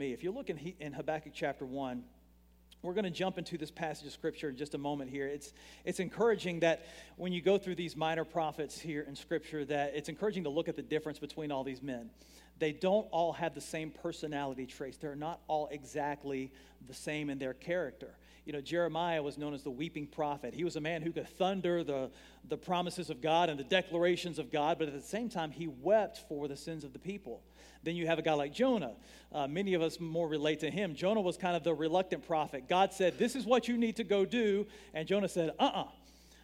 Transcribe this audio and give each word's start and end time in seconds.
me. 0.00 0.14
If 0.14 0.24
you 0.24 0.32
look 0.32 0.48
in, 0.48 0.56
in 0.80 0.94
Habakkuk 0.94 1.32
chapter 1.34 1.66
1, 1.66 2.02
we're 2.82 2.94
going 2.94 3.04
to 3.04 3.10
jump 3.10 3.36
into 3.36 3.58
this 3.58 3.70
passage 3.70 4.06
of 4.06 4.12
scripture 4.14 4.48
in 4.48 4.56
just 4.56 4.74
a 4.74 4.78
moment 4.78 5.10
here. 5.10 5.26
It's, 5.26 5.52
it's 5.84 6.00
encouraging 6.00 6.60
that 6.60 6.86
when 7.16 7.34
you 7.34 7.42
go 7.42 7.58
through 7.58 7.74
these 7.74 7.94
minor 7.94 8.24
prophets 8.24 8.80
here 8.80 9.04
in 9.06 9.14
scripture, 9.14 9.62
that 9.66 9.92
it's 9.94 10.08
encouraging 10.08 10.44
to 10.44 10.48
look 10.48 10.68
at 10.68 10.76
the 10.76 10.82
difference 10.82 11.18
between 11.18 11.52
all 11.52 11.64
these 11.64 11.82
men. 11.82 12.08
They 12.58 12.72
don't 12.72 13.06
all 13.10 13.34
have 13.34 13.54
the 13.54 13.60
same 13.60 13.90
personality 13.90 14.64
traits. 14.64 14.96
They're 14.96 15.14
not 15.14 15.40
all 15.48 15.68
exactly 15.70 16.50
the 16.88 16.94
same 16.94 17.28
in 17.28 17.38
their 17.38 17.52
character. 17.52 18.14
You 18.50 18.56
know, 18.56 18.60
Jeremiah 18.60 19.22
was 19.22 19.38
known 19.38 19.54
as 19.54 19.62
the 19.62 19.70
weeping 19.70 20.08
prophet. 20.08 20.54
He 20.54 20.64
was 20.64 20.74
a 20.74 20.80
man 20.80 21.02
who 21.02 21.12
could 21.12 21.28
thunder 21.28 21.84
the, 21.84 22.10
the 22.48 22.56
promises 22.56 23.08
of 23.08 23.20
God 23.20 23.48
and 23.48 23.56
the 23.56 23.62
declarations 23.62 24.40
of 24.40 24.50
God, 24.50 24.76
but 24.76 24.88
at 24.88 24.92
the 24.92 25.00
same 25.00 25.28
time, 25.28 25.52
he 25.52 25.68
wept 25.68 26.24
for 26.28 26.48
the 26.48 26.56
sins 26.56 26.82
of 26.82 26.92
the 26.92 26.98
people. 26.98 27.44
Then 27.84 27.94
you 27.94 28.08
have 28.08 28.18
a 28.18 28.22
guy 28.22 28.32
like 28.32 28.52
Jonah. 28.52 28.94
Uh, 29.32 29.46
many 29.46 29.74
of 29.74 29.82
us 29.82 30.00
more 30.00 30.26
relate 30.26 30.58
to 30.60 30.70
him. 30.72 30.96
Jonah 30.96 31.20
was 31.20 31.36
kind 31.36 31.54
of 31.54 31.62
the 31.62 31.72
reluctant 31.72 32.26
prophet. 32.26 32.68
God 32.68 32.92
said, 32.92 33.20
This 33.20 33.36
is 33.36 33.46
what 33.46 33.68
you 33.68 33.78
need 33.78 33.94
to 33.98 34.02
go 34.02 34.24
do. 34.24 34.66
And 34.94 35.06
Jonah 35.06 35.28
said, 35.28 35.50
Uh 35.50 35.66
uh-uh, 35.66 35.82
uh, 35.82 35.88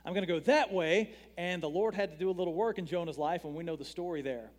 i 0.04 0.08
am 0.08 0.14
going 0.14 0.24
to 0.24 0.32
go 0.32 0.38
that 0.38 0.72
way. 0.72 1.12
And 1.36 1.60
the 1.60 1.68
Lord 1.68 1.92
had 1.92 2.12
to 2.12 2.16
do 2.16 2.30
a 2.30 2.36
little 2.38 2.54
work 2.54 2.78
in 2.78 2.86
Jonah's 2.86 3.18
life, 3.18 3.44
and 3.44 3.52
we 3.52 3.64
know 3.64 3.74
the 3.74 3.84
story 3.84 4.22
there. 4.22 4.52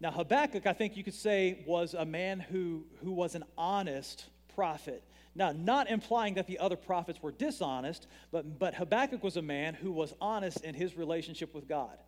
Now, 0.00 0.12
Habakkuk, 0.12 0.66
I 0.66 0.72
think 0.72 0.96
you 0.96 1.04
could 1.04 1.12
say, 1.12 1.62
was 1.66 1.92
a 1.92 2.06
man 2.06 2.40
who, 2.40 2.86
who 3.04 3.12
was 3.12 3.34
an 3.34 3.44
honest 3.58 4.24
prophet. 4.54 5.04
Now, 5.36 5.52
not 5.52 5.90
implying 5.90 6.34
that 6.34 6.46
the 6.46 6.58
other 6.58 6.76
prophets 6.76 7.22
were 7.22 7.30
dishonest, 7.30 8.06
but, 8.32 8.58
but 8.58 8.74
Habakkuk 8.74 9.22
was 9.22 9.36
a 9.36 9.42
man 9.42 9.74
who 9.74 9.92
was 9.92 10.14
honest 10.20 10.64
in 10.64 10.74
his 10.74 10.96
relationship 10.96 11.54
with 11.54 11.68
God. 11.68 11.98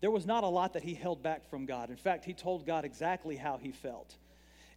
There 0.00 0.10
was 0.10 0.24
not 0.24 0.44
a 0.44 0.48
lot 0.48 0.74
that 0.74 0.84
he 0.84 0.94
held 0.94 1.22
back 1.22 1.50
from 1.50 1.66
God. 1.66 1.90
In 1.90 1.96
fact, 1.96 2.24
he 2.24 2.32
told 2.32 2.64
God 2.64 2.84
exactly 2.84 3.34
how 3.34 3.56
he 3.56 3.72
felt. 3.72 4.14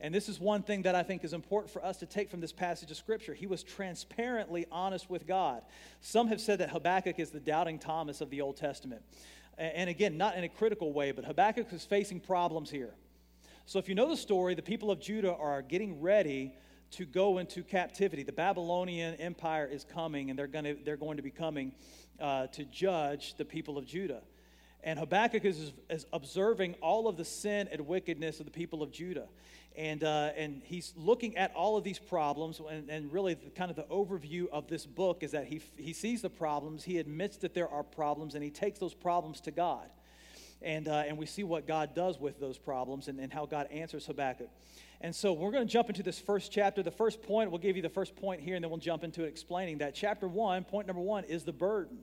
And 0.01 0.15
this 0.15 0.29
is 0.29 0.39
one 0.39 0.63
thing 0.63 0.83
that 0.83 0.95
I 0.95 1.03
think 1.03 1.23
is 1.23 1.33
important 1.33 1.71
for 1.71 1.83
us 1.83 1.97
to 1.97 2.05
take 2.05 2.31
from 2.31 2.39
this 2.39 2.53
passage 2.53 2.89
of 2.89 2.97
Scripture. 2.97 3.33
He 3.33 3.47
was 3.47 3.63
transparently 3.63 4.65
honest 4.71 5.09
with 5.09 5.27
God. 5.27 5.61
Some 6.01 6.29
have 6.29 6.41
said 6.41 6.59
that 6.59 6.69
Habakkuk 6.69 7.19
is 7.19 7.29
the 7.29 7.39
doubting 7.39 7.77
Thomas 7.77 8.21
of 8.21 8.29
the 8.29 8.41
Old 8.41 8.57
Testament. 8.57 9.01
And 9.57 9.89
again, 9.89 10.17
not 10.17 10.35
in 10.35 10.45
a 10.45 10.49
critical 10.49 10.93
way, 10.93 11.11
but 11.11 11.25
Habakkuk 11.25 11.71
is 11.73 11.85
facing 11.85 12.21
problems 12.21 12.71
here. 12.71 12.93
So 13.65 13.77
if 13.77 13.89
you 13.89 13.93
know 13.93 14.07
the 14.07 14.17
story, 14.17 14.55
the 14.55 14.61
people 14.61 14.89
of 14.89 15.01
Judah 15.01 15.35
are 15.35 15.61
getting 15.61 16.01
ready 16.01 16.55
to 16.91 17.05
go 17.05 17.37
into 17.37 17.63
captivity. 17.63 18.23
The 18.23 18.31
Babylonian 18.31 19.15
Empire 19.15 19.67
is 19.71 19.83
coming, 19.83 20.29
and 20.29 20.37
they're, 20.37 20.47
gonna, 20.47 20.75
they're 20.83 20.97
going 20.97 21.17
to 21.17 21.23
be 21.23 21.31
coming 21.31 21.71
uh, 22.19 22.47
to 22.47 22.65
judge 22.65 23.35
the 23.35 23.45
people 23.45 23.77
of 23.77 23.85
Judah. 23.85 24.21
And 24.83 24.97
Habakkuk 24.97 25.43
is, 25.43 25.73
is 25.89 26.05
observing 26.13 26.75
all 26.81 27.07
of 27.07 27.17
the 27.17 27.25
sin 27.25 27.67
and 27.71 27.85
wickedness 27.85 28.39
of 28.39 28.45
the 28.45 28.51
people 28.51 28.81
of 28.81 28.91
Judah. 28.91 29.27
And, 29.75 30.03
uh, 30.03 30.31
and 30.35 30.61
he's 30.63 30.93
looking 30.97 31.37
at 31.37 31.53
all 31.53 31.77
of 31.77 31.83
these 31.83 31.99
problems. 31.99 32.61
And, 32.69 32.89
and 32.89 33.11
really, 33.11 33.33
the, 33.33 33.49
kind 33.49 33.69
of 33.69 33.75
the 33.75 33.83
overview 33.83 34.47
of 34.49 34.67
this 34.67 34.85
book 34.85 35.21
is 35.21 35.31
that 35.31 35.45
he, 35.45 35.61
he 35.77 35.93
sees 35.93 36.21
the 36.21 36.29
problems, 36.29 36.83
he 36.83 36.97
admits 36.97 37.37
that 37.37 37.53
there 37.53 37.69
are 37.69 37.83
problems, 37.83 38.35
and 38.35 38.43
he 38.43 38.49
takes 38.49 38.79
those 38.79 38.93
problems 38.93 39.41
to 39.41 39.51
God. 39.51 39.89
And, 40.61 40.87
uh, 40.87 41.03
and 41.07 41.17
we 41.17 41.25
see 41.25 41.43
what 41.43 41.67
God 41.67 41.93
does 41.93 42.19
with 42.19 42.39
those 42.39 42.57
problems 42.57 43.07
and, 43.07 43.19
and 43.19 43.31
how 43.31 43.45
God 43.45 43.67
answers 43.71 44.05
Habakkuk. 44.05 44.49
And 45.01 45.15
so 45.15 45.31
we're 45.31 45.51
going 45.51 45.65
to 45.65 45.71
jump 45.71 45.89
into 45.89 46.03
this 46.03 46.19
first 46.19 46.51
chapter. 46.51 46.83
The 46.83 46.91
first 46.91 47.21
point, 47.21 47.51
we'll 47.51 47.59
give 47.59 47.75
you 47.77 47.81
the 47.81 47.89
first 47.89 48.15
point 48.15 48.41
here, 48.41 48.55
and 48.55 48.63
then 48.63 48.69
we'll 48.69 48.79
jump 48.79 49.03
into 49.03 49.23
it 49.23 49.27
explaining 49.27 49.77
that. 49.77 49.95
Chapter 49.95 50.27
one, 50.27 50.65
point 50.65 50.87
number 50.87 51.01
one, 51.01 51.23
is 51.23 51.43
the 51.43 51.53
burden. 51.53 51.99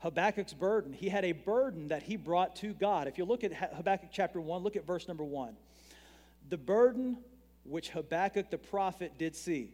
Habakkuk's 0.00 0.54
burden. 0.54 0.92
He 0.92 1.08
had 1.08 1.24
a 1.24 1.32
burden 1.32 1.88
that 1.88 2.04
he 2.04 2.16
brought 2.16 2.54
to 2.56 2.72
God. 2.72 3.08
If 3.08 3.18
you 3.18 3.24
look 3.24 3.42
at 3.42 3.52
Habakkuk 3.52 4.10
chapter 4.12 4.40
1, 4.40 4.62
look 4.62 4.76
at 4.76 4.86
verse 4.86 5.08
number 5.08 5.24
1. 5.24 5.56
The 6.48 6.56
burden 6.56 7.18
which 7.64 7.90
Habakkuk 7.90 8.50
the 8.50 8.58
prophet 8.58 9.18
did 9.18 9.34
see. 9.34 9.72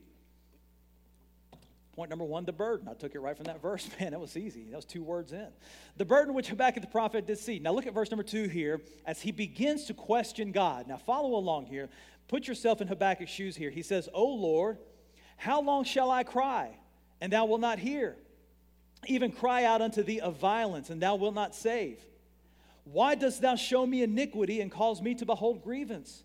Point 1.95 2.11
number 2.11 2.25
one, 2.25 2.45
the 2.45 2.53
burden. 2.53 2.89
I 2.89 2.95
took 2.95 3.15
it 3.15 3.21
right 3.21 3.37
from 3.37 3.45
that 3.45 3.63
verse. 3.63 3.89
Man, 4.01 4.13
that 4.13 4.21
was 4.21 4.37
easy. 4.37 4.65
That 4.71 4.77
was 4.77 4.85
two 4.85 5.03
words 5.03 5.33
in. 5.33 5.49
The 5.97 6.05
burden 6.05 6.35
which 6.35 6.49
Habakkuk 6.49 6.83
the 6.83 6.89
prophet 6.89 7.27
did 7.27 7.39
see. 7.39 7.59
Now 7.59 7.73
look 7.73 7.87
at 7.87 7.95
verse 7.95 8.11
number 8.11 8.25
two 8.25 8.49
here 8.49 8.81
as 9.07 9.21
he 9.21 9.33
begins 9.33 9.85
to 9.85 9.95
question 9.95 10.53
God. 10.53 10.89
Now 10.89 10.97
follow 10.97 11.37
along 11.37 11.67
here. 11.67 11.89
Put 12.29 12.49
yourself 12.49 12.81
in 12.81 12.89
Habakkuk's 12.89 13.31
shoes 13.31 13.55
here. 13.57 13.71
He 13.71 13.83
says, 13.83 14.09
O 14.13 14.27
Lord, 14.27 14.79
how 15.37 15.61
long 15.61 15.85
shall 15.85 16.11
I 16.11 16.25
cry, 16.25 16.77
and 17.21 17.33
thou 17.33 17.45
wilt 17.45 17.61
not 17.61 17.79
hear? 17.79 18.17
even 19.07 19.33
cry 19.33 19.65
out 19.65 19.83
unto 19.83 20.03
thee 20.03 20.21
of 20.21 20.39
violence, 20.39 20.91
and 20.91 21.01
thou 21.01 21.17
wilt 21.17 21.35
not 21.35 21.55
save? 21.55 21.99
Why 22.85 23.15
dost 23.15 23.41
thou 23.41 23.57
show 23.57 23.87
me 23.87 24.03
iniquity 24.03 24.61
and 24.61 24.71
cause 24.71 25.01
me 25.01 25.15
to 25.17 25.27
behold 25.27 25.63
grievance? 25.63 26.23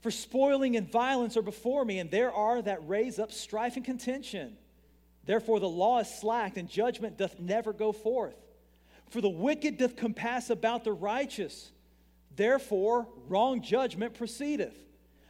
For 0.00 0.10
spoiling 0.10 0.76
and 0.76 0.90
violence 0.90 1.36
are 1.36 1.42
before 1.42 1.84
me, 1.84 1.98
and 1.98 2.10
there 2.10 2.32
are 2.32 2.60
that 2.62 2.88
raise 2.88 3.18
up 3.18 3.30
strife 3.30 3.76
and 3.76 3.84
contention. 3.84 4.56
Therefore 5.24 5.60
the 5.60 5.68
law 5.68 6.00
is 6.00 6.08
slacked, 6.08 6.56
and 6.56 6.68
judgment 6.68 7.16
doth 7.16 7.38
never 7.38 7.72
go 7.72 7.92
forth. 7.92 8.36
For 9.10 9.20
the 9.20 9.28
wicked 9.28 9.78
doth 9.78 9.96
compass 9.96 10.50
about 10.50 10.84
the 10.84 10.92
righteous. 10.92 11.70
Therefore 12.34 13.06
wrong 13.28 13.62
judgment 13.62 14.14
proceedeth. 14.14 14.76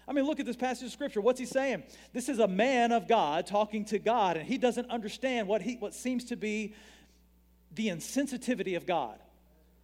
I 0.06 0.12
mean, 0.12 0.24
look 0.24 0.40
at 0.40 0.46
this 0.46 0.56
passage 0.56 0.86
of 0.86 0.92
scripture. 0.92 1.20
What's 1.20 1.38
he 1.38 1.46
saying? 1.46 1.84
This 2.12 2.28
is 2.28 2.38
a 2.38 2.48
man 2.48 2.92
of 2.92 3.06
God 3.06 3.46
talking 3.46 3.84
to 3.86 3.98
God, 3.98 4.36
and 4.36 4.46
he 4.46 4.58
doesn't 4.58 4.90
understand 4.90 5.46
what, 5.46 5.62
he, 5.62 5.76
what 5.76 5.94
seems 5.94 6.24
to 6.26 6.36
be 6.36 6.74
the 7.74 7.88
insensitivity 7.88 8.76
of 8.76 8.86
God. 8.86 9.18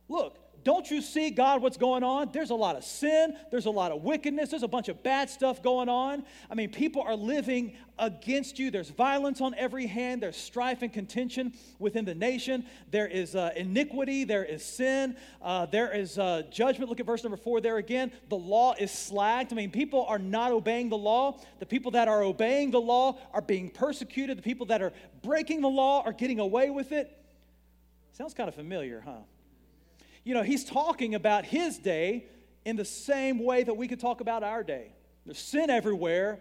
Look, 0.08 0.38
don't 0.68 0.90
you 0.90 1.00
see, 1.00 1.30
God, 1.30 1.62
what's 1.62 1.78
going 1.78 2.02
on? 2.02 2.28
There's 2.30 2.50
a 2.50 2.54
lot 2.54 2.76
of 2.76 2.84
sin, 2.84 3.34
there's 3.50 3.64
a 3.64 3.70
lot 3.70 3.90
of 3.90 4.02
wickedness, 4.02 4.50
there's 4.50 4.62
a 4.62 4.68
bunch 4.68 4.90
of 4.90 5.02
bad 5.02 5.30
stuff 5.30 5.62
going 5.62 5.88
on. 5.88 6.26
I 6.50 6.54
mean, 6.54 6.68
people 6.68 7.00
are 7.00 7.16
living 7.16 7.72
against 7.98 8.58
you. 8.58 8.70
There's 8.70 8.90
violence 8.90 9.40
on 9.40 9.54
every 9.54 9.86
hand, 9.86 10.22
there's 10.22 10.36
strife 10.36 10.82
and 10.82 10.92
contention 10.92 11.54
within 11.78 12.04
the 12.04 12.14
nation, 12.14 12.66
there 12.90 13.06
is 13.06 13.34
uh, 13.34 13.52
iniquity, 13.56 14.24
there 14.24 14.44
is 14.44 14.62
sin, 14.62 15.16
uh, 15.40 15.64
there 15.64 15.90
is 15.90 16.18
uh, 16.18 16.42
judgment. 16.50 16.90
Look 16.90 17.00
at 17.00 17.06
verse 17.06 17.24
number 17.24 17.38
four 17.38 17.62
there 17.62 17.78
again. 17.78 18.12
The 18.28 18.36
law 18.36 18.74
is 18.78 18.90
slacked. 18.90 19.54
I 19.54 19.56
mean, 19.56 19.70
people 19.70 20.04
are 20.04 20.18
not 20.18 20.52
obeying 20.52 20.90
the 20.90 20.98
law. 20.98 21.40
The 21.60 21.66
people 21.66 21.92
that 21.92 22.08
are 22.08 22.22
obeying 22.22 22.72
the 22.72 22.80
law 22.80 23.16
are 23.32 23.40
being 23.40 23.70
persecuted, 23.70 24.36
the 24.36 24.42
people 24.42 24.66
that 24.66 24.82
are 24.82 24.92
breaking 25.22 25.62
the 25.62 25.70
law 25.70 26.02
are 26.04 26.12
getting 26.12 26.40
away 26.40 26.68
with 26.68 26.92
it. 26.92 27.10
Sounds 28.12 28.34
kind 28.34 28.50
of 28.50 28.54
familiar, 28.54 29.02
huh? 29.02 29.20
You 30.28 30.34
know, 30.34 30.42
he's 30.42 30.62
talking 30.62 31.14
about 31.14 31.46
his 31.46 31.78
day 31.78 32.26
in 32.66 32.76
the 32.76 32.84
same 32.84 33.38
way 33.42 33.62
that 33.62 33.72
we 33.72 33.88
could 33.88 33.98
talk 33.98 34.20
about 34.20 34.42
our 34.42 34.62
day. 34.62 34.92
There's 35.24 35.38
sin 35.38 35.70
everywhere. 35.70 36.38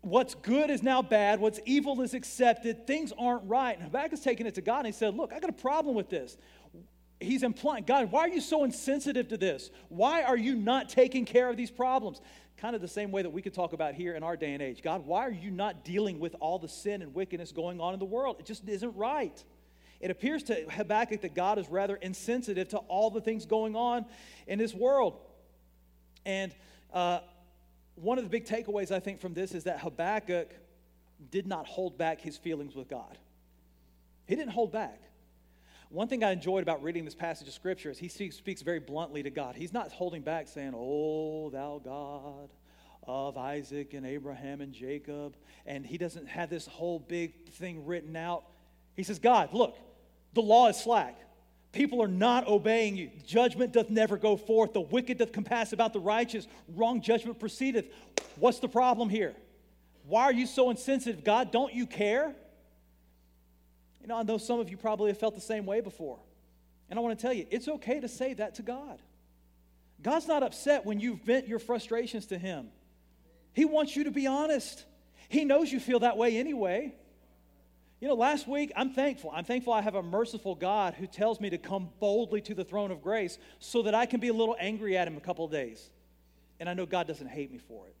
What's 0.00 0.34
good 0.34 0.70
is 0.70 0.82
now 0.82 1.02
bad. 1.02 1.38
What's 1.38 1.60
evil 1.64 2.00
is 2.00 2.14
accepted. 2.14 2.84
Things 2.84 3.12
aren't 3.16 3.48
right. 3.48 3.78
And 3.78 3.84
Habakkuk's 3.84 4.22
taking 4.22 4.46
it 4.46 4.56
to 4.56 4.60
God 4.60 4.78
and 4.78 4.86
he 4.86 4.92
said, 4.92 5.14
Look, 5.14 5.32
I 5.32 5.38
got 5.38 5.50
a 5.50 5.52
problem 5.52 5.94
with 5.94 6.10
this. 6.10 6.36
He's 7.20 7.44
implying, 7.44 7.84
God, 7.84 8.10
why 8.10 8.22
are 8.22 8.28
you 8.28 8.40
so 8.40 8.64
insensitive 8.64 9.28
to 9.28 9.36
this? 9.36 9.70
Why 9.88 10.24
are 10.24 10.36
you 10.36 10.56
not 10.56 10.88
taking 10.88 11.24
care 11.24 11.48
of 11.48 11.56
these 11.56 11.70
problems? 11.70 12.20
Kind 12.56 12.74
of 12.74 12.82
the 12.82 12.88
same 12.88 13.12
way 13.12 13.22
that 13.22 13.30
we 13.30 13.40
could 13.40 13.54
talk 13.54 13.72
about 13.72 13.94
here 13.94 14.16
in 14.16 14.24
our 14.24 14.36
day 14.36 14.52
and 14.52 14.60
age. 14.60 14.82
God, 14.82 15.06
why 15.06 15.20
are 15.20 15.30
you 15.30 15.52
not 15.52 15.84
dealing 15.84 16.18
with 16.18 16.34
all 16.40 16.58
the 16.58 16.68
sin 16.68 17.02
and 17.02 17.14
wickedness 17.14 17.52
going 17.52 17.80
on 17.80 17.94
in 17.94 18.00
the 18.00 18.04
world? 18.04 18.38
It 18.40 18.46
just 18.46 18.68
isn't 18.68 18.96
right. 18.96 19.44
It 20.00 20.10
appears 20.10 20.44
to 20.44 20.54
Habakkuk 20.70 21.22
that 21.22 21.34
God 21.34 21.58
is 21.58 21.68
rather 21.68 21.96
insensitive 21.96 22.68
to 22.68 22.78
all 22.78 23.10
the 23.10 23.20
things 23.20 23.46
going 23.46 23.74
on 23.74 24.06
in 24.46 24.58
this 24.58 24.72
world. 24.72 25.18
And 26.24 26.54
uh, 26.92 27.20
one 27.96 28.18
of 28.18 28.24
the 28.24 28.30
big 28.30 28.46
takeaways, 28.46 28.92
I 28.92 29.00
think, 29.00 29.20
from 29.20 29.34
this 29.34 29.52
is 29.52 29.64
that 29.64 29.80
Habakkuk 29.80 30.50
did 31.30 31.46
not 31.46 31.66
hold 31.66 31.98
back 31.98 32.20
his 32.20 32.36
feelings 32.36 32.74
with 32.74 32.88
God. 32.88 33.18
He 34.26 34.36
didn't 34.36 34.52
hold 34.52 34.72
back. 34.72 35.00
One 35.90 36.06
thing 36.06 36.22
I 36.22 36.32
enjoyed 36.32 36.62
about 36.62 36.82
reading 36.82 37.04
this 37.06 37.14
passage 37.14 37.48
of 37.48 37.54
Scripture 37.54 37.90
is 37.90 37.98
he 37.98 38.08
speaks 38.08 38.62
very 38.62 38.78
bluntly 38.78 39.22
to 39.22 39.30
God. 39.30 39.56
He's 39.56 39.72
not 39.72 39.90
holding 39.90 40.22
back 40.22 40.46
saying, 40.46 40.74
Oh, 40.76 41.48
thou 41.50 41.80
God 41.82 42.50
of 43.04 43.38
Isaac 43.38 43.94
and 43.94 44.04
Abraham 44.04 44.60
and 44.60 44.72
Jacob. 44.72 45.34
And 45.64 45.84
he 45.84 45.96
doesn't 45.96 46.28
have 46.28 46.50
this 46.50 46.66
whole 46.66 46.98
big 46.98 47.48
thing 47.52 47.86
written 47.86 48.16
out. 48.16 48.44
He 48.94 49.02
says, 49.02 49.18
God, 49.18 49.54
look, 49.54 49.78
the 50.34 50.42
law 50.42 50.68
is 50.68 50.76
slack. 50.76 51.18
People 51.72 52.02
are 52.02 52.08
not 52.08 52.48
obeying 52.48 52.96
you. 52.96 53.10
Judgment 53.26 53.72
doth 53.72 53.90
never 53.90 54.16
go 54.16 54.36
forth. 54.36 54.72
The 54.72 54.80
wicked 54.80 55.18
doth 55.18 55.32
compass 55.32 55.72
about 55.72 55.92
the 55.92 56.00
righteous. 56.00 56.46
Wrong 56.74 57.00
judgment 57.00 57.38
proceedeth. 57.38 57.86
What's 58.36 58.58
the 58.58 58.68
problem 58.68 59.08
here? 59.08 59.34
Why 60.06 60.24
are 60.24 60.32
you 60.32 60.46
so 60.46 60.70
insensitive? 60.70 61.22
God, 61.24 61.52
don't 61.52 61.74
you 61.74 61.86
care? 61.86 62.34
You 64.00 64.06
know, 64.06 64.16
I 64.16 64.22
know 64.22 64.38
some 64.38 64.58
of 64.60 64.70
you 64.70 64.78
probably 64.78 65.10
have 65.10 65.18
felt 65.18 65.34
the 65.34 65.40
same 65.40 65.66
way 65.66 65.80
before. 65.80 66.18
And 66.88 66.98
I 66.98 67.02
want 67.02 67.18
to 67.18 67.22
tell 67.22 67.34
you, 67.34 67.46
it's 67.50 67.68
okay 67.68 68.00
to 68.00 68.08
say 68.08 68.32
that 68.34 68.54
to 68.54 68.62
God. 68.62 69.02
God's 70.00 70.26
not 70.26 70.42
upset 70.42 70.86
when 70.86 71.00
you 71.00 71.20
vent 71.24 71.48
your 71.48 71.58
frustrations 71.58 72.26
to 72.26 72.38
Him. 72.38 72.68
He 73.52 73.64
wants 73.66 73.94
you 73.96 74.04
to 74.04 74.10
be 74.10 74.26
honest. 74.26 74.84
He 75.28 75.44
knows 75.44 75.70
you 75.70 75.80
feel 75.80 75.98
that 76.00 76.16
way 76.16 76.38
anyway. 76.38 76.94
You 78.00 78.06
know, 78.06 78.14
last 78.14 78.46
week, 78.46 78.70
I'm 78.76 78.90
thankful. 78.90 79.32
I'm 79.34 79.44
thankful 79.44 79.72
I 79.72 79.82
have 79.82 79.96
a 79.96 80.02
merciful 80.02 80.54
God 80.54 80.94
who 80.94 81.06
tells 81.06 81.40
me 81.40 81.50
to 81.50 81.58
come 81.58 81.90
boldly 81.98 82.40
to 82.42 82.54
the 82.54 82.64
throne 82.64 82.92
of 82.92 83.02
grace 83.02 83.38
so 83.58 83.82
that 83.82 83.94
I 83.94 84.06
can 84.06 84.20
be 84.20 84.28
a 84.28 84.32
little 84.32 84.56
angry 84.58 84.96
at 84.96 85.08
him 85.08 85.16
a 85.16 85.20
couple 85.20 85.44
of 85.44 85.50
days. 85.50 85.90
And 86.60 86.68
I 86.68 86.74
know 86.74 86.86
God 86.86 87.08
doesn't 87.08 87.26
hate 87.26 87.50
me 87.50 87.58
for 87.58 87.86
it. 87.88 87.96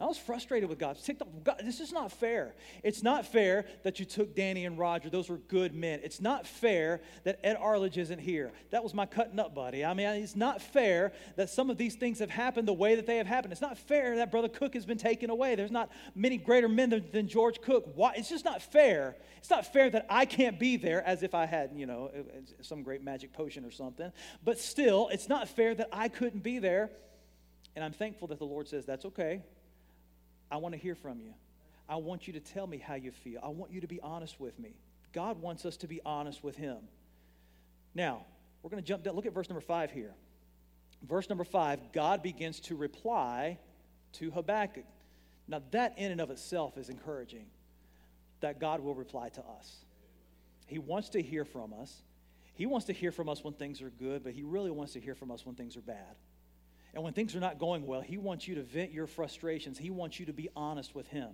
I 0.00 0.06
was 0.06 0.18
frustrated 0.18 0.68
with 0.68 0.80
God. 0.80 0.98
God. 1.44 1.60
This 1.62 1.78
is 1.78 1.92
not 1.92 2.10
fair. 2.10 2.54
It's 2.82 3.04
not 3.04 3.24
fair 3.24 3.66
that 3.84 4.00
you 4.00 4.04
took 4.04 4.34
Danny 4.34 4.64
and 4.64 4.76
Roger. 4.76 5.10
Those 5.10 5.28
were 5.28 5.36
good 5.36 5.74
men. 5.74 6.00
It's 6.02 6.20
not 6.20 6.44
fair 6.44 7.02
that 7.22 7.38
Ed 7.44 7.56
Arledge 7.60 7.98
isn't 7.98 8.18
here. 8.18 8.52
That 8.70 8.82
was 8.82 8.94
my 8.94 9.06
cutting 9.06 9.38
up 9.38 9.54
buddy. 9.54 9.84
I 9.84 9.94
mean, 9.94 10.08
it's 10.08 10.34
not 10.34 10.60
fair 10.60 11.12
that 11.36 11.50
some 11.50 11.70
of 11.70 11.76
these 11.76 11.94
things 11.94 12.18
have 12.18 12.30
happened 12.30 12.66
the 12.66 12.72
way 12.72 12.96
that 12.96 13.06
they 13.06 13.18
have 13.18 13.28
happened. 13.28 13.52
It's 13.52 13.60
not 13.60 13.78
fair 13.78 14.16
that 14.16 14.32
Brother 14.32 14.48
Cook 14.48 14.74
has 14.74 14.84
been 14.84 14.98
taken 14.98 15.30
away. 15.30 15.54
There's 15.54 15.70
not 15.70 15.90
many 16.16 16.36
greater 16.36 16.68
men 16.68 16.90
than, 16.90 17.04
than 17.12 17.28
George 17.28 17.60
Cook. 17.60 17.92
Why? 17.94 18.14
It's 18.16 18.30
just 18.30 18.44
not 18.44 18.60
fair. 18.60 19.16
It's 19.38 19.50
not 19.50 19.72
fair 19.72 19.88
that 19.90 20.06
I 20.08 20.24
can't 20.24 20.58
be 20.58 20.78
there 20.78 21.06
as 21.06 21.22
if 21.22 21.32
I 21.34 21.46
had, 21.46 21.72
you 21.76 21.86
know, 21.86 22.10
some 22.60 22.82
great 22.82 23.04
magic 23.04 23.32
potion 23.32 23.64
or 23.64 23.70
something. 23.70 24.10
But 24.42 24.58
still, 24.58 25.10
it's 25.12 25.28
not 25.28 25.48
fair 25.48 25.76
that 25.76 25.90
I 25.92 26.08
couldn't 26.08 26.42
be 26.42 26.58
there. 26.58 26.90
And 27.76 27.84
I'm 27.84 27.92
thankful 27.92 28.28
that 28.28 28.38
the 28.38 28.46
Lord 28.46 28.66
says, 28.66 28.84
that's 28.84 29.04
okay. 29.04 29.42
I 30.52 30.58
want 30.58 30.74
to 30.74 30.80
hear 30.80 30.94
from 30.94 31.18
you. 31.18 31.32
I 31.88 31.96
want 31.96 32.26
you 32.26 32.34
to 32.34 32.40
tell 32.40 32.66
me 32.66 32.76
how 32.76 32.94
you 32.94 33.10
feel. 33.10 33.40
I 33.42 33.48
want 33.48 33.72
you 33.72 33.80
to 33.80 33.86
be 33.86 34.00
honest 34.00 34.38
with 34.38 34.58
me. 34.58 34.76
God 35.12 35.40
wants 35.40 35.64
us 35.64 35.78
to 35.78 35.88
be 35.88 36.00
honest 36.04 36.44
with 36.44 36.56
Him. 36.56 36.76
Now, 37.94 38.26
we're 38.62 38.70
going 38.70 38.82
to 38.82 38.86
jump 38.86 39.02
down. 39.02 39.16
Look 39.16 39.26
at 39.26 39.32
verse 39.32 39.48
number 39.48 39.62
five 39.62 39.90
here. 39.90 40.14
Verse 41.08 41.28
number 41.28 41.44
five 41.44 41.80
God 41.92 42.22
begins 42.22 42.60
to 42.60 42.76
reply 42.76 43.58
to 44.14 44.30
Habakkuk. 44.30 44.84
Now, 45.48 45.62
that 45.70 45.98
in 45.98 46.12
and 46.12 46.20
of 46.20 46.30
itself 46.30 46.76
is 46.76 46.90
encouraging 46.90 47.46
that 48.40 48.60
God 48.60 48.80
will 48.80 48.94
reply 48.94 49.30
to 49.30 49.40
us. 49.40 49.76
He 50.66 50.78
wants 50.78 51.08
to 51.10 51.22
hear 51.22 51.44
from 51.44 51.72
us. 51.72 52.02
He 52.54 52.66
wants 52.66 52.86
to 52.86 52.92
hear 52.92 53.10
from 53.10 53.28
us 53.28 53.42
when 53.42 53.54
things 53.54 53.80
are 53.80 53.90
good, 53.90 54.22
but 54.22 54.34
He 54.34 54.42
really 54.42 54.70
wants 54.70 54.92
to 54.92 55.00
hear 55.00 55.14
from 55.14 55.30
us 55.30 55.46
when 55.46 55.54
things 55.54 55.76
are 55.76 55.82
bad. 55.82 56.16
And 56.94 57.02
when 57.02 57.12
things 57.12 57.34
are 57.34 57.40
not 57.40 57.58
going 57.58 57.86
well, 57.86 58.00
He 58.00 58.18
wants 58.18 58.46
you 58.46 58.56
to 58.56 58.62
vent 58.62 58.92
your 58.92 59.06
frustrations. 59.06 59.78
He 59.78 59.90
wants 59.90 60.20
you 60.20 60.26
to 60.26 60.32
be 60.32 60.48
honest 60.54 60.94
with 60.94 61.08
Him. 61.08 61.30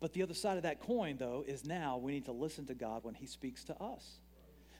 But 0.00 0.12
the 0.12 0.22
other 0.22 0.34
side 0.34 0.56
of 0.56 0.64
that 0.64 0.80
coin, 0.80 1.16
though, 1.18 1.44
is 1.46 1.64
now 1.64 1.98
we 1.98 2.12
need 2.12 2.26
to 2.26 2.32
listen 2.32 2.66
to 2.66 2.74
God 2.74 3.04
when 3.04 3.14
He 3.14 3.26
speaks 3.26 3.64
to 3.64 3.82
us. 3.82 4.18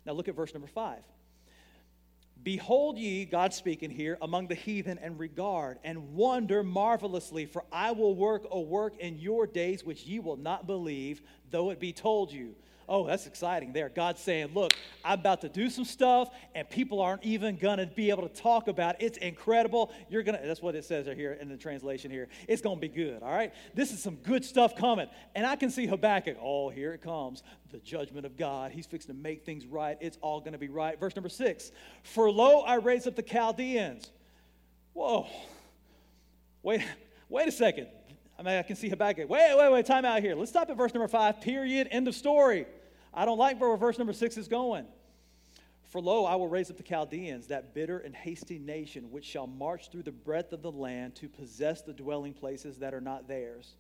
Now 0.07 0.13
look 0.13 0.29
at 0.29 0.35
verse 0.35 0.53
number 0.53 0.69
five. 0.69 1.03
Behold 2.43 2.99
ye, 2.99 3.25
God 3.25 3.55
speaking 3.55 3.91
here, 3.91 4.19
among 4.21 4.49
the 4.49 4.55
heathen, 4.55 4.99
and 4.99 5.19
regard 5.19 5.79
and 5.83 6.15
wonder 6.15 6.63
marvelously, 6.63 7.47
for 7.47 7.65
I 7.73 7.93
will 7.93 8.15
work 8.15 8.47
a 8.51 8.61
work 8.61 8.99
in 8.99 9.19
your 9.19 9.47
days 9.47 9.83
which 9.83 10.05
ye 10.05 10.19
will 10.19 10.37
not 10.37 10.67
believe, 10.67 11.23
though 11.51 11.71
it 11.71 11.81
be 11.81 11.95
told 11.95 12.31
you. 12.31 12.55
Oh, 12.89 13.07
that's 13.07 13.27
exciting 13.27 13.73
there. 13.73 13.89
God's 13.89 14.21
saying, 14.21 14.51
Look, 14.55 14.73
I'm 15.05 15.19
about 15.19 15.41
to 15.41 15.49
do 15.49 15.71
some 15.71 15.85
stuff, 15.85 16.31
and 16.55 16.69
people 16.69 17.01
aren't 17.01 17.25
even 17.25 17.57
going 17.57 17.79
to 17.79 17.87
be 17.87 18.11
able 18.11 18.29
to 18.29 18.35
talk 18.35 18.69
about 18.69 18.97
it. 19.01 19.07
It's 19.07 19.19
incredible. 19.19 19.93
You're 20.09 20.23
going 20.23 20.39
to, 20.39 20.47
that's 20.47 20.61
what 20.61 20.75
it 20.75 20.85
says 20.85 21.07
right 21.07 21.17
here 21.17 21.33
in 21.33 21.49
the 21.49 21.57
translation 21.57 22.11
here. 22.11 22.29
It's 22.47 22.61
going 22.61 22.77
to 22.77 22.81
be 22.81 22.89
good, 22.89 23.23
all 23.23 23.33
right? 23.33 23.53
This 23.75 23.93
is 23.93 24.03
some 24.03 24.17
good 24.17 24.45
stuff 24.45 24.77
coming. 24.77 25.09
And 25.35 25.47
I 25.47 25.57
can 25.57 25.71
see 25.71 25.87
Habakkuk, 25.87 26.37
oh, 26.41 26.69
here 26.69 26.93
it 26.93 27.03
comes. 27.03 27.43
The 27.73 27.79
judgment 27.79 28.27
of 28.27 28.37
God. 28.37 28.71
He's 28.71 28.87
fixing 28.87 29.15
to 29.15 29.21
make 29.21 29.45
things 29.45 29.67
right. 29.67 29.97
It's 30.01 30.19
all 30.21 30.41
going 30.41 30.53
to 30.53 30.59
be 30.59 30.69
right. 30.69 30.99
Verse 31.01 31.17
number 31.17 31.29
six 31.29 31.73
For 32.03 32.31
lo, 32.31 32.61
I 32.61 32.77
raise 32.77 33.07
up 33.07 33.17
the 33.17 33.23
Chaldeans. 33.23 34.11
Whoa. 34.93 35.27
Wait, 36.63 36.83
wait 37.29 37.49
a 37.49 37.53
second. 37.53 37.89
I 38.39 38.43
mean, 38.43 38.55
I 38.59 38.63
can 38.63 38.77
see 38.77 38.89
Habakkuk. 38.89 39.29
Wait, 39.29 39.57
wait, 39.57 39.73
wait, 39.73 39.87
time 39.87 40.05
out 40.05 40.21
here. 40.21 40.35
Let's 40.35 40.51
stop 40.51 40.69
at 40.71 40.77
verse 40.77 40.93
number 40.93 41.09
five, 41.09 41.41
period, 41.41 41.89
end 41.91 42.09
of 42.09 42.15
story. 42.15 42.67
I 43.15 43.25
don't 43.25 43.39
like 43.39 43.61
where 43.61 43.77
verse 43.77 43.99
number 43.99 44.13
six 44.13 44.37
is 44.37 44.49
going. 44.49 44.87
For 45.89 46.01
lo, 46.01 46.25
I 46.25 46.35
will 46.35 46.49
raise 46.49 46.71
up 46.71 46.77
the 46.77 46.83
Chaldeans, 46.83 47.47
that 47.47 47.73
bitter 47.73 47.99
and 47.99 48.17
hasty 48.17 48.59
nation, 48.59 49.13
which 49.13 49.25
shall 49.25 49.47
march 49.47 49.91
through 49.91 50.03
the 50.03 50.13
breadth 50.13 50.53
of 50.53 50.61
the 50.61 50.73
land 50.73 51.15
to 51.17 51.29
possess 51.29 51.83
the 51.83 51.93
dwelling 51.93 52.35
places 52.35 52.79
that 52.79 52.93
are 52.93 53.01
not 53.01 53.29
theirs. 53.29 53.77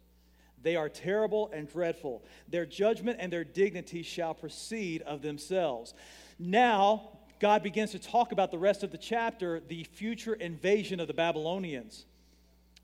They 0.62 0.76
are 0.76 0.88
terrible 0.88 1.50
and 1.52 1.68
dreadful. 1.68 2.22
Their 2.48 2.66
judgment 2.66 3.18
and 3.20 3.32
their 3.32 3.44
dignity 3.44 4.02
shall 4.02 4.32
proceed 4.32 5.02
of 5.02 5.22
themselves. 5.22 5.92
Now, 6.38 7.18
God 7.40 7.62
begins 7.62 7.90
to 7.90 7.98
talk 7.98 8.32
about 8.32 8.50
the 8.50 8.58
rest 8.58 8.82
of 8.82 8.92
the 8.92 8.98
chapter, 8.98 9.60
the 9.60 9.84
future 9.84 10.34
invasion 10.34 11.00
of 11.00 11.08
the 11.08 11.14
Babylonians. 11.14 12.06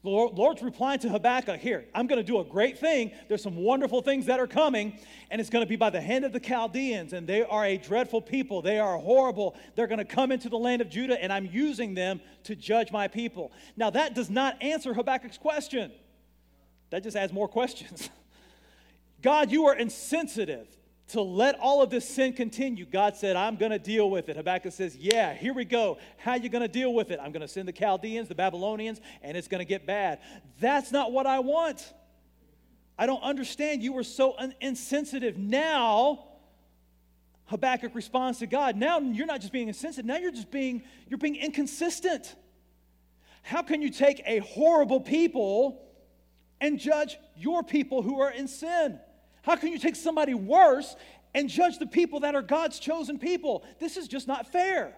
Lord's 0.02 0.62
replying 0.62 0.98
to 1.00 1.10
Habakkuk 1.10 1.60
here, 1.60 1.84
I'm 1.94 2.06
going 2.06 2.18
to 2.18 2.26
do 2.26 2.40
a 2.40 2.44
great 2.44 2.78
thing. 2.78 3.12
There's 3.28 3.42
some 3.42 3.56
wonderful 3.56 4.00
things 4.00 4.26
that 4.26 4.40
are 4.40 4.46
coming, 4.46 4.98
and 5.30 5.40
it's 5.40 5.50
going 5.50 5.62
to 5.62 5.68
be 5.68 5.76
by 5.76 5.90
the 5.90 6.00
hand 6.00 6.24
of 6.24 6.32
the 6.32 6.40
Chaldeans, 6.40 7.12
and 7.12 7.26
they 7.26 7.42
are 7.42 7.66
a 7.66 7.76
dreadful 7.76 8.22
people. 8.22 8.62
They 8.62 8.78
are 8.78 8.96
horrible. 8.96 9.56
They're 9.74 9.86
going 9.86 9.98
to 9.98 10.06
come 10.06 10.32
into 10.32 10.48
the 10.48 10.56
land 10.56 10.80
of 10.80 10.88
Judah, 10.88 11.22
and 11.22 11.30
I'm 11.30 11.44
using 11.44 11.92
them 11.94 12.22
to 12.44 12.56
judge 12.56 12.90
my 12.90 13.08
people. 13.08 13.52
Now, 13.76 13.90
that 13.90 14.14
does 14.14 14.30
not 14.30 14.62
answer 14.62 14.94
Habakkuk's 14.94 15.36
question. 15.36 15.92
That 16.88 17.02
just 17.02 17.16
adds 17.16 17.32
more 17.32 17.48
questions. 17.48 18.08
God, 19.22 19.52
you 19.52 19.66
are 19.66 19.76
insensitive 19.76 20.66
to 21.12 21.22
let 21.22 21.58
all 21.58 21.82
of 21.82 21.90
this 21.90 22.08
sin 22.08 22.32
continue, 22.32 22.86
God 22.86 23.16
said, 23.16 23.36
I'm 23.36 23.56
going 23.56 23.72
to 23.72 23.78
deal 23.78 24.10
with 24.10 24.28
it. 24.28 24.36
Habakkuk 24.36 24.72
says, 24.72 24.96
Yeah, 24.96 25.34
here 25.34 25.52
we 25.52 25.64
go. 25.64 25.98
How 26.18 26.34
you 26.34 26.48
going 26.48 26.62
to 26.62 26.68
deal 26.68 26.94
with 26.94 27.10
it? 27.10 27.18
I'm 27.22 27.32
going 27.32 27.42
to 27.42 27.48
send 27.48 27.66
the 27.68 27.72
Chaldeans, 27.72 28.28
the 28.28 28.34
Babylonians, 28.34 29.00
and 29.22 29.36
it's 29.36 29.48
going 29.48 29.60
to 29.60 29.64
get 29.64 29.86
bad. 29.86 30.20
That's 30.60 30.92
not 30.92 31.12
what 31.12 31.26
I 31.26 31.40
want. 31.40 31.92
I 32.98 33.06
don't 33.06 33.22
understand. 33.22 33.82
You 33.82 33.92
were 33.92 34.04
so 34.04 34.34
un- 34.38 34.54
insensitive. 34.60 35.38
Now, 35.38 36.26
Habakkuk 37.46 37.94
responds 37.94 38.38
to 38.38 38.46
God. 38.46 38.76
Now 38.76 39.00
you're 39.00 39.26
not 39.26 39.40
just 39.40 39.52
being 39.52 39.68
insensitive, 39.68 40.06
now 40.06 40.18
you're 40.18 40.30
just 40.30 40.52
being, 40.52 40.82
you're 41.08 41.18
being 41.18 41.36
inconsistent. 41.36 42.36
How 43.42 43.62
can 43.62 43.82
you 43.82 43.90
take 43.90 44.22
a 44.24 44.38
horrible 44.38 45.00
people 45.00 45.82
and 46.60 46.78
judge 46.78 47.16
your 47.36 47.62
people 47.62 48.02
who 48.02 48.20
are 48.20 48.30
in 48.30 48.46
sin? 48.46 49.00
How 49.42 49.56
can 49.56 49.72
you 49.72 49.78
take 49.78 49.96
somebody 49.96 50.34
worse 50.34 50.96
and 51.34 51.48
judge 51.48 51.78
the 51.78 51.86
people 51.86 52.20
that 52.20 52.34
are 52.34 52.42
God's 52.42 52.78
chosen 52.78 53.18
people? 53.18 53.64
This 53.78 53.96
is 53.96 54.08
just 54.08 54.28
not 54.28 54.50
fair. 54.50 54.94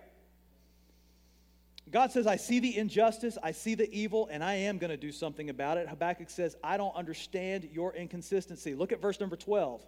God 1.90 2.10
says, 2.10 2.26
I 2.26 2.36
see 2.36 2.58
the 2.58 2.76
injustice, 2.78 3.36
I 3.42 3.52
see 3.52 3.74
the 3.74 3.92
evil, 3.92 4.26
and 4.30 4.42
I 4.42 4.54
am 4.54 4.78
going 4.78 4.90
to 4.90 4.96
do 4.96 5.12
something 5.12 5.50
about 5.50 5.76
it. 5.76 5.88
Habakkuk 5.88 6.30
says, 6.30 6.56
I 6.64 6.78
don't 6.78 6.96
understand 6.96 7.68
your 7.70 7.94
inconsistency. 7.94 8.74
Look 8.74 8.92
at 8.92 9.02
verse 9.02 9.20
number 9.20 9.36
12. 9.36 9.82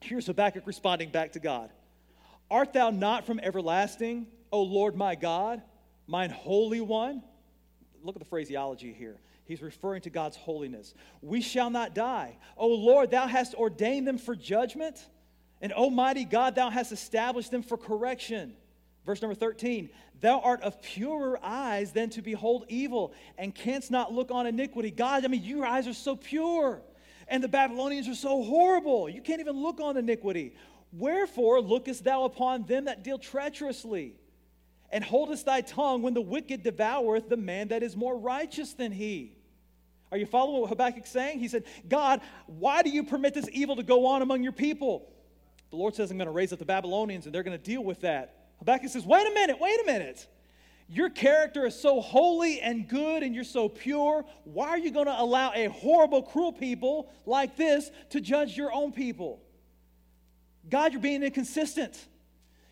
Here's 0.00 0.26
Habakkuk 0.26 0.66
responding 0.66 1.10
back 1.10 1.32
to 1.32 1.40
God 1.40 1.70
Art 2.50 2.72
thou 2.72 2.88
not 2.88 3.26
from 3.26 3.38
everlasting, 3.40 4.26
O 4.50 4.62
Lord 4.62 4.96
my 4.96 5.14
God, 5.14 5.60
mine 6.06 6.30
holy 6.30 6.80
one? 6.80 7.22
Look 8.02 8.16
at 8.16 8.20
the 8.20 8.28
phraseology 8.28 8.94
here. 8.94 9.18
He's 9.48 9.62
referring 9.62 10.02
to 10.02 10.10
God's 10.10 10.36
holiness. 10.36 10.92
We 11.22 11.40
shall 11.40 11.70
not 11.70 11.94
die. 11.94 12.36
O 12.58 12.68
Lord, 12.68 13.10
thou 13.10 13.26
hast 13.26 13.54
ordained 13.54 14.06
them 14.06 14.18
for 14.18 14.36
judgment, 14.36 15.02
and 15.62 15.72
Almighty 15.72 16.26
God, 16.26 16.54
thou 16.54 16.68
hast 16.68 16.92
established 16.92 17.50
them 17.50 17.62
for 17.62 17.78
correction. 17.78 18.52
Verse 19.06 19.22
number 19.22 19.34
13, 19.34 19.88
thou 20.20 20.40
art 20.40 20.60
of 20.60 20.82
purer 20.82 21.40
eyes 21.42 21.92
than 21.92 22.10
to 22.10 22.20
behold 22.20 22.66
evil, 22.68 23.14
and 23.38 23.54
canst 23.54 23.90
not 23.90 24.12
look 24.12 24.30
on 24.30 24.46
iniquity. 24.46 24.90
God, 24.90 25.24
I 25.24 25.28
mean, 25.28 25.42
your 25.42 25.64
eyes 25.64 25.88
are 25.88 25.94
so 25.94 26.14
pure, 26.14 26.82
and 27.26 27.42
the 27.42 27.48
Babylonians 27.48 28.06
are 28.06 28.14
so 28.14 28.42
horrible. 28.42 29.08
You 29.08 29.22
can't 29.22 29.40
even 29.40 29.62
look 29.62 29.80
on 29.80 29.96
iniquity. 29.96 30.56
Wherefore 30.92 31.62
lookest 31.62 32.04
thou 32.04 32.24
upon 32.24 32.66
them 32.66 32.84
that 32.84 33.02
deal 33.02 33.18
treacherously? 33.18 34.12
And 34.90 35.02
holdest 35.02 35.46
thy 35.46 35.62
tongue 35.62 36.02
when 36.02 36.12
the 36.12 36.20
wicked 36.20 36.62
devoureth 36.62 37.30
the 37.30 37.36
man 37.38 37.68
that 37.68 37.82
is 37.82 37.96
more 37.96 38.18
righteous 38.18 38.74
than 38.74 38.92
he. 38.92 39.37
Are 40.10 40.18
you 40.18 40.26
following 40.26 40.60
what 40.60 40.70
Habakkuk's 40.70 41.10
saying? 41.10 41.38
He 41.38 41.48
said, 41.48 41.64
God, 41.88 42.20
why 42.46 42.82
do 42.82 42.90
you 42.90 43.04
permit 43.04 43.34
this 43.34 43.48
evil 43.52 43.76
to 43.76 43.82
go 43.82 44.06
on 44.06 44.22
among 44.22 44.42
your 44.42 44.52
people? 44.52 45.12
The 45.70 45.76
Lord 45.76 45.94
says, 45.94 46.10
I'm 46.10 46.16
going 46.16 46.26
to 46.26 46.32
raise 46.32 46.52
up 46.52 46.58
the 46.58 46.64
Babylonians 46.64 47.26
and 47.26 47.34
they're 47.34 47.42
going 47.42 47.58
to 47.58 47.62
deal 47.62 47.84
with 47.84 48.00
that. 48.00 48.46
Habakkuk 48.58 48.90
says, 48.90 49.04
Wait 49.04 49.26
a 49.26 49.34
minute, 49.34 49.58
wait 49.60 49.80
a 49.80 49.86
minute. 49.86 50.26
Your 50.90 51.10
character 51.10 51.66
is 51.66 51.78
so 51.78 52.00
holy 52.00 52.62
and 52.62 52.88
good 52.88 53.22
and 53.22 53.34
you're 53.34 53.44
so 53.44 53.68
pure. 53.68 54.24
Why 54.44 54.68
are 54.70 54.78
you 54.78 54.90
going 54.90 55.06
to 55.06 55.20
allow 55.20 55.52
a 55.54 55.66
horrible, 55.66 56.22
cruel 56.22 56.52
people 56.52 57.12
like 57.26 57.56
this 57.56 57.90
to 58.10 58.22
judge 58.22 58.56
your 58.56 58.72
own 58.72 58.92
people? 58.92 59.42
God, 60.70 60.92
you're 60.92 61.02
being 61.02 61.22
inconsistent. 61.22 62.02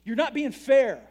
You're 0.05 0.17
not 0.17 0.33
being 0.33 0.53
fair. 0.53 1.03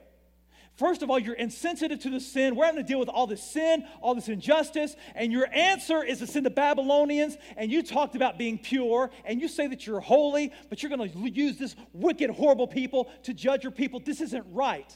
First 0.75 1.03
of 1.03 1.09
all, 1.09 1.17
you're 1.17 1.35
insensitive 1.35 1.99
to 1.99 2.09
the 2.09 2.19
sin. 2.19 2.55
We're 2.55 2.65
having 2.65 2.83
to 2.83 2.87
deal 2.87 2.99
with 2.99 3.07
all 3.07 3.27
this 3.27 3.41
sin, 3.41 3.85
all 4.01 4.13
this 4.13 4.27
injustice, 4.27 4.95
and 5.15 5.31
your 5.31 5.47
answer 5.53 6.03
is 6.03 6.19
to 6.19 6.27
send 6.27 6.45
the 6.45 6.49
Babylonians. 6.49 7.37
And 7.55 7.71
you 7.71 7.81
talked 7.81 8.15
about 8.15 8.37
being 8.37 8.57
pure, 8.57 9.09
and 9.23 9.39
you 9.39 9.47
say 9.47 9.67
that 9.67 9.87
you're 9.87 10.01
holy, 10.01 10.51
but 10.69 10.83
you're 10.83 10.95
going 10.95 11.09
to 11.09 11.29
use 11.29 11.57
this 11.57 11.77
wicked, 11.93 12.29
horrible 12.29 12.67
people 12.67 13.09
to 13.23 13.33
judge 13.33 13.63
your 13.63 13.71
people. 13.71 14.01
This 14.01 14.19
isn't 14.19 14.45
right. 14.51 14.91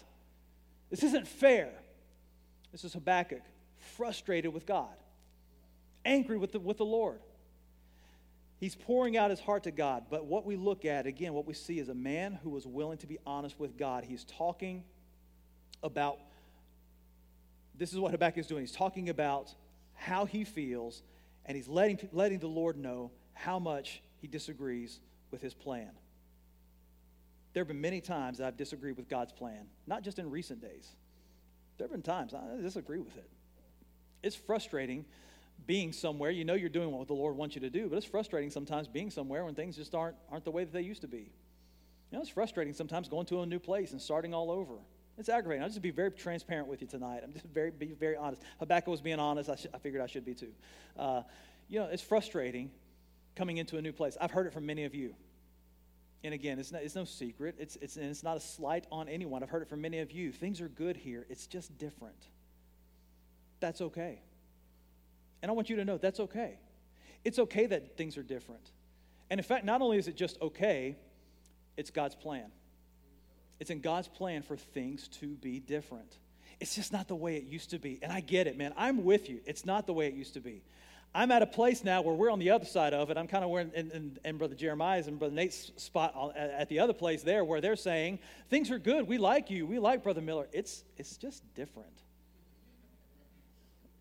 This 0.90 1.04
isn't 1.04 1.28
fair. 1.28 1.72
This 2.74 2.84
is 2.84 2.92
Habakkuk, 2.94 3.42
frustrated 3.96 4.54
with 4.54 4.66
God, 4.66 4.94
angry 6.04 6.38
with 6.38 6.52
the, 6.52 6.60
with 6.60 6.78
the 6.78 6.86
Lord. 6.86 7.22
He's 8.60 8.76
pouring 8.76 9.16
out 9.16 9.30
his 9.30 9.40
heart 9.40 9.64
to 9.64 9.72
God. 9.72 10.08
But 10.10 10.26
what 10.26 10.46
we 10.46 10.58
look 10.58 10.84
at, 10.84 11.08
again, 11.08 11.34
what 11.34 11.48
we 11.48 11.54
see 11.54 11.80
is 11.80 11.88
a 11.88 11.96
man 11.96 12.38
who 12.44 12.50
was 12.50 12.68
willing 12.68 12.98
to 12.98 13.08
be 13.08 13.18
honest 13.26 13.58
with 13.58 13.78
God. 13.78 14.04
He's 14.04 14.26
talking 14.26 14.84
about 15.84 16.20
this 17.78 17.94
is 17.94 18.00
what 18.00 18.12
Habakkuk 18.12 18.40
is 18.40 18.48
doing. 18.48 18.62
He's 18.62 18.74
talking 18.74 19.10
about 19.10 19.54
how 19.94 20.26
he 20.26 20.44
feels, 20.44 21.02
and 21.46 21.56
he's 21.56 21.68
letting, 21.68 21.98
letting 22.12 22.40
the 22.40 22.48
Lord 22.48 22.78
know 22.78 23.12
how 23.34 23.58
much 23.58 24.02
he 24.22 24.28
disagrees 24.28 25.00
with 25.32 25.42
his 25.42 25.54
plan. 25.54 25.90
There 27.54 27.62
have 27.62 27.68
been 27.68 27.82
many 27.82 28.02
times 28.02 28.42
I've 28.42 28.58
disagreed 28.58 28.98
with 28.98 29.08
God's 29.08 29.32
plan, 29.32 29.68
not 29.88 30.04
just 30.04 30.20
in 30.20 30.30
recent 30.30 30.62
days. 30.62 30.90
There 31.78 31.86
have 31.86 31.92
been 31.92 32.02
times 32.02 32.34
I 32.34 32.62
disagree 32.62 33.00
with 33.00 33.16
it. 33.16 33.30
It's 34.22 34.36
frustrating 34.36 35.06
being 35.66 35.94
somewhere. 35.94 36.32
You 36.32 36.44
know 36.44 36.54
you're 36.54 36.70
doing 36.70 36.92
what 36.92 37.08
the 37.08 37.14
Lord 37.14 37.38
wants 37.38 37.56
you 37.56 37.62
to 37.62 37.70
do, 37.70 37.88
but 37.88 37.98
it's 37.98 38.06
frustrating 38.06 38.50
sometimes 38.50 38.88
being 38.88 39.10
somewhere 39.10 39.46
when 39.46 39.56
things 39.56 39.78
just 39.78 39.96
aren't, 39.96 40.16
aren't 40.30 40.44
the 40.44 40.52
way 40.52 40.66
that 40.66 40.74
they 40.74 40.82
used 40.82 41.02
to 41.02 41.08
be. 41.08 41.32
You 42.12 42.18
know, 42.18 42.22
it's 42.22 42.30
frustrating 42.30 42.74
sometimes 42.74 43.08
going 43.08 43.26
to 43.28 43.42
a 43.42 43.46
new 43.46 43.60
place 43.60 43.92
and 43.92 44.02
starting 44.02 44.34
all 44.34 44.52
over. 44.52 44.76
It's 45.20 45.28
aggravating. 45.28 45.62
I'll 45.62 45.70
just 45.70 45.82
be 45.82 45.92
very 45.92 46.12
transparent 46.12 46.70
with 46.70 46.82
you 46.82 46.88
tonight. 46.88 47.22
I'm 47.26 47.34
just 47.34 47.46
very, 47.46 47.72
be 47.72 47.88
very 47.88 48.16
honest. 48.16 48.42
Habakkuk 48.58 48.88
was 48.88 49.02
being 49.02 49.20
honest. 49.20 49.50
I, 49.50 49.56
sh- 49.58 49.68
I 49.74 49.78
figured 49.78 50.02
I 50.02 50.08
should 50.08 50.24
be 50.24 50.34
too. 50.34 50.54
Uh, 50.98 51.24
you 51.68 51.78
know, 51.78 51.88
it's 51.88 52.02
frustrating 52.02 52.72
coming 53.36 53.58
into 53.58 53.78
a 53.78 53.82
new 53.82 53.92
place. 53.92 54.16
I've 54.20 54.32
heard 54.32 54.48
it 54.48 54.54
from 54.54 54.66
many 54.66 54.86
of 54.86 54.96
you. 54.96 55.14
And 56.24 56.34
again, 56.34 56.58
it's, 56.58 56.72
not, 56.72 56.84
it's 56.84 56.96
no 56.96 57.04
secret. 57.04 57.56
It's, 57.60 57.76
it's, 57.82 57.98
and 57.98 58.06
it's 58.06 58.24
not 58.24 58.38
a 58.38 58.40
slight 58.40 58.88
on 58.94 59.10
anyone. 59.10 59.44
I've 59.44 59.50
heard 59.50 59.62
it 59.62 59.70
from 59.70 59.82
many 59.82 60.00
of 60.00 60.10
you. 60.10 60.32
Things 60.32 60.62
are 60.62 60.70
good 60.70 60.96
here. 60.96 61.26
It's 61.30 61.48
just 61.48 61.78
different. 61.78 62.28
That's 63.60 63.82
okay. 63.82 64.22
And 65.42 65.52
I 65.52 65.54
want 65.54 65.70
you 65.70 65.76
to 65.76 65.86
know 65.86 65.98
that's 65.98 66.22
okay. 66.22 66.60
It's 67.26 67.40
okay 67.40 67.66
that 67.66 67.98
things 67.98 68.18
are 68.18 68.24
different. 68.24 68.72
And 69.30 69.38
in 69.38 69.44
fact, 69.44 69.66
not 69.66 69.82
only 69.82 69.98
is 69.98 70.08
it 70.08 70.16
just 70.16 70.42
okay, 70.42 70.98
it's 71.76 71.90
God's 71.90 72.16
plan. 72.16 72.52
It's 73.60 73.70
in 73.70 73.82
God's 73.82 74.08
plan 74.08 74.42
for 74.42 74.56
things 74.56 75.08
to 75.20 75.28
be 75.28 75.60
different. 75.60 76.18
It's 76.60 76.76
just 76.76 76.92
not 76.92 77.08
the 77.08 77.16
way 77.16 77.36
it 77.38 77.44
used 77.44 77.72
to 77.72 77.80
be. 77.80 78.00
And 78.02 78.12
I 78.12 78.20
get 78.20 78.48
it, 78.48 78.58
man. 78.58 78.74
I'm 78.78 79.04
with 79.04 79.30
you. 79.30 79.40
It's 79.46 79.66
not 79.66 79.88
the 79.88 79.94
way 79.94 80.08
it 80.08 80.14
used 80.14 80.34
to 80.34 80.42
be. 80.42 80.62
I'm 81.14 81.32
at 81.32 81.42
a 81.42 81.48
place 81.48 81.84
now 81.84 82.02
where 82.02 82.14
we're 82.14 82.30
on 82.30 82.40
the 82.40 82.52
other 82.52 82.66
side 82.66 82.94
of 82.94 83.10
it. 83.10 83.18
I'm 83.18 83.28
kind 83.28 83.44
of 83.44 83.50
where, 83.50 83.62
in, 83.62 83.92
in, 83.92 84.20
in, 84.24 84.38
Brother 84.38 84.54
Jeremiah's 84.54 85.08
and 85.08 85.18
Brother 85.18 85.34
Nate's 85.34 85.72
spot 85.78 86.36
at 86.36 86.70
the 86.70 86.80
other 86.80 86.94
place 86.94 87.24
there, 87.24 87.44
where 87.44 87.62
they're 87.62 87.76
saying, 87.76 88.20
things 88.50 88.70
are 88.70 88.78
good. 88.78 89.08
We 89.08 89.18
like 89.18 89.50
you. 89.50 89.66
We 89.66 89.80
like 89.80 90.04
Brother 90.04 90.22
Miller. 90.22 90.48
It's, 90.52 90.84
it's 90.98 91.18
just 91.18 91.44
different. 91.56 92.04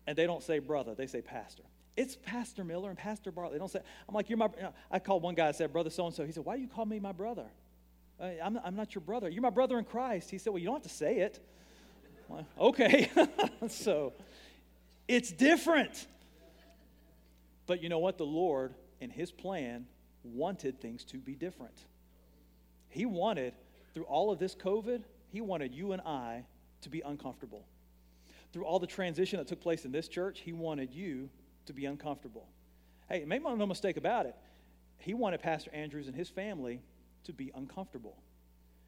And 0.05 0.15
they 0.17 0.27
don't 0.27 0.43
say 0.43 0.59
brother, 0.59 0.95
they 0.95 1.07
say 1.07 1.21
pastor. 1.21 1.63
It's 1.95 2.15
Pastor 2.15 2.63
Miller 2.63 2.89
and 2.89 2.97
Pastor 2.97 3.31
Bartley. 3.31 3.53
They 3.53 3.59
don't 3.59 3.69
say, 3.69 3.81
I'm 4.07 4.15
like, 4.15 4.29
you're 4.29 4.37
my, 4.37 4.47
you 4.55 4.63
know, 4.63 4.73
I 4.89 4.99
called 4.99 5.21
one 5.21 5.35
guy, 5.35 5.47
I 5.47 5.51
said, 5.51 5.73
brother 5.73 5.89
so 5.89 6.05
and 6.05 6.15
so. 6.15 6.25
He 6.25 6.31
said, 6.31 6.45
why 6.45 6.55
do 6.55 6.61
you 6.61 6.67
call 6.67 6.85
me 6.85 6.99
my 6.99 7.11
brother? 7.11 7.45
Uh, 8.19 8.27
I'm, 8.43 8.59
I'm 8.63 8.75
not 8.75 8.93
your 8.93 9.01
brother. 9.01 9.29
You're 9.29 9.41
my 9.41 9.49
brother 9.49 9.77
in 9.77 9.85
Christ. 9.85 10.29
He 10.29 10.37
said, 10.37 10.51
well, 10.51 10.59
you 10.59 10.65
don't 10.65 10.75
have 10.75 10.83
to 10.83 10.89
say 10.89 11.19
it. 11.19 11.39
Well, 12.27 12.45
okay. 12.59 13.09
so 13.67 14.13
it's 15.07 15.31
different. 15.31 16.07
But 17.65 17.81
you 17.81 17.89
know 17.89 17.99
what? 17.99 18.17
The 18.17 18.25
Lord, 18.25 18.73
in 18.99 19.09
His 19.09 19.31
plan, 19.31 19.85
wanted 20.23 20.81
things 20.81 21.03
to 21.05 21.17
be 21.17 21.33
different. 21.33 21.85
He 22.89 23.05
wanted, 23.05 23.53
through 23.93 24.03
all 24.03 24.31
of 24.31 24.39
this 24.39 24.55
COVID, 24.55 25.03
He 25.31 25.41
wanted 25.41 25.73
you 25.73 25.93
and 25.93 26.01
I 26.01 26.45
to 26.81 26.89
be 26.89 27.01
uncomfortable. 27.01 27.65
Through 28.51 28.65
all 28.65 28.79
the 28.79 28.87
transition 28.87 29.37
that 29.37 29.47
took 29.47 29.61
place 29.61 29.85
in 29.85 29.91
this 29.91 30.07
church, 30.07 30.41
He 30.41 30.51
wanted 30.51 30.91
you 30.91 31.29
to 31.67 31.73
be 31.73 31.85
uncomfortable. 31.85 32.47
Hey, 33.07 33.23
make 33.25 33.43
no 33.43 33.65
mistake 33.65 33.97
about 33.97 34.25
it. 34.25 34.35
He 34.99 35.13
wanted 35.13 35.41
Pastor 35.41 35.71
Andrews 35.73 36.07
and 36.07 36.15
his 36.15 36.29
family 36.29 36.81
to 37.25 37.33
be 37.33 37.51
uncomfortable. 37.55 38.17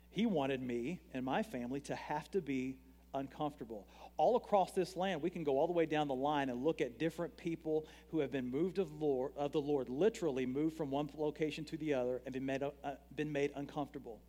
He 0.10 0.26
wanted 0.26 0.62
me 0.62 1.00
and 1.14 1.26
my 1.26 1.44
family 1.44 1.80
to 1.82 1.96
have 1.96 2.30
to 2.32 2.42
be 2.42 2.78
uncomfortable 3.14 3.88
all 4.22 4.36
across 4.36 4.72
this 4.74 4.96
land, 4.96 5.22
we 5.22 5.32
can 5.32 5.44
go 5.44 5.58
all 5.58 5.66
the 5.66 5.74
way 5.74 5.88
down 5.88 6.08
the 6.08 6.14
line 6.14 6.50
and 6.50 6.64
look 6.64 6.80
at 6.80 7.00
different 7.00 7.36
people 7.38 7.88
who 8.10 8.20
have 8.20 8.32
been 8.32 8.50
moved 8.50 8.78
of, 8.78 8.92
Lord, 9.02 9.32
of 9.36 9.52
the 9.52 9.60
Lord, 9.60 9.90
literally 9.90 10.46
moved 10.46 10.78
from 10.78 10.92
one 10.92 11.10
location 11.18 11.66
to 11.66 11.78
the 11.78 11.96
other 11.96 12.22
and 12.26 12.32
been 12.32 12.46
made, 12.46 12.62
uh, 12.62 12.70
been 13.16 13.32
made 13.32 13.52
uncomfortable. 13.56 14.20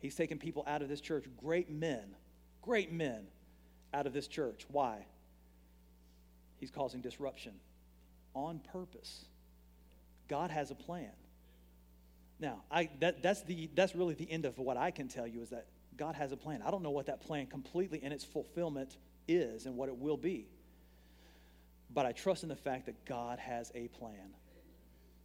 He's 0.00 0.16
taken 0.16 0.38
people 0.38 0.64
out 0.66 0.82
of 0.82 0.88
this 0.88 1.00
church, 1.00 1.26
great 1.36 1.70
men, 1.70 2.16
great 2.60 2.92
men 2.92 3.28
out 3.94 4.08
of 4.08 4.12
this 4.12 4.26
church. 4.26 4.66
Why? 4.68 5.06
He's 6.58 6.72
causing 6.72 7.00
disruption 7.00 7.52
on 8.34 8.58
purpose. 8.72 9.24
God 10.28 10.50
has 10.50 10.72
a 10.72 10.74
plan. 10.74 11.12
Now, 12.40 12.62
I, 12.70 12.88
that, 13.00 13.22
that's, 13.22 13.42
the, 13.42 13.68
that's 13.74 13.94
really 13.94 14.14
the 14.14 14.30
end 14.30 14.44
of 14.44 14.58
what 14.58 14.76
I 14.76 14.90
can 14.90 15.08
tell 15.08 15.26
you 15.26 15.42
is 15.42 15.50
that 15.50 15.66
God 15.96 16.14
has 16.14 16.30
a 16.30 16.36
plan. 16.36 16.62
I 16.64 16.70
don't 16.70 16.82
know 16.82 16.90
what 16.90 17.06
that 17.06 17.20
plan 17.20 17.46
completely 17.46 18.02
in 18.02 18.12
its 18.12 18.24
fulfillment 18.24 18.96
is 19.26 19.66
and 19.66 19.76
what 19.76 19.88
it 19.88 19.96
will 19.96 20.16
be. 20.16 20.46
But 21.92 22.06
I 22.06 22.12
trust 22.12 22.44
in 22.44 22.48
the 22.48 22.56
fact 22.56 22.86
that 22.86 23.04
God 23.04 23.38
has 23.38 23.72
a 23.74 23.88
plan. 23.88 24.34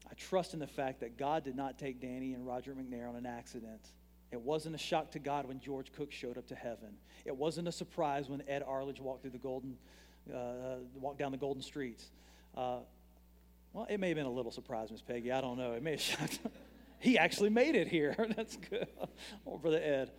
I 0.09 0.13
trust 0.15 0.53
in 0.53 0.59
the 0.59 0.67
fact 0.67 1.01
that 1.01 1.17
God 1.17 1.43
did 1.43 1.55
not 1.55 1.77
take 1.77 2.01
Danny 2.01 2.33
and 2.33 2.45
Roger 2.45 2.73
McNair 2.73 3.07
on 3.07 3.15
an 3.15 3.25
accident. 3.25 3.81
It 4.31 4.41
wasn't 4.41 4.73
a 4.73 4.79
shock 4.79 5.11
to 5.11 5.19
God 5.19 5.47
when 5.47 5.59
George 5.59 5.91
Cook 5.91 6.11
showed 6.11 6.37
up 6.37 6.47
to 6.47 6.55
heaven. 6.55 6.97
It 7.25 7.35
wasn't 7.35 7.67
a 7.67 7.71
surprise 7.71 8.29
when 8.29 8.41
Ed 8.47 8.63
Arledge 8.65 8.99
walked 8.99 9.21
through 9.21 9.31
the 9.31 9.37
golden, 9.37 9.77
uh, 10.33 10.77
walked 10.95 11.19
down 11.19 11.31
the 11.31 11.37
golden 11.37 11.61
streets. 11.61 12.09
Uh, 12.57 12.79
well, 13.73 13.85
it 13.89 13.99
may 13.99 14.09
have 14.09 14.17
been 14.17 14.25
a 14.25 14.31
little 14.31 14.51
surprise, 14.51 14.91
Miss 14.91 15.01
Peggy. 15.01 15.31
I 15.31 15.41
don't 15.41 15.57
know. 15.57 15.73
It 15.73 15.83
may 15.83 15.91
have 15.91 16.01
shocked. 16.01 16.39
He 17.03 17.17
actually 17.17 17.49
made 17.49 17.75
it 17.75 17.89
here. 17.89 18.15
That's 18.37 18.55
good. 18.55 18.87
Brother 19.61 19.81
Ed. 19.83 20.11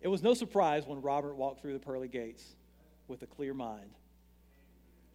It 0.00 0.06
was 0.06 0.22
no 0.22 0.34
surprise 0.34 0.86
when 0.86 1.02
Robert 1.02 1.34
walked 1.34 1.60
through 1.60 1.72
the 1.72 1.80
pearly 1.80 2.06
gates 2.06 2.44
with 3.08 3.22
a 3.22 3.26
clear 3.26 3.52
mind. 3.52 3.90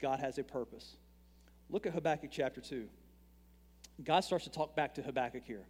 God 0.01 0.19
has 0.19 0.37
a 0.37 0.43
purpose. 0.43 0.97
Look 1.69 1.85
at 1.85 1.93
Habakkuk 1.93 2.29
chapter 2.29 2.59
2. 2.59 2.87
God 4.03 4.25
starts 4.25 4.43
to 4.43 4.51
talk 4.51 4.75
back 4.75 4.95
to 4.95 5.01
Habakkuk 5.01 5.43
here. 5.45 5.65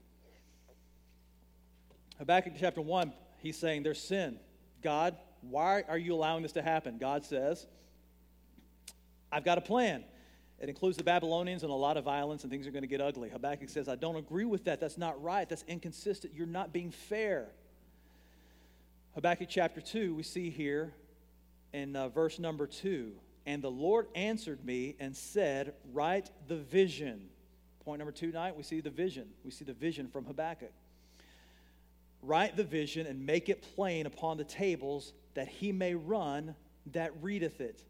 Habakkuk 2.17 2.53
chapter 2.59 2.81
1, 2.81 3.13
he's 3.37 3.57
saying, 3.57 3.83
There's 3.83 4.01
sin. 4.01 4.39
God, 4.81 5.15
why 5.41 5.83
are 5.87 5.99
you 5.99 6.15
allowing 6.15 6.41
this 6.41 6.53
to 6.53 6.63
happen? 6.63 6.97
God 6.97 7.23
says, 7.23 7.67
I've 9.31 9.45
got 9.45 9.59
a 9.59 9.61
plan. 9.61 10.03
It 10.59 10.69
includes 10.69 10.97
the 10.97 11.03
Babylonians 11.03 11.63
and 11.63 11.71
a 11.71 11.75
lot 11.75 11.97
of 11.97 12.05
violence, 12.05 12.43
and 12.43 12.51
things 12.51 12.65
are 12.65 12.71
going 12.71 12.83
to 12.83 12.87
get 12.87 13.01
ugly. 13.01 13.29
Habakkuk 13.29 13.69
says, 13.69 13.89
I 13.89 13.95
don't 13.95 14.15
agree 14.15 14.45
with 14.45 14.65
that. 14.65 14.79
That's 14.79 14.97
not 14.97 15.21
right. 15.21 15.47
That's 15.47 15.65
inconsistent. 15.67 16.33
You're 16.33 16.47
not 16.47 16.71
being 16.71 16.91
fair. 16.91 17.47
Habakkuk 19.15 19.47
chapter 19.49 19.81
2, 19.81 20.15
we 20.15 20.23
see 20.23 20.49
here 20.49 20.93
in 21.73 21.95
uh, 21.95 22.07
verse 22.09 22.39
number 22.39 22.67
2 22.67 23.11
And 23.45 23.61
the 23.61 23.71
Lord 23.71 24.07
answered 24.15 24.63
me 24.65 24.95
and 24.99 25.15
said, 25.15 25.73
Write 25.93 26.31
the 26.47 26.57
vision. 26.57 27.29
Point 27.83 27.99
number 27.99 28.11
two 28.11 28.31
tonight, 28.31 28.55
we 28.57 28.63
see 28.63 28.81
the 28.81 28.89
vision. 28.89 29.27
We 29.43 29.51
see 29.51 29.63
the 29.63 29.73
vision 29.73 30.07
from 30.07 30.25
Habakkuk. 30.25 30.71
Write 32.23 32.57
the 32.57 32.63
vision 32.63 33.05
and 33.05 33.23
make 33.23 33.47
it 33.47 33.63
plain 33.75 34.07
upon 34.07 34.37
the 34.37 34.43
tables 34.43 35.13
that 35.35 35.47
he 35.47 35.71
may 35.71 35.93
run 35.93 36.55
that 36.93 37.11
readeth 37.21 37.61
it. 37.61 37.83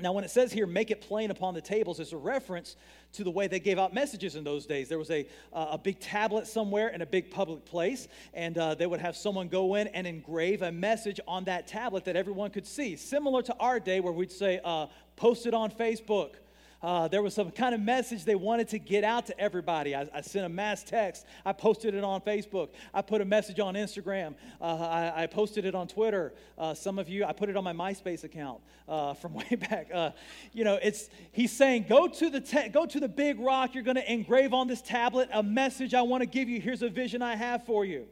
Now, 0.00 0.12
when 0.12 0.24
it 0.24 0.30
says 0.30 0.52
here, 0.52 0.66
make 0.66 0.90
it 0.90 1.00
plain 1.00 1.30
upon 1.30 1.54
the 1.54 1.60
tables, 1.60 2.00
it's 2.00 2.12
a 2.12 2.16
reference 2.16 2.76
to 3.12 3.24
the 3.24 3.30
way 3.30 3.46
they 3.48 3.60
gave 3.60 3.78
out 3.78 3.92
messages 3.92 4.36
in 4.36 4.44
those 4.44 4.66
days. 4.66 4.88
There 4.88 4.98
was 4.98 5.10
a, 5.10 5.26
uh, 5.52 5.68
a 5.72 5.78
big 5.78 6.00
tablet 6.00 6.46
somewhere 6.46 6.88
in 6.88 7.02
a 7.02 7.06
big 7.06 7.30
public 7.30 7.64
place, 7.64 8.08
and 8.32 8.56
uh, 8.56 8.74
they 8.74 8.86
would 8.86 9.00
have 9.00 9.16
someone 9.16 9.48
go 9.48 9.74
in 9.74 9.88
and 9.88 10.06
engrave 10.06 10.62
a 10.62 10.72
message 10.72 11.20
on 11.26 11.44
that 11.44 11.66
tablet 11.66 12.04
that 12.04 12.16
everyone 12.16 12.50
could 12.50 12.66
see. 12.66 12.96
Similar 12.96 13.42
to 13.42 13.56
our 13.58 13.80
day, 13.80 14.00
where 14.00 14.12
we'd 14.12 14.32
say, 14.32 14.60
uh, 14.64 14.86
post 15.16 15.46
it 15.46 15.54
on 15.54 15.70
Facebook 15.70 16.36
uh, 16.82 17.08
there 17.08 17.22
was 17.22 17.34
some 17.34 17.50
kind 17.50 17.74
of 17.74 17.80
message 17.80 18.24
they 18.24 18.34
wanted 18.34 18.68
to 18.68 18.78
get 18.78 19.04
out 19.04 19.26
to 19.26 19.38
everybody. 19.38 19.94
I, 19.94 20.08
I, 20.14 20.22
sent 20.22 20.46
a 20.46 20.48
mass 20.48 20.82
text. 20.82 21.26
I 21.44 21.52
posted 21.52 21.94
it 21.94 22.02
on 22.02 22.22
Facebook. 22.22 22.70
I 22.94 23.02
put 23.02 23.20
a 23.20 23.24
message 23.24 23.60
on 23.60 23.74
Instagram. 23.74 24.34
Uh, 24.60 24.64
I, 24.64 25.22
I, 25.24 25.26
posted 25.26 25.66
it 25.66 25.74
on 25.74 25.88
Twitter. 25.88 26.32
Uh, 26.56 26.72
some 26.72 26.98
of 26.98 27.08
you, 27.08 27.24
I 27.24 27.32
put 27.32 27.50
it 27.50 27.56
on 27.56 27.64
my 27.64 27.74
MySpace 27.74 28.24
account 28.24 28.60
uh, 28.88 29.12
from 29.12 29.34
way 29.50 29.56
back. 29.68 29.88
Uh, 29.92 30.12
you 30.52 30.64
know, 30.64 30.78
it's 30.82 31.10
he's 31.32 31.52
saying, 31.52 31.84
go 31.86 32.08
to 32.08 32.30
the 32.30 32.40
te- 32.40 32.70
go 32.70 32.86
to 32.86 32.98
the 32.98 33.08
big 33.08 33.38
rock. 33.40 33.74
You're 33.74 33.84
going 33.84 33.96
to 33.96 34.12
engrave 34.12 34.54
on 34.54 34.66
this 34.66 34.80
tablet 34.80 35.28
a 35.32 35.42
message 35.42 35.92
I 35.92 36.02
want 36.02 36.22
to 36.22 36.26
give 36.26 36.48
you. 36.48 36.60
Here's 36.60 36.82
a 36.82 36.88
vision 36.88 37.20
I 37.20 37.36
have 37.36 37.66
for 37.66 37.84
you. 37.84 38.06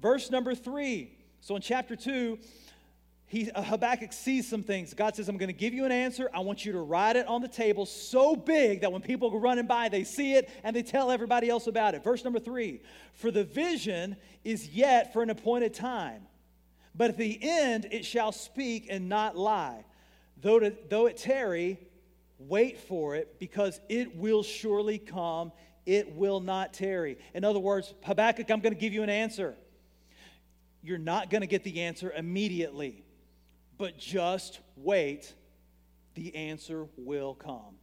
Verse 0.00 0.30
number 0.30 0.54
three. 0.54 1.12
So 1.40 1.56
in 1.56 1.62
chapter 1.62 1.94
two 1.94 2.38
he, 3.30 3.50
uh, 3.50 3.62
Habakkuk 3.62 4.14
sees 4.14 4.48
some 4.48 4.62
things. 4.62 4.94
God 4.94 5.14
says, 5.14 5.28
I'm 5.28 5.36
going 5.36 5.48
to 5.48 5.52
give 5.52 5.74
you 5.74 5.84
an 5.84 5.92
answer. 5.92 6.30
I 6.32 6.40
want 6.40 6.64
you 6.64 6.72
to 6.72 6.80
write 6.80 7.14
it 7.14 7.26
on 7.26 7.42
the 7.42 7.48
table 7.48 7.84
so 7.84 8.34
big 8.34 8.80
that 8.80 8.90
when 8.90 9.02
people 9.02 9.30
go 9.30 9.36
running 9.36 9.66
by, 9.66 9.90
they 9.90 10.02
see 10.04 10.32
it 10.32 10.48
and 10.64 10.74
they 10.74 10.82
tell 10.82 11.10
everybody 11.10 11.50
else 11.50 11.66
about 11.66 11.94
it. 11.94 12.02
Verse 12.02 12.24
number 12.24 12.40
three 12.40 12.80
For 13.12 13.30
the 13.30 13.44
vision 13.44 14.16
is 14.44 14.68
yet 14.68 15.12
for 15.12 15.22
an 15.22 15.28
appointed 15.28 15.74
time, 15.74 16.22
but 16.94 17.10
at 17.10 17.18
the 17.18 17.38
end 17.42 17.86
it 17.90 18.06
shall 18.06 18.32
speak 18.32 18.86
and 18.88 19.10
not 19.10 19.36
lie. 19.36 19.84
Though, 20.40 20.60
to, 20.60 20.74
though 20.88 21.04
it 21.04 21.18
tarry, 21.18 21.78
wait 22.38 22.78
for 22.78 23.14
it, 23.14 23.38
because 23.38 23.78
it 23.90 24.16
will 24.16 24.42
surely 24.42 24.98
come. 24.98 25.52
It 25.84 26.14
will 26.14 26.40
not 26.40 26.72
tarry. 26.72 27.18
In 27.34 27.44
other 27.44 27.58
words, 27.58 27.92
Habakkuk, 28.04 28.50
I'm 28.50 28.60
going 28.60 28.74
to 28.74 28.80
give 28.80 28.94
you 28.94 29.02
an 29.02 29.10
answer. 29.10 29.54
You're 30.82 30.96
not 30.96 31.28
going 31.28 31.40
to 31.42 31.46
get 31.46 31.64
the 31.64 31.82
answer 31.82 32.10
immediately 32.10 33.04
but 33.78 33.96
just 33.96 34.60
wait. 34.76 35.34
the 36.14 36.34
answer 36.34 36.86
will 36.96 37.34
come. 37.34 37.77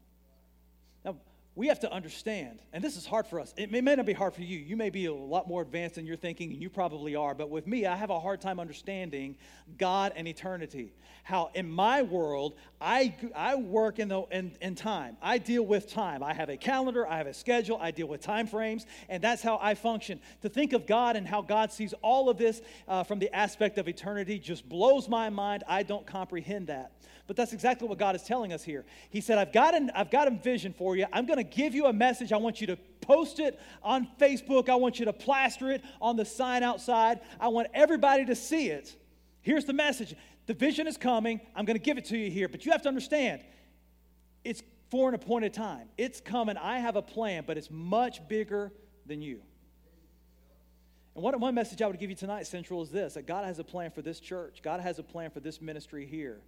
We 1.57 1.67
have 1.67 1.79
to 1.79 1.91
understand, 1.91 2.59
and 2.73 2.83
this 2.83 2.97
is 2.97 3.05
hard 3.05 3.27
for 3.27 3.39
us. 3.39 3.53
It 3.55 3.71
may, 3.71 3.79
may, 3.79 3.95
not 3.95 4.05
be 4.05 4.11
hard 4.11 4.33
for 4.33 4.41
you. 4.41 4.57
You 4.57 4.75
may 4.75 4.89
be 4.89 5.05
a 5.05 5.13
lot 5.13 5.47
more 5.47 5.61
advanced 5.61 5.97
in 5.97 6.05
your 6.05 6.17
thinking, 6.17 6.51
and 6.51 6.61
you 6.61 6.69
probably 6.69 7.15
are. 7.15 7.33
But 7.33 7.49
with 7.49 7.65
me, 7.65 7.85
I 7.85 7.95
have 7.95 8.09
a 8.09 8.19
hard 8.19 8.41
time 8.41 8.59
understanding 8.59 9.37
God 9.77 10.11
and 10.17 10.27
eternity. 10.27 10.93
How 11.23 11.51
in 11.53 11.71
my 11.71 12.01
world, 12.01 12.55
I, 12.81 13.15
I 13.33 13.55
work 13.55 13.99
in, 13.99 14.09
the, 14.09 14.23
in, 14.33 14.51
in 14.59 14.75
time. 14.75 15.15
I 15.21 15.37
deal 15.37 15.65
with 15.65 15.89
time. 15.89 16.23
I 16.23 16.33
have 16.33 16.49
a 16.49 16.57
calendar, 16.57 17.07
I 17.07 17.17
have 17.17 17.27
a 17.27 17.33
schedule, 17.33 17.77
I 17.81 17.91
deal 17.91 18.07
with 18.07 18.19
time 18.19 18.47
frames, 18.47 18.85
and 19.07 19.23
that's 19.23 19.41
how 19.41 19.57
I 19.61 19.75
function. 19.75 20.19
To 20.41 20.49
think 20.49 20.73
of 20.73 20.85
God 20.85 21.15
and 21.15 21.25
how 21.25 21.41
God 21.41 21.71
sees 21.71 21.93
all 22.01 22.29
of 22.29 22.37
this 22.37 22.61
uh, 22.85 23.03
from 23.05 23.19
the 23.19 23.33
aspect 23.33 23.77
of 23.77 23.87
eternity 23.87 24.39
just 24.39 24.67
blows 24.67 25.07
my 25.07 25.29
mind. 25.29 25.63
I 25.69 25.83
don't 25.83 26.05
comprehend 26.05 26.67
that. 26.67 26.91
But 27.27 27.35
that's 27.35 27.53
exactly 27.53 27.87
what 27.87 27.97
God 27.97 28.15
is 28.15 28.23
telling 28.23 28.53
us 28.53 28.63
here. 28.63 28.85
He 29.09 29.19
said, 29.19 29.37
I've 29.37 29.51
got, 29.51 29.73
an, 29.73 29.91
I've 29.95 30.11
got 30.11 30.27
a 30.27 30.31
vision 30.31 30.73
for 30.77 30.95
you. 30.95 31.07
I'm 31.11 31.25
going 31.25 31.37
to 31.37 31.43
give 31.43 31.73
you 31.73 31.87
a 31.87 31.93
message. 31.93 32.31
I 32.31 32.37
want 32.37 32.61
you 32.61 32.67
to 32.67 32.77
post 33.01 33.39
it 33.39 33.59
on 33.81 34.07
Facebook. 34.19 34.69
I 34.69 34.75
want 34.75 34.99
you 34.99 35.05
to 35.05 35.13
plaster 35.13 35.71
it 35.71 35.83
on 35.99 36.17
the 36.17 36.25
sign 36.25 36.61
outside. 36.61 37.21
I 37.39 37.47
want 37.47 37.67
everybody 37.73 38.25
to 38.25 38.35
see 38.35 38.69
it. 38.69 38.95
Here's 39.41 39.65
the 39.65 39.73
message 39.73 40.15
the 40.45 40.53
vision 40.53 40.85
is 40.85 40.97
coming. 40.97 41.41
I'm 41.55 41.65
going 41.65 41.77
to 41.77 41.83
give 41.83 41.97
it 41.97 42.05
to 42.05 42.17
you 42.17 42.29
here. 42.29 42.47
But 42.47 42.65
you 42.65 42.71
have 42.71 42.83
to 42.83 42.89
understand, 42.89 43.41
it's 44.43 44.61
for 44.91 45.09
an 45.09 45.15
appointed 45.15 45.53
time. 45.53 45.89
It's 45.97 46.21
coming. 46.21 46.57
I 46.57 46.77
have 46.77 46.95
a 46.95 47.01
plan, 47.01 47.43
but 47.47 47.57
it's 47.57 47.71
much 47.71 48.27
bigger 48.27 48.71
than 49.07 49.23
you. 49.23 49.41
And 51.15 51.23
one, 51.23 51.39
one 51.39 51.55
message 51.55 51.81
I 51.81 51.87
would 51.87 51.97
give 51.97 52.11
you 52.11 52.15
tonight, 52.15 52.45
Central, 52.45 52.83
is 52.83 52.91
this 52.91 53.15
that 53.15 53.25
God 53.25 53.45
has 53.45 53.57
a 53.57 53.63
plan 53.63 53.89
for 53.89 54.03
this 54.03 54.19
church, 54.19 54.61
God 54.61 54.81
has 54.81 54.99
a 54.99 55.03
plan 55.03 55.31
for 55.31 55.39
this 55.39 55.59
ministry 55.59 56.05
here. 56.05 56.41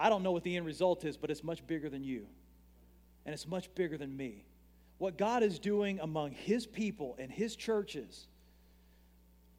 I 0.00 0.08
don't 0.08 0.22
know 0.22 0.32
what 0.32 0.44
the 0.44 0.56
end 0.56 0.64
result 0.64 1.04
is, 1.04 1.18
but 1.18 1.30
it's 1.30 1.44
much 1.44 1.66
bigger 1.66 1.90
than 1.90 2.02
you. 2.02 2.26
And 3.26 3.34
it's 3.34 3.46
much 3.46 3.72
bigger 3.74 3.98
than 3.98 4.16
me. 4.16 4.46
What 4.96 5.18
God 5.18 5.42
is 5.42 5.58
doing 5.58 6.00
among 6.00 6.32
His 6.32 6.66
people 6.66 7.16
and 7.18 7.30
His 7.30 7.54
churches, 7.54 8.26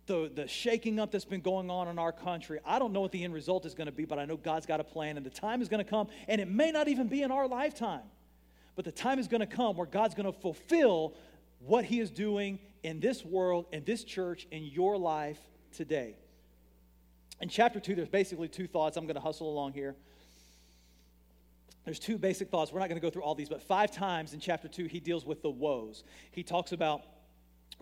the, 0.07 0.31
the 0.33 0.47
shaking 0.47 0.99
up 0.99 1.11
that's 1.11 1.25
been 1.25 1.41
going 1.41 1.69
on 1.69 1.87
in 1.87 1.99
our 1.99 2.11
country, 2.11 2.59
I 2.65 2.79
don't 2.79 2.91
know 2.91 3.01
what 3.01 3.11
the 3.11 3.23
end 3.23 3.35
result 3.35 3.67
is 3.67 3.75
going 3.75 3.85
to 3.85 3.91
be, 3.91 4.03
but 4.03 4.17
I 4.17 4.25
know 4.25 4.35
God's 4.35 4.65
got 4.65 4.79
a 4.79 4.83
plan, 4.83 5.15
and 5.15 5.23
the 5.23 5.29
time 5.29 5.61
is 5.61 5.69
going 5.69 5.83
to 5.83 5.89
come, 5.89 6.07
and 6.27 6.41
it 6.41 6.49
may 6.49 6.71
not 6.71 6.87
even 6.87 7.07
be 7.07 7.21
in 7.21 7.31
our 7.31 7.47
lifetime. 7.47 8.01
But 8.75 8.85
the 8.85 8.91
time 8.91 9.19
is 9.19 9.27
going 9.27 9.41
to 9.41 9.47
come 9.47 9.75
where 9.75 9.85
God's 9.85 10.15
going 10.15 10.31
to 10.31 10.39
fulfill 10.39 11.13
what 11.59 11.85
He 11.85 11.99
is 11.99 12.09
doing 12.09 12.57
in 12.81 12.99
this 12.99 13.23
world, 13.23 13.67
in 13.71 13.83
this 13.83 14.03
church, 14.03 14.47
in 14.49 14.63
your 14.63 14.97
life 14.97 15.39
today. 15.71 16.15
In 17.41 17.47
chapter 17.47 17.79
2, 17.79 17.93
there's 17.93 18.09
basically 18.09 18.47
two 18.47 18.65
thoughts. 18.65 18.97
I'm 18.97 19.05
going 19.05 19.15
to 19.15 19.21
hustle 19.21 19.51
along 19.51 19.73
here. 19.73 19.95
There's 21.85 21.99
two 21.99 22.17
basic 22.17 22.49
thoughts. 22.49 22.71
We're 22.71 22.79
not 22.79 22.89
going 22.89 22.99
to 22.99 23.05
go 23.05 23.09
through 23.09 23.23
all 23.23 23.35
these, 23.35 23.49
but 23.49 23.61
five 23.61 23.91
times 23.91 24.33
in 24.33 24.39
chapter 24.39 24.67
2, 24.67 24.85
he 24.85 24.99
deals 24.99 25.25
with 25.25 25.41
the 25.41 25.49
woes. 25.49 26.03
He 26.31 26.43
talks 26.43 26.71
about 26.71 27.01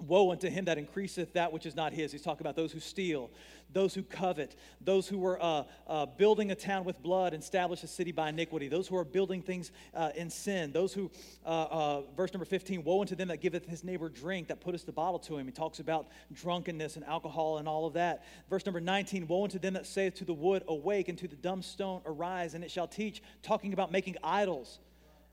Woe 0.02 0.32
unto 0.32 0.50
him 0.50 0.66
that 0.66 0.78
increaseth 0.78 1.34
that 1.34 1.52
which 1.52 1.66
is 1.66 1.76
not 1.76 1.94
his. 1.94 2.12
He's 2.12 2.22
talking 2.22 2.42
about 2.42 2.56
those 2.56 2.72
who 2.72 2.80
steal, 2.80 3.30
those 3.72 3.94
who 3.94 4.04
covet, 4.04 4.56
those 4.82 5.08
who 5.08 5.18
were 5.18 5.42
uh, 5.42 5.64
uh, 5.88 6.06
building 6.06 6.52
a 6.52 6.56
town 6.56 6.86
with 6.86 7.02
blood 7.02 7.34
establish 7.34 7.84
a 7.84 7.88
city 7.88 8.12
by 8.12 8.30
iniquity, 8.30 8.68
those 8.68 8.88
who 8.88 8.96
are 8.96 9.04
building 9.04 9.42
things 9.42 9.72
uh, 9.94 10.12
in 10.16 10.30
sin, 10.30 10.72
those 10.72 10.94
who, 10.94 11.12
uh, 11.46 11.50
uh, 11.50 12.02
verse 12.16 12.34
number 12.34 12.46
15, 12.46 12.84
woe 12.84 13.02
unto 13.02 13.16
them 13.16 13.28
that 13.28 13.42
giveth 13.42 13.66
his 13.66 13.84
neighbor 13.84 14.10
drink, 14.10 14.48
that 14.48 14.62
putteth 14.62 14.86
the 14.86 14.92
bottle 14.92 15.20
to 15.20 15.38
him. 15.38 15.46
He 15.46 15.52
talks 15.52 15.80
about 15.80 16.08
drunkenness 16.34 16.96
and 16.96 17.06
alcohol 17.06 17.58
and 17.58 17.68
all 17.68 17.86
of 17.86 17.94
that. 17.94 18.26
Verse 18.50 18.66
number 18.66 18.82
19, 18.82 19.28
woe 19.28 19.44
unto 19.44 19.60
them 19.60 19.74
that 19.74 19.86
saith 19.86 20.16
to 20.16 20.26
the 20.26 20.34
wood, 20.34 20.64
awake, 20.68 21.10
and 21.10 21.18
to 21.18 21.28
the 21.28 21.36
dumb 21.36 21.62
stone, 21.62 22.02
arise, 22.06 22.54
and 22.54 22.64
it 22.64 22.72
shall 22.72 22.88
teach, 22.88 23.22
talking 23.42 23.74
about 23.74 23.92
making 23.92 24.18
idols. 24.24 24.80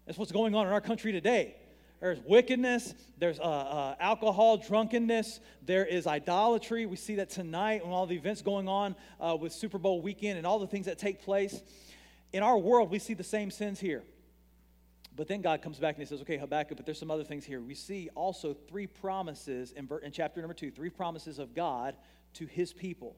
That's 0.07 0.19
what's 0.19 0.33
going 0.33 0.55
on 0.55 0.67
in 0.67 0.73
our 0.73 0.81
country 0.81 1.13
today. 1.13 1.57
There's 2.01 2.21
wickedness, 2.21 2.95
there's 3.19 3.41
uh, 3.41 3.43
uh, 3.43 3.95
alcohol, 3.99 4.59
drunkenness, 4.59 5.41
there 5.63 5.87
is 5.87 6.07
idolatry. 6.07 6.85
We 6.85 6.97
see 6.97 7.17
that 7.17 7.31
tonight 7.31 7.85
when 7.85 7.95
all 7.95 8.07
the 8.07 8.17
events 8.17 8.43
going 8.43 8.69
on 8.69 8.95
uh, 9.19 9.37
with 9.41 9.53
Super 9.53 9.79
Bowl 9.79 10.03
weekend 10.03 10.37
and 10.37 10.47
all 10.47 10.59
the 10.59 10.67
things 10.67 10.87
that 10.87 10.99
take 10.99 11.23
place. 11.23 11.63
In 12.33 12.43
our 12.43 12.59
world, 12.59 12.91
we 12.91 12.99
see 12.99 13.15
the 13.15 13.25
same 13.25 13.51
sins 13.51 13.81
here. 13.81 14.03
But 15.17 15.29
then 15.29 15.41
God 15.41 15.63
comes 15.63 15.79
back 15.79 15.95
and 15.95 16.03
he 16.03 16.07
says, 16.07 16.21
okay, 16.21 16.37
Habakkuk, 16.37 16.77
but 16.77 16.85
there's 16.85 16.99
some 16.99 17.11
other 17.11 17.25
things 17.25 17.47
here. 17.47 17.63
We 17.63 17.75
see 17.75 18.11
also 18.15 18.53
three 18.53 18.87
promises 18.87 19.73
in, 19.73 19.89
in 20.03 20.13
chapter 20.13 20.41
number 20.43 20.53
two, 20.53 20.71
three 20.71 20.91
promises 20.91 21.39
of 21.39 21.55
God 21.55 21.97
to 22.35 22.45
his 22.45 22.75
people. 22.75 23.17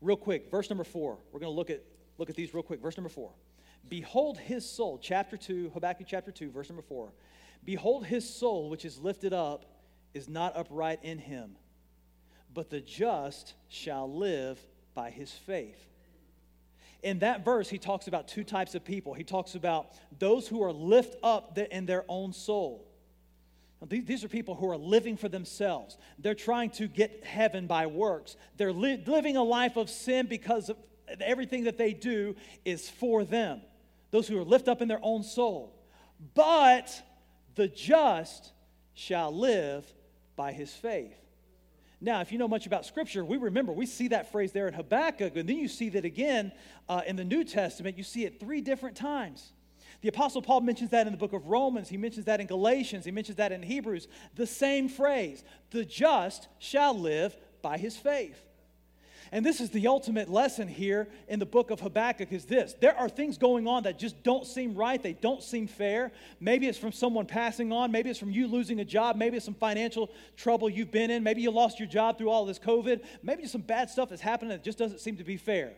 Real 0.00 0.16
quick, 0.16 0.50
verse 0.50 0.68
number 0.68 0.82
four. 0.82 1.18
We're 1.30 1.38
going 1.38 1.52
to 1.52 1.56
look 1.56 1.70
at, 1.70 1.82
look 2.18 2.30
at 2.30 2.36
these 2.36 2.54
real 2.54 2.62
quick. 2.62 2.80
Verse 2.80 2.96
number 2.96 3.10
four. 3.10 3.32
Behold 3.88 4.38
his 4.38 4.68
soul, 4.68 4.98
chapter 5.00 5.36
2, 5.36 5.70
Habakkuk 5.74 6.06
chapter 6.08 6.32
2, 6.32 6.50
verse 6.50 6.68
number 6.68 6.82
4. 6.82 7.12
Behold, 7.64 8.04
his 8.04 8.28
soul, 8.28 8.68
which 8.68 8.84
is 8.84 8.98
lifted 8.98 9.32
up, 9.32 9.64
is 10.12 10.28
not 10.28 10.56
upright 10.56 11.00
in 11.02 11.18
him, 11.18 11.56
but 12.52 12.70
the 12.70 12.80
just 12.80 13.54
shall 13.68 14.12
live 14.12 14.58
by 14.94 15.10
his 15.10 15.30
faith. 15.30 15.78
In 17.02 17.20
that 17.20 17.44
verse, 17.44 17.68
he 17.68 17.78
talks 17.78 18.08
about 18.08 18.26
two 18.26 18.42
types 18.42 18.74
of 18.74 18.84
people. 18.84 19.14
He 19.14 19.24
talks 19.24 19.54
about 19.54 19.92
those 20.18 20.48
who 20.48 20.62
are 20.62 20.72
lift 20.72 21.16
up 21.22 21.56
in 21.58 21.86
their 21.86 22.04
own 22.08 22.32
soul. 22.32 22.88
Now, 23.80 23.88
these 23.90 24.24
are 24.24 24.28
people 24.28 24.54
who 24.54 24.68
are 24.70 24.76
living 24.76 25.16
for 25.16 25.28
themselves. 25.28 25.98
They're 26.18 26.34
trying 26.34 26.70
to 26.70 26.88
get 26.88 27.24
heaven 27.24 27.66
by 27.66 27.86
works. 27.86 28.36
They're 28.56 28.72
li- 28.72 29.02
living 29.06 29.36
a 29.36 29.42
life 29.42 29.76
of 29.76 29.90
sin 29.90 30.26
because 30.26 30.70
of 30.70 30.78
everything 31.20 31.64
that 31.64 31.78
they 31.78 31.92
do 31.92 32.36
is 32.64 32.88
for 32.88 33.24
them. 33.24 33.60
Those 34.10 34.28
who 34.28 34.38
are 34.38 34.44
lift 34.44 34.68
up 34.68 34.82
in 34.82 34.88
their 34.88 35.00
own 35.02 35.22
soul. 35.22 35.74
But 36.34 37.02
the 37.54 37.68
just 37.68 38.52
shall 38.94 39.36
live 39.36 39.84
by 40.36 40.52
his 40.52 40.72
faith. 40.72 41.16
Now, 42.00 42.20
if 42.20 42.30
you 42.30 42.38
know 42.38 42.48
much 42.48 42.66
about 42.66 42.84
Scripture, 42.84 43.24
we 43.24 43.38
remember, 43.38 43.72
we 43.72 43.86
see 43.86 44.08
that 44.08 44.30
phrase 44.30 44.52
there 44.52 44.68
in 44.68 44.74
Habakkuk, 44.74 45.34
and 45.36 45.48
then 45.48 45.56
you 45.56 45.68
see 45.68 45.88
that 45.90 46.04
again 46.04 46.52
uh, 46.88 47.00
in 47.06 47.16
the 47.16 47.24
New 47.24 47.42
Testament. 47.42 47.96
You 47.96 48.04
see 48.04 48.24
it 48.24 48.38
three 48.38 48.60
different 48.60 48.96
times. 48.96 49.52
The 50.02 50.08
Apostle 50.08 50.42
Paul 50.42 50.60
mentions 50.60 50.90
that 50.90 51.06
in 51.06 51.12
the 51.12 51.18
book 51.18 51.32
of 51.32 51.48
Romans. 51.48 51.88
He 51.88 51.96
mentions 51.96 52.26
that 52.26 52.40
in 52.40 52.46
Galatians. 52.46 53.06
He 53.06 53.10
mentions 53.10 53.38
that 53.38 53.50
in 53.50 53.62
Hebrews. 53.62 54.08
The 54.34 54.46
same 54.46 54.88
phrase 54.88 55.42
the 55.70 55.84
just 55.84 56.48
shall 56.58 56.96
live 56.98 57.36
by 57.62 57.78
his 57.78 57.96
faith. 57.96 58.45
And 59.32 59.44
this 59.44 59.60
is 59.60 59.70
the 59.70 59.88
ultimate 59.88 60.28
lesson 60.28 60.68
here 60.68 61.08
in 61.28 61.38
the 61.38 61.46
book 61.46 61.70
of 61.70 61.80
Habakkuk 61.80 62.32
is 62.32 62.44
this. 62.44 62.74
There 62.80 62.96
are 62.96 63.08
things 63.08 63.38
going 63.38 63.66
on 63.66 63.82
that 63.82 63.98
just 63.98 64.22
don't 64.22 64.46
seem 64.46 64.74
right. 64.74 65.02
They 65.02 65.14
don't 65.14 65.42
seem 65.42 65.66
fair. 65.66 66.12
Maybe 66.38 66.68
it's 66.68 66.78
from 66.78 66.92
someone 66.92 67.26
passing 67.26 67.72
on. 67.72 67.90
Maybe 67.90 68.10
it's 68.10 68.18
from 68.18 68.30
you 68.30 68.46
losing 68.46 68.80
a 68.80 68.84
job. 68.84 69.16
Maybe 69.16 69.36
it's 69.36 69.44
some 69.44 69.54
financial 69.54 70.10
trouble 70.36 70.70
you've 70.70 70.92
been 70.92 71.10
in. 71.10 71.22
Maybe 71.22 71.42
you 71.42 71.50
lost 71.50 71.80
your 71.80 71.88
job 71.88 72.18
through 72.18 72.30
all 72.30 72.44
this 72.46 72.58
COVID. 72.58 73.02
Maybe 73.22 73.46
some 73.46 73.62
bad 73.62 73.90
stuff 73.90 74.08
that's 74.10 74.22
happening 74.22 74.50
that 74.50 74.62
just 74.62 74.78
doesn't 74.78 75.00
seem 75.00 75.16
to 75.16 75.24
be 75.24 75.36
fair. 75.36 75.72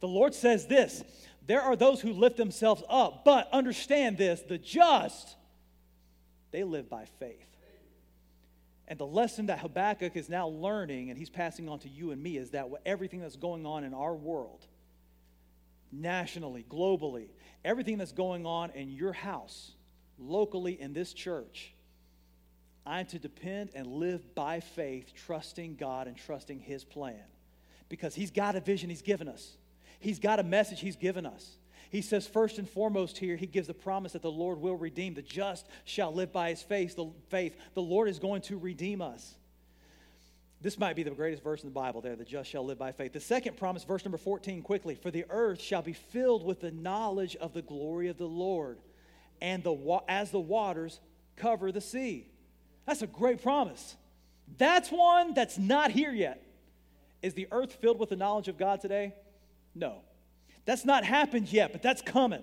The 0.00 0.08
Lord 0.08 0.34
says 0.34 0.66
this 0.66 1.02
there 1.46 1.62
are 1.62 1.76
those 1.76 2.00
who 2.00 2.12
lift 2.12 2.36
themselves 2.36 2.82
up, 2.88 3.24
but 3.24 3.48
understand 3.52 4.16
this 4.16 4.40
the 4.42 4.58
just, 4.58 5.36
they 6.50 6.64
live 6.64 6.88
by 6.88 7.06
faith. 7.18 7.51
And 8.92 9.00
the 9.00 9.06
lesson 9.06 9.46
that 9.46 9.60
Habakkuk 9.60 10.16
is 10.16 10.28
now 10.28 10.48
learning 10.48 11.08
and 11.08 11.18
he's 11.18 11.30
passing 11.30 11.66
on 11.66 11.78
to 11.78 11.88
you 11.88 12.10
and 12.10 12.22
me 12.22 12.36
is 12.36 12.50
that 12.50 12.68
everything 12.84 13.20
that's 13.20 13.36
going 13.36 13.64
on 13.64 13.84
in 13.84 13.94
our 13.94 14.14
world, 14.14 14.66
nationally, 15.90 16.66
globally, 16.68 17.28
everything 17.64 17.96
that's 17.96 18.12
going 18.12 18.44
on 18.44 18.70
in 18.72 18.90
your 18.90 19.14
house, 19.14 19.72
locally 20.18 20.78
in 20.78 20.92
this 20.92 21.14
church, 21.14 21.72
I'm 22.84 23.06
to 23.06 23.18
depend 23.18 23.70
and 23.74 23.86
live 23.86 24.34
by 24.34 24.60
faith, 24.60 25.14
trusting 25.24 25.76
God 25.76 26.06
and 26.06 26.14
trusting 26.14 26.60
His 26.60 26.84
plan. 26.84 27.24
Because 27.88 28.14
He's 28.14 28.30
got 28.30 28.56
a 28.56 28.60
vision 28.60 28.90
He's 28.90 29.00
given 29.00 29.26
us, 29.26 29.56
He's 30.00 30.18
got 30.18 30.38
a 30.38 30.42
message 30.42 30.80
He's 30.80 30.96
given 30.96 31.24
us. 31.24 31.56
He 31.92 32.00
says, 32.00 32.26
first 32.26 32.56
and 32.56 32.66
foremost, 32.66 33.18
here, 33.18 33.36
he 33.36 33.46
gives 33.46 33.66
the 33.66 33.74
promise 33.74 34.14
that 34.14 34.22
the 34.22 34.30
Lord 34.30 34.58
will 34.58 34.78
redeem. 34.78 35.12
The 35.12 35.20
just 35.20 35.68
shall 35.84 36.10
live 36.10 36.32
by 36.32 36.48
his 36.48 36.62
faith. 36.62 36.96
The, 36.96 37.10
faith. 37.28 37.54
the 37.74 37.82
Lord 37.82 38.08
is 38.08 38.18
going 38.18 38.40
to 38.42 38.58
redeem 38.58 39.02
us. 39.02 39.34
This 40.62 40.78
might 40.78 40.96
be 40.96 41.02
the 41.02 41.10
greatest 41.10 41.42
verse 41.42 41.62
in 41.62 41.68
the 41.68 41.74
Bible 41.74 42.00
there, 42.00 42.16
the 42.16 42.24
just 42.24 42.48
shall 42.48 42.64
live 42.64 42.78
by 42.78 42.92
faith. 42.92 43.12
The 43.12 43.20
second 43.20 43.58
promise, 43.58 43.84
verse 43.84 44.06
number 44.06 44.16
14, 44.16 44.62
quickly. 44.62 44.94
For 44.94 45.10
the 45.10 45.26
earth 45.28 45.60
shall 45.60 45.82
be 45.82 45.92
filled 45.92 46.44
with 46.44 46.60
the 46.60 46.70
knowledge 46.70 47.36
of 47.36 47.52
the 47.52 47.60
glory 47.60 48.08
of 48.08 48.16
the 48.16 48.24
Lord, 48.24 48.78
and 49.42 49.62
the, 49.62 50.00
as 50.08 50.30
the 50.30 50.40
waters 50.40 50.98
cover 51.36 51.72
the 51.72 51.82
sea. 51.82 52.26
That's 52.86 53.02
a 53.02 53.06
great 53.06 53.42
promise. 53.42 53.96
That's 54.56 54.90
one 54.90 55.34
that's 55.34 55.58
not 55.58 55.90
here 55.90 56.12
yet. 56.12 56.42
Is 57.20 57.34
the 57.34 57.48
earth 57.52 57.74
filled 57.82 57.98
with 57.98 58.08
the 58.08 58.16
knowledge 58.16 58.48
of 58.48 58.56
God 58.56 58.80
today? 58.80 59.12
No. 59.74 59.98
That's 60.64 60.84
not 60.84 61.04
happened 61.04 61.52
yet, 61.52 61.72
but 61.72 61.82
that's 61.82 62.02
coming. 62.02 62.42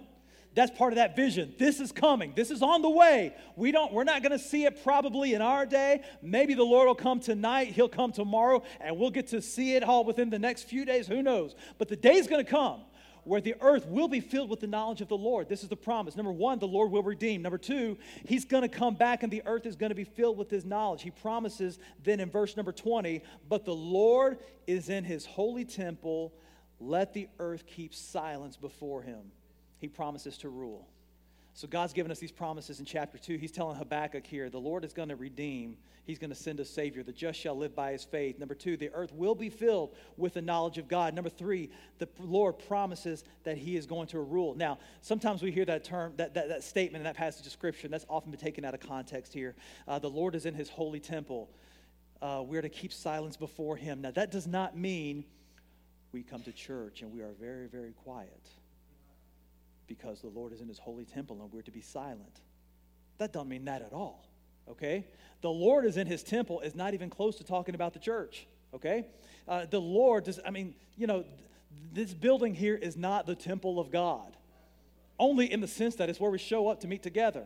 That's 0.56 0.76
part 0.78 0.94
of 0.94 0.98
that 0.98 1.16
vision. 1.16 1.54
This 1.58 1.80
is 1.80 1.92
coming. 1.92 2.34
This 2.36 2.50
is 2.52 2.62
on 2.62 2.82
the 2.82 2.90
way. 2.90 3.36
We 3.56 3.72
don't 3.72 3.94
we're 3.94 4.04
not 4.04 4.24
going 4.24 4.32
to 4.32 4.40
see 4.40 4.66
it 4.66 4.84
probably 4.84 5.34
in 5.34 5.42
our 5.42 5.66
day. 5.66 6.02
Maybe 6.22 6.54
the 6.54 6.64
Lord 6.64 6.88
will 6.88 6.96
come 6.96 7.20
tonight, 7.20 7.68
he'll 7.68 7.88
come 7.88 8.12
tomorrow 8.12 8.64
and 8.82 8.98
we'll 8.98 9.12
get 9.12 9.28
to 9.28 9.42
see 9.42 9.76
it 9.76 9.84
all 9.84 10.04
within 10.04 10.30
the 10.30 10.40
next 10.40 10.64
few 10.64 10.86
days, 10.86 11.08
who 11.08 11.22
knows. 11.22 11.56
But 11.78 11.88
the 11.88 11.96
day's 11.96 12.28
going 12.28 12.44
to 12.44 12.50
come 12.50 12.82
where 13.24 13.42
the 13.42 13.56
earth 13.62 13.86
will 13.86 14.08
be 14.08 14.20
filled 14.20 14.50
with 14.50 14.60
the 14.60 14.68
knowledge 14.68 15.02
of 15.02 15.08
the 15.08 15.18
Lord. 15.18 15.48
This 15.48 15.62
is 15.62 15.70
the 15.70 15.78
promise. 15.78 16.16
Number 16.16 16.32
one, 16.32 16.58
the 16.58 16.68
Lord 16.68 16.90
will 16.90 17.04
redeem. 17.04 17.44
Number 17.44 17.58
two, 17.60 17.98
he's 18.26 18.44
going 18.44 18.64
to 18.64 18.70
come 18.70 18.96
back 18.96 19.22
and 19.22 19.32
the 19.32 19.44
earth 19.46 19.68
is 19.68 19.76
going 19.76 19.92
to 19.92 19.96
be 19.96 20.04
filled 20.04 20.38
with 20.38 20.50
his 20.50 20.66
knowledge. 20.66 21.04
He 21.04 21.12
promises 21.12 21.78
then 22.04 22.20
in 22.20 22.32
verse 22.32 22.58
number 22.58 22.72
20, 22.72 23.22
but 23.48 23.66
the 23.66 23.76
Lord 23.76 24.40
is 24.66 24.90
in 24.90 25.04
his 25.04 25.26
holy 25.26 25.64
temple. 25.64 26.34
Let 26.80 27.14
the 27.14 27.28
earth 27.40 27.66
keep 27.66 27.94
silence 27.94 28.58
before 28.58 29.02
him. 29.02 29.32
He 29.80 29.88
promises 29.88 30.38
to 30.40 30.50
rule. 30.50 30.88
So 31.54 31.68
God's 31.68 31.94
given 31.94 32.12
us 32.12 32.20
these 32.20 32.32
promises 32.32 32.80
in 32.80 32.86
chapter 32.86 33.18
2. 33.18 33.38
He's 33.38 33.52
telling 33.52 33.76
Habakkuk 33.76 34.26
here, 34.26 34.50
the 34.50 34.60
Lord 34.60 34.86
is 34.86 34.94
going 34.94 35.10
to 35.10 35.16
redeem. 35.16 35.78
He's 36.06 36.18
going 36.18 36.30
to 36.30 36.36
send 36.36 36.60
a 36.60 36.66
Savior. 36.66 37.04
The 37.04 37.12
just 37.12 37.40
shall 37.40 37.56
live 37.56 37.76
by 37.76 37.92
his 37.92 38.04
faith. 38.04 38.40
Number 38.40 38.56
two, 38.56 38.78
the 38.78 38.90
earth 38.94 39.14
will 39.14 39.36
be 39.36 39.50
filled 39.50 39.94
with 40.18 40.34
the 40.34 40.42
knowledge 40.42 40.78
of 40.78 40.88
God. 40.88 41.14
Number 41.14 41.30
three, 41.30 41.70
the 41.98 42.08
Lord 42.18 42.58
promises 42.68 43.24
that 43.44 43.58
he 43.58 43.76
is 43.76 43.86
going 43.86 44.08
to 44.08 44.20
rule. 44.20 44.56
Now, 44.56 44.80
sometimes 45.02 45.44
we 45.44 45.52
hear 45.52 45.66
that 45.66 45.84
term, 45.84 46.14
that, 46.16 46.34
that, 46.34 46.50
that 46.50 46.64
statement 46.64 47.02
in 47.02 47.04
that 47.04 47.18
passage 47.18 47.46
of 47.46 47.52
Scripture, 47.52 47.90
that's 47.90 48.06
often 48.10 48.32
been 48.32 48.40
taken 48.40 48.64
out 48.64 48.74
of 48.74 48.80
context 48.80 49.34
here. 49.34 49.56
Uh, 49.88 50.00
the 50.00 50.10
Lord 50.10 50.36
is 50.36 50.46
in 50.46 50.56
his 50.56 50.70
holy 50.70 51.00
temple. 51.00 51.50
Uh, 52.22 52.42
we're 52.44 52.62
to 52.62 52.70
keep 52.70 52.92
silence 52.92 53.38
before 53.38 53.76
him. 53.76 54.02
Now, 54.02 54.12
that 54.12 54.32
does 54.32 54.48
not 54.48 54.78
mean 54.78 55.26
we 56.12 56.24
come 56.24 56.42
to 56.44 56.52
church 56.52 57.02
and 57.02 57.12
we 57.12 57.22
are 57.22 57.34
very, 57.40 57.68
very 57.68 57.92
quiet 57.92 58.48
because 59.88 60.22
the 60.22 60.28
Lord 60.28 60.54
is 60.54 60.62
in 60.62 60.68
his 60.68 60.80
holy 60.80 61.06
temple 61.06 61.42
and 61.42 61.52
we're 61.52 61.62
to 61.64 61.72
be 61.72 61.82
silent. 61.82 62.42
That 63.18 63.34
doesn't 63.34 63.50
mean 63.50 63.66
that 63.66 63.82
at 63.82 63.94
all, 63.94 64.26
okay? 64.70 65.06
The 65.42 65.50
Lord 65.50 65.86
is 65.86 65.98
in 65.98 66.08
his 66.08 66.24
temple 66.24 66.62
is 66.62 66.76
not 66.76 66.94
even 66.94 67.10
close 67.10 67.36
to 67.38 67.44
talking 67.44 67.76
about 67.76 67.94
the 67.94 68.00
church, 68.00 68.48
okay? 68.74 69.06
Uh, 69.48 69.66
the 69.70 69.82
Lord, 69.82 70.26
does, 70.26 70.40
I 70.46 70.52
mean, 70.52 70.76
you 70.96 71.08
know, 71.08 71.26
this 71.92 72.14
building 72.14 72.54
here 72.54 72.76
is 72.76 72.96
not 72.96 73.26
the 73.26 73.36
temple 73.36 73.80
of 73.80 73.92
God, 73.92 74.36
only 75.18 75.52
in 75.52 75.60
the 75.60 75.68
sense 75.68 75.96
that 75.96 76.10
it's 76.10 76.20
where 76.20 76.32
we 76.32 76.38
show 76.38 76.68
up 76.70 76.82
to 76.82 76.88
meet 76.88 77.04
together. 77.04 77.44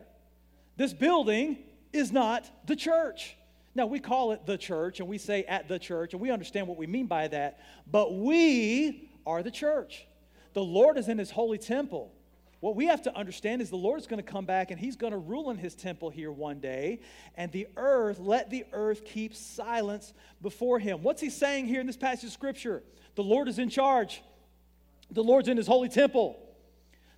This 0.76 0.92
building 0.92 1.58
is 1.92 2.12
not 2.12 2.50
the 2.66 2.76
church. 2.76 3.36
Now, 3.74 3.86
we 3.86 3.98
call 3.98 4.32
it 4.32 4.46
the 4.46 4.56
church 4.56 5.00
and 5.00 5.08
we 5.08 5.18
say 5.18 5.44
at 5.44 5.68
the 5.68 5.78
church, 5.78 6.12
and 6.12 6.20
we 6.22 6.30
understand 6.30 6.68
what 6.68 6.78
we 6.78 6.86
mean 6.86 7.06
by 7.06 7.28
that, 7.28 7.60
but 7.90 8.14
we 8.14 9.10
are 9.26 9.42
the 9.42 9.50
church. 9.50 10.06
The 10.52 10.62
Lord 10.62 10.96
is 10.96 11.08
in 11.08 11.18
his 11.18 11.30
holy 11.30 11.58
temple. 11.58 12.12
What 12.60 12.76
we 12.76 12.86
have 12.86 13.02
to 13.02 13.14
understand 13.14 13.60
is 13.60 13.68
the 13.68 13.76
Lord's 13.76 14.06
going 14.06 14.24
to 14.24 14.30
come 14.30 14.46
back 14.46 14.70
and 14.70 14.80
he's 14.80 14.96
going 14.96 15.12
to 15.12 15.18
rule 15.18 15.50
in 15.50 15.58
his 15.58 15.74
temple 15.74 16.08
here 16.08 16.32
one 16.32 16.60
day. 16.60 17.00
And 17.34 17.52
the 17.52 17.66
earth, 17.76 18.18
let 18.18 18.48
the 18.48 18.64
earth 18.72 19.04
keep 19.04 19.34
silence 19.34 20.14
before 20.40 20.78
him. 20.78 21.02
What's 21.02 21.20
he 21.20 21.28
saying 21.28 21.66
here 21.66 21.80
in 21.80 21.86
this 21.86 21.98
passage 21.98 22.24
of 22.24 22.32
scripture? 22.32 22.82
The 23.16 23.22
Lord 23.22 23.48
is 23.48 23.58
in 23.58 23.68
charge, 23.68 24.22
the 25.10 25.22
Lord's 25.22 25.48
in 25.48 25.56
his 25.56 25.66
holy 25.66 25.88
temple. 25.90 26.38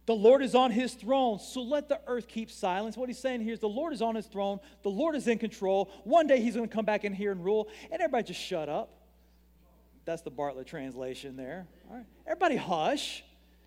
The 0.06 0.14
Lord 0.14 0.42
is 0.42 0.54
on 0.54 0.70
his 0.70 0.94
throne, 0.94 1.40
so 1.40 1.62
let 1.62 1.88
the 1.88 2.00
earth 2.06 2.28
keep 2.28 2.50
silence. 2.50 2.96
What 2.96 3.08
he's 3.08 3.18
saying 3.18 3.40
here 3.42 3.52
is 3.52 3.58
the 3.58 3.68
Lord 3.68 3.92
is 3.92 4.00
on 4.00 4.14
his 4.14 4.26
throne, 4.26 4.60
the 4.82 4.90
Lord 4.90 5.16
is 5.16 5.26
in 5.26 5.38
control. 5.38 5.90
One 6.04 6.28
day 6.28 6.40
he's 6.40 6.54
going 6.54 6.68
to 6.68 6.74
come 6.74 6.84
back 6.84 7.04
in 7.04 7.12
here 7.12 7.32
and 7.32 7.44
rule, 7.44 7.68
and 7.90 8.00
everybody 8.00 8.22
just 8.22 8.40
shut 8.40 8.68
up. 8.68 8.90
That's 10.04 10.22
the 10.22 10.30
Bartlett 10.30 10.68
translation 10.68 11.36
there. 11.36 11.66
All 11.90 11.96
right. 11.96 12.06
Everybody 12.24 12.54
hush. 12.54 13.24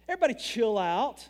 Everybody 0.07 0.33
chill 0.35 0.77
out. 0.77 1.27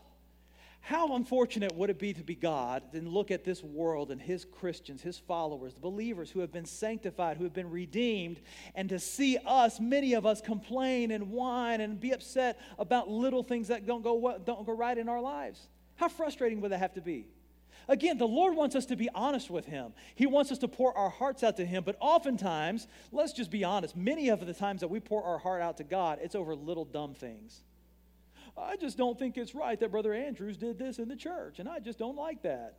How 0.81 1.15
unfortunate 1.15 1.75
would 1.75 1.89
it 1.89 1.99
be 1.99 2.13
to 2.13 2.23
be 2.23 2.35
God 2.35 2.83
and 2.93 3.07
look 3.07 3.31
at 3.31 3.43
this 3.43 3.63
world 3.63 4.11
and 4.11 4.21
His 4.21 4.45
Christians, 4.45 5.01
His 5.01 5.17
followers, 5.17 5.73
the 5.73 5.81
believers 5.81 6.31
who 6.31 6.39
have 6.39 6.51
been 6.51 6.65
sanctified, 6.65 7.37
who 7.37 7.43
have 7.43 7.53
been 7.53 7.69
redeemed, 7.69 8.39
and 8.75 8.89
to 8.89 8.97
see 8.97 9.37
us, 9.45 9.79
many 9.79 10.13
of 10.13 10.25
us, 10.25 10.41
complain 10.41 11.11
and 11.11 11.31
whine 11.31 11.81
and 11.81 11.99
be 11.99 12.11
upset 12.11 12.59
about 12.79 13.09
little 13.09 13.43
things 13.43 13.67
that 13.67 13.85
don't 13.85 14.01
go, 14.01 14.39
don't 14.45 14.65
go 14.65 14.73
right 14.73 14.97
in 14.97 15.09
our 15.09 15.21
lives? 15.21 15.67
How 15.95 16.07
frustrating 16.07 16.61
would 16.61 16.71
that 16.71 16.79
have 16.79 16.93
to 16.93 17.01
be? 17.01 17.27
Again, 17.87 18.17
the 18.17 18.27
Lord 18.27 18.55
wants 18.55 18.75
us 18.75 18.85
to 18.87 18.95
be 18.95 19.09
honest 19.13 19.49
with 19.49 19.65
Him. 19.65 19.93
He 20.15 20.27
wants 20.27 20.51
us 20.51 20.59
to 20.59 20.67
pour 20.67 20.95
our 20.97 21.09
hearts 21.09 21.43
out 21.43 21.57
to 21.57 21.65
Him, 21.65 21.83
but 21.83 21.97
oftentimes, 21.99 22.87
let's 23.11 23.33
just 23.33 23.51
be 23.51 23.63
honest, 23.63 23.97
many 23.97 24.29
of 24.29 24.45
the 24.45 24.53
times 24.53 24.81
that 24.81 24.89
we 24.89 24.99
pour 24.99 25.23
our 25.23 25.39
heart 25.39 25.61
out 25.61 25.77
to 25.77 25.83
God, 25.83 26.19
it's 26.21 26.35
over 26.35 26.55
little 26.55 26.85
dumb 26.85 27.15
things. 27.15 27.63
I 28.59 28.75
just 28.75 28.97
don't 28.97 29.17
think 29.17 29.37
it's 29.37 29.55
right 29.55 29.79
that 29.79 29.91
Brother 29.91 30.13
Andrews 30.13 30.57
did 30.57 30.77
this 30.77 30.99
in 30.99 31.07
the 31.07 31.15
church, 31.15 31.59
and 31.59 31.67
I 31.67 31.79
just 31.79 31.99
don't 31.99 32.15
like 32.15 32.43
that. 32.43 32.77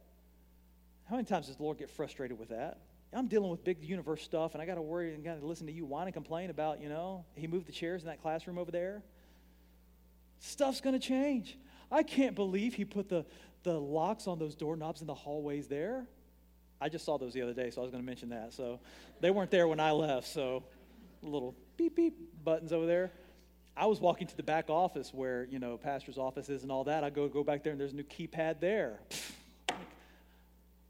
How 1.09 1.17
many 1.17 1.27
times 1.27 1.47
does 1.47 1.57
the 1.57 1.63
Lord 1.63 1.79
get 1.79 1.91
frustrated 1.91 2.39
with 2.39 2.51
that? 2.51 2.79
I'm 3.13 3.27
dealing 3.27 3.51
with 3.51 3.65
big 3.65 3.83
universe 3.83 4.23
stuff, 4.23 4.55
and 4.55 4.63
I 4.63 4.67
got 4.67 4.77
to 4.77 4.83
worry 4.83 5.15
and 5.15 5.25
got 5.25 5.41
to 5.41 5.47
listen 5.47 5.67
to 5.67 5.73
you 5.73 5.85
whine 5.85 6.07
and 6.07 6.15
complain 6.15 6.51
about, 6.51 6.81
you 6.81 6.89
know, 6.89 7.25
he 7.35 7.49
moved 7.49 7.67
the 7.67 7.73
chairs 7.73 8.03
in 8.03 8.09
that 8.09 8.23
classroom 8.23 8.57
over 8.57 8.71
there. 8.71 9.03
Stuff's 10.39 10.81
going 10.81 10.99
to 10.99 11.05
change. 11.05 11.59
I 11.91 12.05
can't 12.05 12.37
believe 12.37 12.75
he 12.75 12.85
put 12.85 13.09
the, 13.09 13.27
the 13.65 13.73
locks 13.73 14.29
on 14.29 14.39
those 14.39 14.55
doorknobs 14.55 15.01
in 15.01 15.09
the 15.09 15.15
hallways 15.15 15.67
there. 15.67 16.07
I 16.81 16.89
just 16.89 17.05
saw 17.05 17.19
those 17.19 17.35
the 17.35 17.43
other 17.43 17.53
day, 17.53 17.71
so 17.71 17.81
I 17.81 17.85
was 17.85 17.91
going 17.91 18.03
to 18.03 18.07
mention 18.07 18.29
that. 18.29 18.53
So 18.53 18.81
they 19.21 19.31
weren't 19.31 19.51
there 19.51 19.67
when 19.67 19.81
I 19.81 19.91
left, 19.91 20.29
so 20.29 20.63
little 21.23 21.55
beep 21.77 21.97
beep 21.97 22.17
buttons 22.45 22.73
over 22.73 22.87
there. 22.87 23.11
I 23.81 23.87
was 23.87 23.99
walking 23.99 24.27
to 24.27 24.37
the 24.37 24.43
back 24.43 24.69
office 24.69 25.15
where, 25.15 25.45
you 25.51 25.59
know, 25.59 25.79
pastor's 25.79 26.19
office 26.19 26.51
is 26.51 26.65
and 26.65 26.71
all 26.71 26.85
that. 26.85 27.03
I 27.03 27.09
go 27.09 27.29
go 27.29 27.43
back 27.43 27.63
there 27.63 27.73
and 27.73 27.81
there's 27.81 27.95
a 27.95 27.97
new 27.97 28.03
keypad 28.03 28.61
there. 28.61 29.01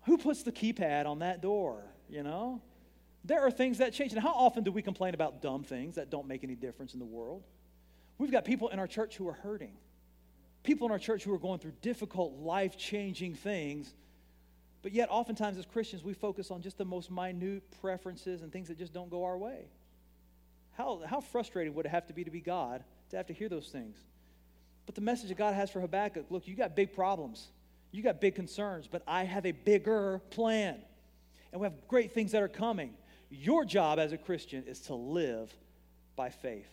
who 0.07 0.19
puts 0.19 0.43
the 0.43 0.51
keypad 0.51 1.07
on 1.07 1.21
that 1.21 1.41
door, 1.41 1.85
you 2.09 2.25
know? 2.25 2.61
There 3.25 3.43
are 3.43 3.51
things 3.53 3.79
that 3.79 3.93
change. 3.93 4.13
And 4.13 4.21
how 4.21 4.33
often 4.33 4.65
do 4.65 4.73
we 4.73 4.83
complain 4.83 5.15
about 5.15 5.41
dumb 5.41 5.63
things 5.63 5.95
that 5.95 6.11
don't 6.11 6.27
make 6.27 6.43
any 6.43 6.57
difference 6.57 6.93
in 6.93 6.99
the 6.99 7.07
world? 7.07 7.45
We've 8.19 8.33
got 8.33 8.45
people 8.45 8.71
in 8.71 8.81
our 8.81 8.89
church 8.89 9.17
who 9.17 9.29
are 9.29 9.35
hurting. 9.35 9.77
People 10.65 10.89
in 10.89 10.91
our 10.91 10.99
church 10.99 11.23
who 11.23 11.33
are 11.33 11.39
going 11.39 11.61
through 11.61 11.75
difficult, 11.83 12.41
life 12.41 12.77
changing 12.77 13.37
things. 13.37 13.95
But 14.83 14.91
yet, 14.91 15.09
oftentimes 15.13 15.59
as 15.59 15.65
Christians, 15.65 16.03
we 16.03 16.13
focus 16.13 16.51
on 16.51 16.61
just 16.61 16.77
the 16.77 16.85
most 16.85 17.09
minute 17.09 17.63
preferences 17.81 18.43
and 18.43 18.53
things 18.53 18.67
that 18.67 18.79
just 18.79 18.93
don't 18.93 19.11
go 19.11 19.23
our 19.23 19.39
way. 19.39 19.67
How, 20.81 21.03
how 21.05 21.21
frustrating 21.21 21.75
would 21.75 21.85
it 21.85 21.91
have 21.91 22.07
to 22.07 22.15
be 22.15 22.25
to 22.25 22.31
be 22.31 22.41
God 22.41 22.83
to 23.11 23.17
have 23.19 23.27
to 23.27 23.35
hear 23.35 23.51
those 23.51 23.69
things? 23.69 23.99
But 24.87 24.95
the 24.95 25.03
message 25.03 25.29
that 25.29 25.37
God 25.37 25.53
has 25.55 25.71
for 25.71 25.79
Habakkuk 25.79 26.31
look, 26.31 26.49
you 26.49 26.57
got 26.57 26.75
big 26.75 26.95
problems, 26.95 27.49
you 27.93 28.03
got 28.03 28.19
big 28.19 28.35
concerns, 28.35 28.89
but 28.91 29.03
I 29.07 29.25
have 29.25 29.45
a 29.45 29.53
bigger 29.53 30.23
plan. 30.31 30.79
And 31.53 31.61
we 31.61 31.67
have 31.67 31.87
great 31.87 32.13
things 32.13 32.33
that 32.33 32.43
are 32.43 32.49
coming. 32.49 32.95
Your 33.29 33.67
job 33.67 33.99
as 33.99 34.13
a 34.13 34.17
Christian 34.17 34.65
is 34.67 34.81
to 34.83 34.95
live 34.95 35.55
by 36.17 36.31
faith. 36.31 36.71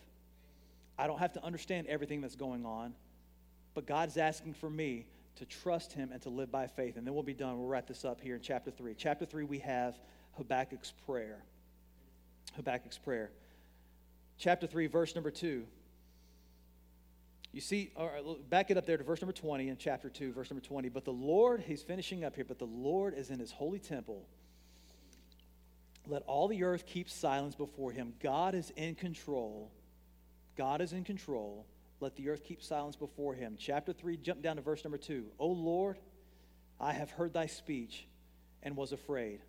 I 0.98 1.06
don't 1.06 1.18
have 1.18 1.34
to 1.34 1.44
understand 1.44 1.86
everything 1.86 2.22
that's 2.22 2.34
going 2.34 2.64
on, 2.64 2.94
but 3.74 3.84
God's 3.84 4.16
asking 4.16 4.54
for 4.54 4.70
me 4.70 5.04
to 5.36 5.44
trust 5.44 5.92
Him 5.92 6.12
and 6.12 6.22
to 6.22 6.30
live 6.30 6.50
by 6.50 6.66
faith. 6.66 6.96
And 6.96 7.06
then 7.06 7.12
we'll 7.12 7.22
be 7.24 7.34
done. 7.34 7.58
We'll 7.58 7.68
wrap 7.68 7.88
this 7.88 8.06
up 8.06 8.22
here 8.22 8.36
in 8.36 8.40
chapter 8.40 8.70
3. 8.70 8.94
Chapter 8.96 9.26
3, 9.26 9.44
we 9.44 9.58
have 9.58 9.98
Habakkuk's 10.38 10.94
prayer. 11.04 11.44
Habakkuk's 12.56 12.96
prayer 12.96 13.30
chapter 14.38 14.66
3, 14.66 14.86
verse 14.86 15.14
number 15.14 15.30
2. 15.30 15.64
You 17.52 17.60
see, 17.60 17.90
back 18.50 18.70
it 18.70 18.76
up 18.76 18.86
there 18.86 18.96
to 18.96 19.04
verse 19.04 19.20
number 19.20 19.32
20 19.32 19.68
in 19.68 19.76
chapter 19.76 20.08
2, 20.08 20.32
verse 20.32 20.50
number 20.50 20.64
20. 20.64 20.88
But 20.90 21.04
the 21.04 21.12
Lord, 21.12 21.62
he's 21.66 21.82
finishing 21.82 22.24
up 22.24 22.36
here, 22.36 22.44
but 22.44 22.58
the 22.58 22.66
Lord 22.66 23.14
is 23.14 23.30
in 23.30 23.38
his 23.38 23.50
holy 23.50 23.78
temple. 23.78 24.26
Let 26.06 26.22
all 26.22 26.48
the 26.48 26.64
earth 26.64 26.86
keep 26.86 27.08
silence 27.08 27.54
before 27.54 27.90
him. 27.90 28.14
God 28.22 28.54
is 28.54 28.70
in 28.76 28.94
control. 28.94 29.70
God 30.56 30.80
is 30.80 30.92
in 30.92 31.04
control. 31.04 31.66
Let 32.00 32.16
the 32.16 32.28
earth 32.28 32.44
keep 32.44 32.62
silence 32.62 32.96
before 32.96 33.34
him. 33.34 33.56
Chapter 33.58 33.92
3, 33.92 34.16
jump 34.18 34.42
down 34.42 34.56
to 34.56 34.62
verse 34.62 34.84
number 34.84 34.98
2. 34.98 35.24
O 35.38 35.48
Lord, 35.48 35.98
I 36.80 36.92
have 36.92 37.10
heard 37.10 37.32
thy 37.32 37.46
speech 37.46 38.06
and 38.62 38.76
was 38.76 38.92
afraid. 38.92 39.40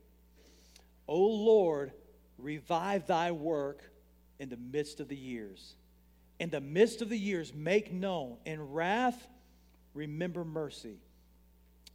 O 1.07 1.19
Lord, 1.19 1.91
revive 2.37 3.07
thy 3.07 3.31
work 3.31 3.83
in 4.39 4.49
the 4.49 4.57
midst 4.57 4.99
of 4.99 5.07
the 5.07 5.15
years. 5.15 5.75
In 6.39 6.49
the 6.49 6.61
midst 6.61 7.01
of 7.01 7.09
the 7.09 7.17
years, 7.17 7.53
make 7.53 7.91
known. 7.91 8.37
In 8.45 8.71
wrath, 8.71 9.27
remember 9.93 10.45
mercy. 10.45 10.97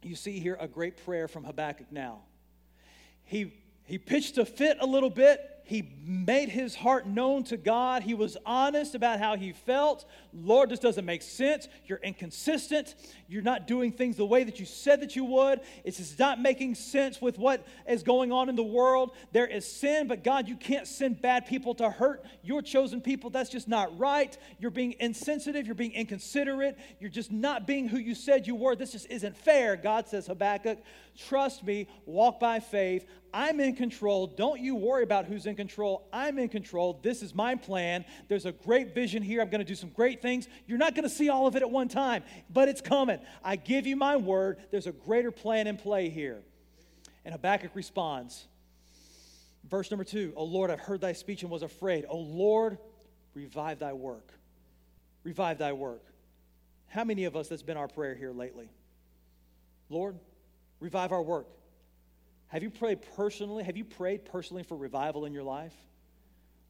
You 0.03 0.15
see 0.15 0.39
here 0.39 0.55
a 0.59 0.67
great 0.67 1.03
prayer 1.03 1.27
from 1.27 1.43
Habakkuk 1.43 1.91
now. 1.91 2.21
He, 3.23 3.53
he 3.85 3.97
pitched 3.97 4.37
a 4.37 4.45
fit 4.45 4.77
a 4.79 4.85
little 4.85 5.09
bit 5.09 5.41
he 5.65 5.89
made 6.03 6.49
his 6.49 6.75
heart 6.75 7.07
known 7.07 7.43
to 7.45 7.57
God. 7.57 8.03
He 8.03 8.13
was 8.13 8.37
honest 8.45 8.93
about 8.93 9.19
how 9.19 9.35
he 9.35 9.51
felt. 9.51 10.05
Lord, 10.31 10.69
this 10.69 10.79
doesn't 10.79 11.05
make 11.05 11.23
sense. 11.23 11.67
You're 11.87 11.99
inconsistent. 12.03 12.93
You're 13.27 13.41
not 13.41 13.65
doing 13.65 13.91
things 13.91 14.15
the 14.15 14.27
way 14.27 14.43
that 14.43 14.59
you 14.59 14.65
said 14.67 15.01
that 15.01 15.15
you 15.15 15.25
would. 15.25 15.61
It's 15.83 15.97
just 15.97 16.19
not 16.19 16.39
making 16.39 16.75
sense 16.75 17.19
with 17.19 17.39
what 17.39 17.65
is 17.89 18.03
going 18.03 18.31
on 18.31 18.47
in 18.47 18.55
the 18.55 18.63
world. 18.63 19.15
There 19.31 19.47
is 19.47 19.65
sin, 19.65 20.07
but 20.07 20.23
God, 20.23 20.47
you 20.47 20.55
can't 20.55 20.87
send 20.87 21.19
bad 21.19 21.47
people 21.47 21.73
to 21.75 21.89
hurt 21.89 22.23
your 22.43 22.61
chosen 22.61 23.01
people. 23.01 23.31
That's 23.31 23.49
just 23.49 23.67
not 23.67 23.97
right. 23.97 24.37
You're 24.59 24.69
being 24.69 24.93
insensitive. 24.99 25.65
You're 25.65 25.73
being 25.73 25.93
inconsiderate. 25.93 26.77
You're 26.99 27.09
just 27.09 27.31
not 27.31 27.65
being 27.65 27.87
who 27.87 27.97
you 27.97 28.13
said 28.13 28.45
you 28.45 28.53
were. 28.53 28.75
This 28.75 28.91
just 28.91 29.09
isn't 29.09 29.35
fair. 29.35 29.75
God 29.75 30.07
says, 30.07 30.27
Habakkuk, 30.27 30.77
trust 31.17 31.63
me, 31.63 31.87
walk 32.05 32.39
by 32.39 32.59
faith. 32.59 33.07
I'm 33.33 33.59
in 33.59 33.75
control. 33.75 34.27
Don't 34.27 34.61
you 34.61 34.75
worry 34.75 35.03
about 35.03 35.25
who's 35.25 35.45
in 35.45 35.54
in 35.55 35.67
control. 35.67 36.07
I'm 36.11 36.37
in 36.37 36.49
control. 36.49 36.99
This 37.01 37.21
is 37.23 37.33
my 37.33 37.55
plan. 37.55 38.03
There's 38.27 38.45
a 38.45 38.51
great 38.51 38.93
vision 38.93 39.23
here. 39.23 39.41
I'm 39.41 39.49
going 39.49 39.59
to 39.59 39.65
do 39.65 39.75
some 39.75 39.89
great 39.89 40.21
things. 40.21 40.47
You're 40.67 40.77
not 40.77 40.95
going 40.95 41.07
to 41.07 41.13
see 41.13 41.29
all 41.29 41.47
of 41.47 41.55
it 41.55 41.61
at 41.61 41.71
one 41.71 41.87
time, 41.87 42.23
but 42.49 42.67
it's 42.67 42.81
coming. 42.81 43.19
I 43.43 43.55
give 43.55 43.87
you 43.87 43.95
my 43.95 44.17
word. 44.17 44.57
There's 44.71 44.87
a 44.87 44.91
greater 44.91 45.31
plan 45.31 45.67
in 45.67 45.77
play 45.77 46.09
here. 46.09 46.41
And 47.23 47.31
Habakkuk 47.31 47.71
responds. 47.73 48.45
Verse 49.69 49.89
number 49.89 50.03
two, 50.03 50.33
O 50.35 50.43
Lord, 50.43 50.69
I've 50.69 50.79
heard 50.79 51.01
thy 51.01 51.13
speech 51.13 51.41
and 51.41 51.51
was 51.51 51.63
afraid. 51.63 52.05
O 52.07 52.17
Lord, 52.17 52.77
revive 53.33 53.79
thy 53.79 53.93
work. 53.93 54.31
Revive 55.23 55.57
thy 55.57 55.73
work. 55.73 56.03
How 56.87 57.03
many 57.03 57.23
of 57.23 57.35
us 57.35 57.47
that's 57.47 57.63
been 57.63 57.77
our 57.77 57.87
prayer 57.87 58.13
here 58.13 58.31
lately? 58.31 58.69
Lord, 59.89 60.17
revive 60.79 61.11
our 61.11 61.21
work. 61.21 61.47
Have 62.55 62.63
you 62.63 62.69
prayed 62.69 62.99
personally? 63.17 63.65
Have 63.65 63.75
you 63.75 63.83
prayed 63.83 64.23
personally 64.23 64.63
for 64.63 64.77
revival 64.77 65.25
in 65.25 65.33
your 65.33 65.43
life? 65.43 65.73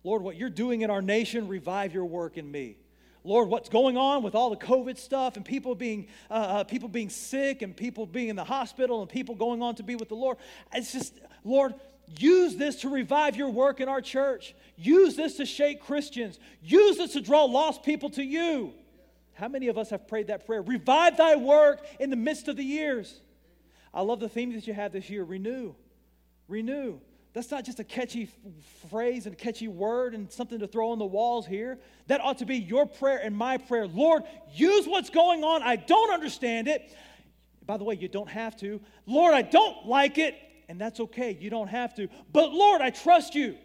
Lord, 0.04 0.24
what 0.24 0.36
you're 0.36 0.50
doing 0.50 0.82
in 0.82 0.90
our 0.90 1.04
nation, 1.04 1.48
revive 1.48 1.94
your 1.94 2.06
work 2.06 2.40
in 2.40 2.50
me. 2.50 2.78
Lord, 3.24 3.50
what's 3.50 3.70
going 3.70 3.96
on 3.96 4.24
with 4.24 4.34
all 4.34 4.50
the 4.50 4.58
COVID 4.58 4.98
stuff 4.98 5.36
and 5.36 5.46
people 5.46 5.76
being, 5.76 6.08
uh, 6.32 6.34
uh, 6.34 6.64
people 6.64 6.90
being 6.90 7.12
sick 7.12 7.62
and 7.62 7.78
people 7.78 8.08
being 8.08 8.30
in 8.30 8.36
the 8.36 8.44
hospital 8.44 9.02
and 9.02 9.10
people 9.12 9.36
going 9.36 9.62
on 9.62 9.76
to 9.76 9.84
be 9.84 9.96
with 9.96 10.10
the 10.10 10.16
Lord? 10.16 10.38
It's 10.74 10.92
just, 10.92 11.14
Lord, 11.44 11.76
use 12.18 12.56
this 12.56 12.78
to 12.78 12.90
revive 12.90 13.36
your 13.36 13.52
work 13.52 13.80
in 13.80 13.88
our 13.88 14.02
church. 14.02 14.56
Use 14.78 15.16
this 15.16 15.38
to 15.38 15.46
shake 15.46 15.82
Christians. 15.82 16.40
Use 16.64 16.98
this 16.98 17.14
to 17.14 17.22
draw 17.22 17.44
lost 17.44 17.84
people 17.84 18.10
to 18.10 18.24
you. 18.24 18.74
How 19.36 19.50
many 19.50 19.68
of 19.68 19.78
us 19.78 19.92
have 19.92 20.08
prayed 20.08 20.28
that 20.28 20.48
prayer? 20.48 20.64
Revive 20.64 21.18
thy 21.18 21.36
work 21.36 21.86
in 22.00 22.10
the 22.10 22.16
midst 22.16 22.48
of 22.48 22.58
the 22.58 22.64
years. 22.64 23.22
I 23.96 24.02
love 24.02 24.20
the 24.20 24.30
theme 24.30 24.54
that 24.54 24.68
you 24.68 24.74
have 24.74 24.92
this 24.92 25.10
year 25.10 25.24
renew. 25.24 25.74
Renew. 26.50 27.00
That's 27.34 27.50
not 27.50 27.66
just 27.66 27.80
a 27.80 27.84
catchy 27.84 28.30
phrase 28.90 29.26
and 29.26 29.34
a 29.34 29.38
catchy 29.38 29.68
word 29.68 30.14
and 30.14 30.32
something 30.32 30.60
to 30.60 30.68
throw 30.68 30.92
on 30.92 31.00
the 31.00 31.06
walls 31.06 31.46
here. 31.48 31.80
That 32.08 32.22
ought 32.22 32.38
to 32.40 32.46
be 32.46 32.58
your 32.58 32.86
prayer 32.86 33.20
and 33.22 33.36
my 33.36 33.58
prayer. 33.58 33.88
Lord, 33.88 34.24
use 34.54 34.86
what's 34.86 35.10
going 35.10 35.44
on. 35.44 35.64
I 35.64 35.78
don't 35.78 36.14
understand 36.14 36.68
it. 36.68 36.94
By 37.66 37.78
the 37.78 37.84
way, 37.84 37.96
you 37.96 38.08
don't 38.08 38.30
have 38.30 38.56
to. 38.58 38.80
Lord, 39.06 39.34
I 39.34 39.42
don't 39.42 39.86
like 39.86 40.18
it. 40.18 40.36
And 40.68 40.80
that's 40.80 41.00
okay. 41.00 41.38
You 41.40 41.50
don't 41.50 41.68
have 41.68 41.96
to. 41.96 42.08
But 42.32 42.52
Lord, 42.52 42.82
I 42.82 42.90
trust 42.90 43.36
you. 43.36 43.58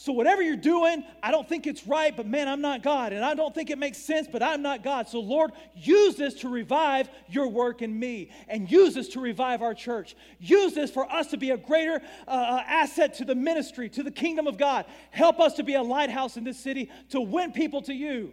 So, 0.00 0.12
whatever 0.12 0.42
you're 0.42 0.54
doing, 0.54 1.02
I 1.24 1.32
don't 1.32 1.48
think 1.48 1.66
it's 1.66 1.84
right, 1.84 2.16
but 2.16 2.24
man, 2.24 2.46
I'm 2.46 2.60
not 2.60 2.84
God. 2.84 3.12
And 3.12 3.24
I 3.24 3.34
don't 3.34 3.52
think 3.52 3.68
it 3.68 3.78
makes 3.78 3.98
sense, 3.98 4.28
but 4.30 4.44
I'm 4.44 4.62
not 4.62 4.84
God. 4.84 5.08
So, 5.08 5.18
Lord, 5.18 5.50
use 5.74 6.14
this 6.14 6.34
to 6.34 6.48
revive 6.48 7.10
your 7.28 7.48
work 7.48 7.82
in 7.82 7.98
me 7.98 8.30
and 8.46 8.70
use 8.70 8.94
this 8.94 9.08
to 9.08 9.20
revive 9.20 9.60
our 9.60 9.74
church. 9.74 10.14
Use 10.38 10.72
this 10.72 10.88
for 10.88 11.10
us 11.12 11.26
to 11.32 11.36
be 11.36 11.50
a 11.50 11.56
greater 11.56 12.00
uh, 12.28 12.30
uh, 12.30 12.62
asset 12.64 13.14
to 13.14 13.24
the 13.24 13.34
ministry, 13.34 13.88
to 13.88 14.04
the 14.04 14.12
kingdom 14.12 14.46
of 14.46 14.56
God. 14.56 14.86
Help 15.10 15.40
us 15.40 15.54
to 15.54 15.64
be 15.64 15.74
a 15.74 15.82
lighthouse 15.82 16.36
in 16.36 16.44
this 16.44 16.60
city 16.60 16.92
to 17.10 17.20
win 17.20 17.50
people 17.50 17.82
to 17.82 17.92
you. 17.92 18.32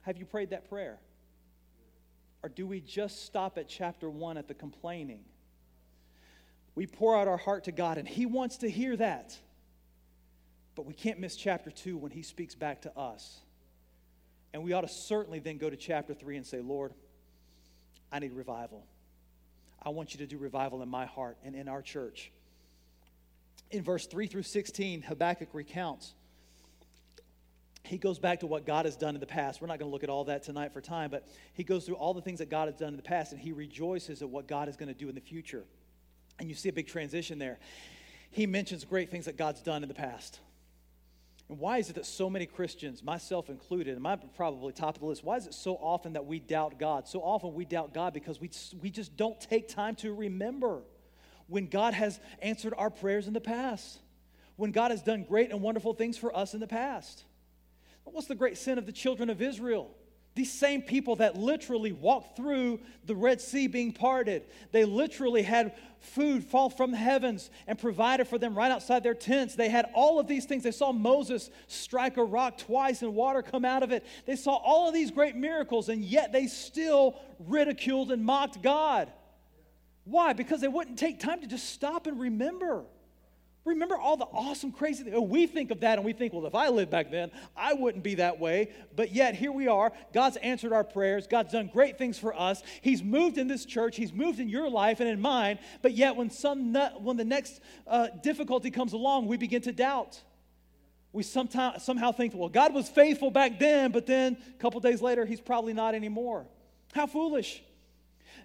Have 0.00 0.18
you 0.18 0.24
prayed 0.24 0.50
that 0.50 0.68
prayer? 0.68 0.98
Or 2.42 2.48
do 2.48 2.66
we 2.66 2.80
just 2.80 3.24
stop 3.24 3.58
at 3.58 3.68
chapter 3.68 4.10
one 4.10 4.36
at 4.36 4.48
the 4.48 4.54
complaining? 4.54 5.20
We 6.74 6.88
pour 6.88 7.16
out 7.16 7.28
our 7.28 7.36
heart 7.36 7.62
to 7.64 7.72
God, 7.72 7.96
and 7.96 8.08
He 8.08 8.26
wants 8.26 8.56
to 8.58 8.68
hear 8.68 8.96
that. 8.96 9.38
But 10.78 10.86
we 10.86 10.94
can't 10.94 11.18
miss 11.18 11.34
chapter 11.34 11.72
2 11.72 11.96
when 11.96 12.12
he 12.12 12.22
speaks 12.22 12.54
back 12.54 12.82
to 12.82 12.96
us. 12.96 13.40
And 14.52 14.62
we 14.62 14.74
ought 14.74 14.82
to 14.82 14.88
certainly 14.88 15.40
then 15.40 15.58
go 15.58 15.68
to 15.68 15.76
chapter 15.76 16.14
3 16.14 16.36
and 16.36 16.46
say, 16.46 16.60
Lord, 16.60 16.92
I 18.12 18.20
need 18.20 18.32
revival. 18.32 18.86
I 19.82 19.88
want 19.88 20.14
you 20.14 20.18
to 20.18 20.26
do 20.28 20.38
revival 20.38 20.80
in 20.80 20.88
my 20.88 21.04
heart 21.04 21.36
and 21.42 21.56
in 21.56 21.66
our 21.66 21.82
church. 21.82 22.30
In 23.72 23.82
verse 23.82 24.06
3 24.06 24.28
through 24.28 24.44
16, 24.44 25.02
Habakkuk 25.02 25.48
recounts. 25.52 26.14
He 27.82 27.98
goes 27.98 28.20
back 28.20 28.38
to 28.40 28.46
what 28.46 28.64
God 28.64 28.84
has 28.84 28.94
done 28.94 29.16
in 29.16 29.20
the 29.20 29.26
past. 29.26 29.60
We're 29.60 29.66
not 29.66 29.80
going 29.80 29.90
to 29.90 29.92
look 29.92 30.04
at 30.04 30.10
all 30.10 30.26
that 30.26 30.44
tonight 30.44 30.72
for 30.72 30.80
time, 30.80 31.10
but 31.10 31.26
he 31.54 31.64
goes 31.64 31.86
through 31.86 31.96
all 31.96 32.14
the 32.14 32.22
things 32.22 32.38
that 32.38 32.50
God 32.50 32.68
has 32.68 32.76
done 32.76 32.90
in 32.90 32.96
the 32.96 33.02
past 33.02 33.32
and 33.32 33.40
he 33.40 33.50
rejoices 33.50 34.22
at 34.22 34.28
what 34.28 34.46
God 34.46 34.68
is 34.68 34.76
going 34.76 34.94
to 34.94 34.98
do 34.98 35.08
in 35.08 35.16
the 35.16 35.20
future. 35.20 35.64
And 36.38 36.48
you 36.48 36.54
see 36.54 36.68
a 36.68 36.72
big 36.72 36.86
transition 36.86 37.40
there. 37.40 37.58
He 38.30 38.46
mentions 38.46 38.84
great 38.84 39.10
things 39.10 39.24
that 39.24 39.36
God's 39.36 39.60
done 39.60 39.82
in 39.82 39.88
the 39.88 39.94
past. 39.96 40.38
And 41.48 41.58
why 41.58 41.78
is 41.78 41.88
it 41.88 41.94
that 41.94 42.04
so 42.04 42.28
many 42.28 42.44
Christians, 42.44 43.02
myself 43.02 43.48
included, 43.48 43.96
and 43.96 44.06
I'm 44.06 44.20
probably 44.36 44.72
top 44.72 44.96
of 44.96 45.00
the 45.00 45.06
list, 45.06 45.24
why 45.24 45.36
is 45.36 45.46
it 45.46 45.54
so 45.54 45.76
often 45.76 46.12
that 46.12 46.26
we 46.26 46.40
doubt 46.40 46.78
God? 46.78 47.08
So 47.08 47.20
often 47.20 47.54
we 47.54 47.64
doubt 47.64 47.94
God 47.94 48.12
because 48.12 48.40
we, 48.40 48.50
we 48.82 48.90
just 48.90 49.16
don't 49.16 49.40
take 49.40 49.68
time 49.68 49.94
to 49.96 50.12
remember 50.12 50.82
when 51.46 51.68
God 51.68 51.94
has 51.94 52.20
answered 52.42 52.74
our 52.76 52.90
prayers 52.90 53.26
in 53.26 53.32
the 53.32 53.40
past, 53.40 53.98
when 54.56 54.72
God 54.72 54.90
has 54.90 55.02
done 55.02 55.24
great 55.24 55.50
and 55.50 55.62
wonderful 55.62 55.94
things 55.94 56.18
for 56.18 56.36
us 56.36 56.52
in 56.52 56.60
the 56.60 56.66
past. 56.66 57.24
What's 58.04 58.26
the 58.26 58.34
great 58.34 58.58
sin 58.58 58.78
of 58.78 58.86
the 58.86 58.92
children 58.92 59.30
of 59.30 59.40
Israel? 59.40 59.90
These 60.38 60.52
same 60.52 60.82
people 60.82 61.16
that 61.16 61.36
literally 61.36 61.90
walked 61.90 62.36
through 62.36 62.78
the 63.06 63.16
Red 63.16 63.40
Sea 63.40 63.66
being 63.66 63.90
parted, 63.90 64.44
they 64.70 64.84
literally 64.84 65.42
had 65.42 65.74
food 65.98 66.44
fall 66.44 66.70
from 66.70 66.92
the 66.92 66.96
heavens 66.96 67.50
and 67.66 67.76
provided 67.76 68.28
for 68.28 68.38
them 68.38 68.56
right 68.56 68.70
outside 68.70 69.02
their 69.02 69.14
tents. 69.14 69.56
They 69.56 69.68
had 69.68 69.90
all 69.94 70.20
of 70.20 70.28
these 70.28 70.44
things. 70.44 70.62
They 70.62 70.70
saw 70.70 70.92
Moses 70.92 71.50
strike 71.66 72.18
a 72.18 72.22
rock 72.22 72.56
twice 72.56 73.02
and 73.02 73.16
water 73.16 73.42
come 73.42 73.64
out 73.64 73.82
of 73.82 73.90
it. 73.90 74.06
They 74.26 74.36
saw 74.36 74.54
all 74.54 74.86
of 74.86 74.94
these 74.94 75.10
great 75.10 75.34
miracles, 75.34 75.88
and 75.88 76.04
yet 76.04 76.30
they 76.30 76.46
still 76.46 77.16
ridiculed 77.40 78.12
and 78.12 78.24
mocked 78.24 78.62
God. 78.62 79.10
Why? 80.04 80.34
Because 80.34 80.60
they 80.60 80.68
wouldn't 80.68 81.00
take 81.00 81.18
time 81.18 81.40
to 81.40 81.48
just 81.48 81.70
stop 81.70 82.06
and 82.06 82.20
remember. 82.20 82.84
Remember 83.68 83.98
all 83.98 84.16
the 84.16 84.24
awesome, 84.24 84.72
crazy 84.72 85.04
things. 85.04 85.16
We 85.18 85.46
think 85.46 85.70
of 85.70 85.80
that 85.80 85.98
and 85.98 86.04
we 86.04 86.14
think, 86.14 86.32
well, 86.32 86.46
if 86.46 86.54
I 86.54 86.68
lived 86.68 86.90
back 86.90 87.10
then, 87.10 87.30
I 87.54 87.74
wouldn't 87.74 88.02
be 88.02 88.14
that 88.16 88.40
way. 88.40 88.70
But 88.96 89.12
yet, 89.12 89.34
here 89.34 89.52
we 89.52 89.68
are. 89.68 89.92
God's 90.14 90.38
answered 90.38 90.72
our 90.72 90.84
prayers. 90.84 91.26
God's 91.26 91.52
done 91.52 91.68
great 91.70 91.98
things 91.98 92.18
for 92.18 92.38
us. 92.38 92.62
He's 92.80 93.02
moved 93.02 93.36
in 93.36 93.46
this 93.46 93.66
church. 93.66 93.96
He's 93.96 94.12
moved 94.12 94.40
in 94.40 94.48
your 94.48 94.70
life 94.70 95.00
and 95.00 95.08
in 95.08 95.20
mine. 95.20 95.58
But 95.82 95.92
yet, 95.92 96.16
when, 96.16 96.30
some, 96.30 96.72
when 97.02 97.18
the 97.18 97.26
next 97.26 97.60
uh, 97.86 98.08
difficulty 98.22 98.70
comes 98.70 98.94
along, 98.94 99.26
we 99.26 99.36
begin 99.36 99.60
to 99.62 99.72
doubt. 99.72 100.18
We 101.12 101.22
sometime, 101.22 101.78
somehow 101.78 102.12
think, 102.12 102.34
well, 102.34 102.48
God 102.48 102.72
was 102.72 102.88
faithful 102.88 103.30
back 103.30 103.58
then, 103.58 103.92
but 103.92 104.06
then 104.06 104.38
a 104.48 104.58
couple 104.58 104.80
days 104.80 105.02
later, 105.02 105.26
He's 105.26 105.40
probably 105.40 105.74
not 105.74 105.94
anymore. 105.94 106.46
How 106.94 107.06
foolish. 107.06 107.62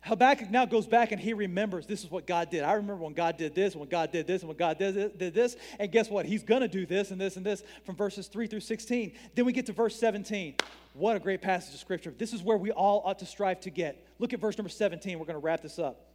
Habakkuk 0.04 0.52
now 0.52 0.66
goes 0.66 0.86
back 0.86 1.14
and 1.14 1.22
he 1.22 1.34
remembers 1.34 1.88
this 1.88 2.04
is 2.04 2.12
what 2.12 2.28
God 2.28 2.50
did. 2.50 2.64
I 2.64 2.74
remember 2.74 2.98
when 3.04 3.14
God 3.14 3.38
did 3.38 3.56
this, 3.56 3.74
when 3.74 3.88
God 3.88 4.12
did 4.12 4.28
this, 4.28 4.42
and 4.42 4.50
when 4.50 4.58
God 4.58 4.78
did 4.78 5.34
this. 5.34 5.56
And 5.80 5.92
guess 5.92 6.10
what? 6.10 6.26
He's 6.26 6.44
going 6.44 6.62
to 6.62 6.68
do 6.68 6.86
this 6.86 7.12
and 7.12 7.20
this 7.20 7.38
and 7.38 7.46
this 7.46 7.64
from 7.86 7.96
verses 7.96 8.28
3 8.28 8.48
through 8.48 8.60
16. 8.60 9.14
Then 9.34 9.46
we 9.46 9.54
get 9.54 9.66
to 9.68 9.74
verse 9.74 9.96
17. 9.96 10.56
What 10.94 11.16
a 11.16 11.20
great 11.20 11.42
passage 11.42 11.74
of 11.74 11.80
scripture. 11.80 12.14
This 12.18 12.34
is 12.34 12.44
where 12.44 12.58
we 12.58 12.72
all 12.72 13.02
ought 13.06 13.20
to 13.20 13.26
strive 13.26 13.62
to 13.62 13.70
get. 13.70 14.06
Look 14.20 14.34
at 14.34 14.42
verse 14.42 14.58
number 14.58 14.70
17. 14.70 15.18
We're 15.18 15.26
going 15.26 15.40
to 15.40 15.46
wrap 15.46 15.62
this 15.62 15.80
up. 15.80 16.13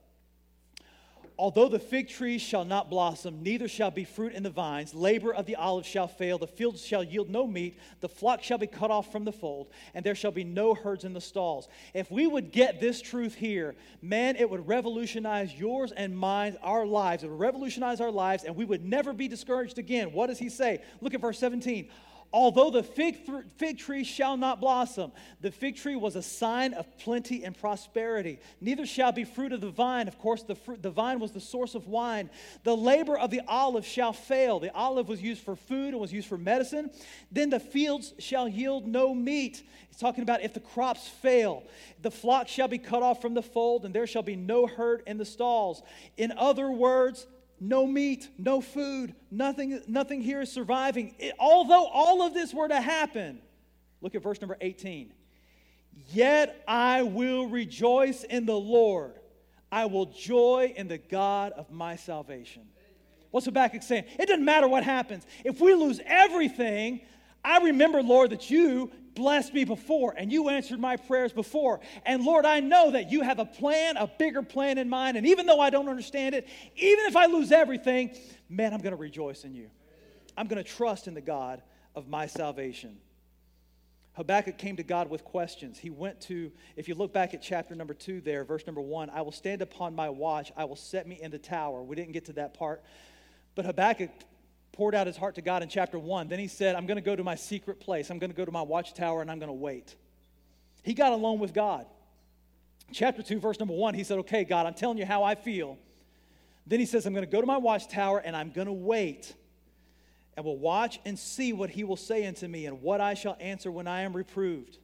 Although 1.38 1.68
the 1.68 1.78
fig 1.78 2.08
tree 2.08 2.36
shall 2.38 2.64
not 2.64 2.90
blossom, 2.90 3.44
neither 3.44 3.68
shall 3.68 3.92
be 3.92 4.02
fruit 4.02 4.32
in 4.32 4.42
the 4.42 4.50
vines, 4.50 4.92
labor 4.92 5.32
of 5.32 5.46
the 5.46 5.54
olive 5.54 5.86
shall 5.86 6.08
fail, 6.08 6.36
the 6.36 6.48
fields 6.48 6.84
shall 6.84 7.04
yield 7.04 7.30
no 7.30 7.46
meat, 7.46 7.78
the 8.00 8.08
flock 8.08 8.42
shall 8.42 8.58
be 8.58 8.66
cut 8.66 8.90
off 8.90 9.12
from 9.12 9.24
the 9.24 9.30
fold, 9.30 9.68
and 9.94 10.04
there 10.04 10.16
shall 10.16 10.32
be 10.32 10.42
no 10.42 10.74
herds 10.74 11.04
in 11.04 11.12
the 11.12 11.20
stalls. 11.20 11.68
If 11.94 12.10
we 12.10 12.26
would 12.26 12.50
get 12.50 12.80
this 12.80 13.00
truth 13.00 13.36
here, 13.36 13.76
man, 14.02 14.34
it 14.34 14.50
would 14.50 14.66
revolutionize 14.66 15.54
yours 15.54 15.92
and 15.92 16.18
mine, 16.18 16.56
our 16.60 16.84
lives. 16.84 17.22
It 17.22 17.30
would 17.30 17.38
revolutionize 17.38 18.00
our 18.00 18.10
lives, 18.10 18.42
and 18.42 18.56
we 18.56 18.64
would 18.64 18.84
never 18.84 19.12
be 19.12 19.28
discouraged 19.28 19.78
again. 19.78 20.12
What 20.12 20.26
does 20.26 20.40
he 20.40 20.48
say? 20.48 20.82
Look 21.00 21.14
at 21.14 21.20
verse 21.20 21.38
17. 21.38 21.88
Although 22.30 22.70
the 22.70 22.82
fig, 22.82 23.24
th- 23.24 23.44
fig 23.56 23.78
tree 23.78 24.04
shall 24.04 24.36
not 24.36 24.60
blossom, 24.60 25.12
the 25.40 25.50
fig 25.50 25.76
tree 25.76 25.96
was 25.96 26.14
a 26.14 26.22
sign 26.22 26.74
of 26.74 26.98
plenty 26.98 27.42
and 27.42 27.56
prosperity. 27.56 28.38
Neither 28.60 28.84
shall 28.84 29.12
be 29.12 29.24
fruit 29.24 29.52
of 29.52 29.62
the 29.62 29.70
vine. 29.70 30.08
Of 30.08 30.18
course, 30.18 30.42
the, 30.42 30.56
the 30.82 30.90
vine 30.90 31.20
was 31.20 31.32
the 31.32 31.40
source 31.40 31.74
of 31.74 31.88
wine. 31.88 32.28
The 32.64 32.76
labor 32.76 33.16
of 33.16 33.30
the 33.30 33.40
olive 33.48 33.86
shall 33.86 34.12
fail. 34.12 34.60
The 34.60 34.74
olive 34.74 35.08
was 35.08 35.22
used 35.22 35.42
for 35.42 35.56
food 35.56 35.94
and 35.94 36.00
was 36.00 36.12
used 36.12 36.28
for 36.28 36.36
medicine. 36.36 36.90
Then 37.32 37.48
the 37.48 37.60
fields 37.60 38.12
shall 38.18 38.46
yield 38.46 38.86
no 38.86 39.14
meat. 39.14 39.62
He's 39.88 39.98
talking 39.98 40.22
about 40.22 40.42
if 40.42 40.52
the 40.52 40.60
crops 40.60 41.08
fail. 41.08 41.62
The 42.02 42.10
flock 42.10 42.48
shall 42.48 42.68
be 42.68 42.78
cut 42.78 43.02
off 43.02 43.22
from 43.22 43.32
the 43.32 43.42
fold, 43.42 43.86
and 43.86 43.94
there 43.94 44.06
shall 44.06 44.22
be 44.22 44.36
no 44.36 44.66
herd 44.66 45.02
in 45.06 45.16
the 45.16 45.24
stalls. 45.24 45.82
In 46.18 46.32
other 46.32 46.70
words, 46.70 47.26
no 47.60 47.86
meat, 47.86 48.28
no 48.38 48.60
food, 48.60 49.14
nothing, 49.30 49.80
nothing 49.86 50.20
here 50.20 50.40
is 50.40 50.50
surviving. 50.52 51.14
It, 51.18 51.34
although 51.38 51.86
all 51.86 52.22
of 52.22 52.34
this 52.34 52.54
were 52.54 52.68
to 52.68 52.80
happen, 52.80 53.40
look 54.00 54.14
at 54.14 54.22
verse 54.22 54.40
number 54.40 54.56
18. 54.60 55.12
Yet 56.12 56.62
I 56.66 57.02
will 57.02 57.46
rejoice 57.46 58.24
in 58.24 58.46
the 58.46 58.58
Lord. 58.58 59.14
I 59.70 59.86
will 59.86 60.06
joy 60.06 60.72
in 60.76 60.88
the 60.88 60.98
God 60.98 61.52
of 61.52 61.70
my 61.70 61.96
salvation. 61.96 62.62
What's 63.30 63.46
Habakkuk 63.46 63.82
saying? 63.82 64.04
It 64.18 64.26
doesn't 64.26 64.44
matter 64.44 64.68
what 64.68 64.84
happens. 64.84 65.26
If 65.44 65.60
we 65.60 65.74
lose 65.74 66.00
everything, 66.06 67.00
I 67.44 67.58
remember, 67.58 68.02
Lord, 68.02 68.30
that 68.30 68.50
you 68.50 68.90
blessed 69.14 69.54
me 69.54 69.64
before 69.64 70.14
and 70.16 70.32
you 70.32 70.48
answered 70.48 70.80
my 70.80 70.96
prayers 70.96 71.32
before. 71.32 71.80
And 72.04 72.24
Lord, 72.24 72.44
I 72.44 72.60
know 72.60 72.90
that 72.92 73.10
you 73.10 73.22
have 73.22 73.38
a 73.38 73.44
plan, 73.44 73.96
a 73.96 74.06
bigger 74.06 74.42
plan 74.42 74.78
in 74.78 74.88
mind. 74.88 75.16
And 75.16 75.26
even 75.26 75.46
though 75.46 75.60
I 75.60 75.70
don't 75.70 75.88
understand 75.88 76.34
it, 76.34 76.48
even 76.76 77.06
if 77.06 77.16
I 77.16 77.26
lose 77.26 77.52
everything, 77.52 78.16
man, 78.48 78.72
I'm 78.72 78.80
going 78.80 78.92
to 78.92 79.00
rejoice 79.00 79.44
in 79.44 79.54
you. 79.54 79.70
I'm 80.36 80.46
going 80.46 80.62
to 80.62 80.68
trust 80.68 81.08
in 81.08 81.14
the 81.14 81.20
God 81.20 81.62
of 81.94 82.08
my 82.08 82.26
salvation. 82.26 82.98
Habakkuk 84.12 84.58
came 84.58 84.76
to 84.76 84.82
God 84.82 85.08
with 85.08 85.24
questions. 85.24 85.78
He 85.78 85.90
went 85.90 86.20
to, 86.22 86.50
if 86.74 86.88
you 86.88 86.96
look 86.96 87.12
back 87.12 87.34
at 87.34 87.42
chapter 87.42 87.76
number 87.76 87.94
two 87.94 88.20
there, 88.20 88.44
verse 88.44 88.66
number 88.66 88.80
one, 88.80 89.10
I 89.10 89.22
will 89.22 89.32
stand 89.32 89.62
upon 89.62 89.94
my 89.94 90.08
watch, 90.08 90.50
I 90.56 90.64
will 90.64 90.76
set 90.76 91.06
me 91.06 91.20
in 91.22 91.30
the 91.30 91.38
tower. 91.38 91.82
We 91.82 91.94
didn't 91.94 92.12
get 92.12 92.24
to 92.24 92.32
that 92.34 92.54
part. 92.54 92.82
But 93.54 93.64
Habakkuk 93.64 94.10
poured 94.78 94.94
out 94.94 95.08
his 95.08 95.16
heart 95.16 95.34
to 95.34 95.42
God 95.42 95.64
in 95.64 95.68
chapter 95.68 95.98
one. 95.98 96.28
Then 96.28 96.38
he 96.38 96.46
said, 96.46 96.76
I'm 96.76 96.86
going 96.86 96.98
to 96.98 97.02
go 97.02 97.16
to 97.16 97.24
my 97.24 97.34
secret 97.34 97.80
place, 97.80 98.10
I'm 98.10 98.20
going 98.20 98.30
to 98.30 98.36
go 98.36 98.44
to 98.44 98.52
my 98.52 98.62
watchtower, 98.62 99.20
and 99.20 99.28
I'm 99.28 99.40
going 99.40 99.48
to 99.48 99.52
wait. 99.52 99.96
He 100.84 100.94
got 100.94 101.12
alone 101.12 101.40
with 101.40 101.52
God. 101.52 101.84
Chapter 102.92 103.22
2, 103.22 103.40
verse 103.40 103.58
number 103.58 103.74
1, 103.74 103.94
he 103.94 104.04
said, 104.04 104.18
Okay, 104.20 104.44
God, 104.44 104.66
I'm 104.66 104.74
telling 104.74 104.96
you 104.96 105.04
how 105.04 105.24
I 105.24 105.34
feel. 105.34 105.78
Then 106.64 106.78
he 106.78 106.86
says, 106.86 107.06
I'm 107.06 107.12
going 107.12 107.26
to 107.26 107.30
go 107.30 107.40
to 107.40 107.46
my 107.46 107.56
watchtower 107.56 108.20
and 108.20 108.36
I'm 108.36 108.50
going 108.50 108.68
to 108.68 108.72
wait 108.72 109.34
and 110.36 110.46
will 110.46 110.56
watch 110.56 111.00
and 111.04 111.18
see 111.18 111.52
what 111.52 111.70
he 111.70 111.82
will 111.82 111.96
say 111.96 112.24
unto 112.24 112.46
me 112.46 112.66
and 112.66 112.80
what 112.80 113.00
I 113.00 113.14
shall 113.14 113.36
answer 113.40 113.72
when 113.72 113.88
I 113.88 114.02
am 114.02 114.14
reproved. 114.14 114.78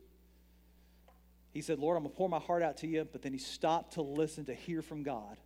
He 1.52 1.62
said, 1.62 1.78
Lord, 1.78 1.96
I'm 1.96 2.02
going 2.02 2.12
to 2.12 2.18
pour 2.18 2.28
my 2.28 2.40
heart 2.40 2.62
out 2.62 2.78
to 2.78 2.88
you. 2.88 3.06
But 3.10 3.22
then 3.22 3.32
he 3.32 3.38
stopped 3.38 3.94
to 3.94 4.02
listen 4.02 4.44
to 4.46 4.54
hear 4.54 4.82
from 4.82 5.04
God. 5.04 5.36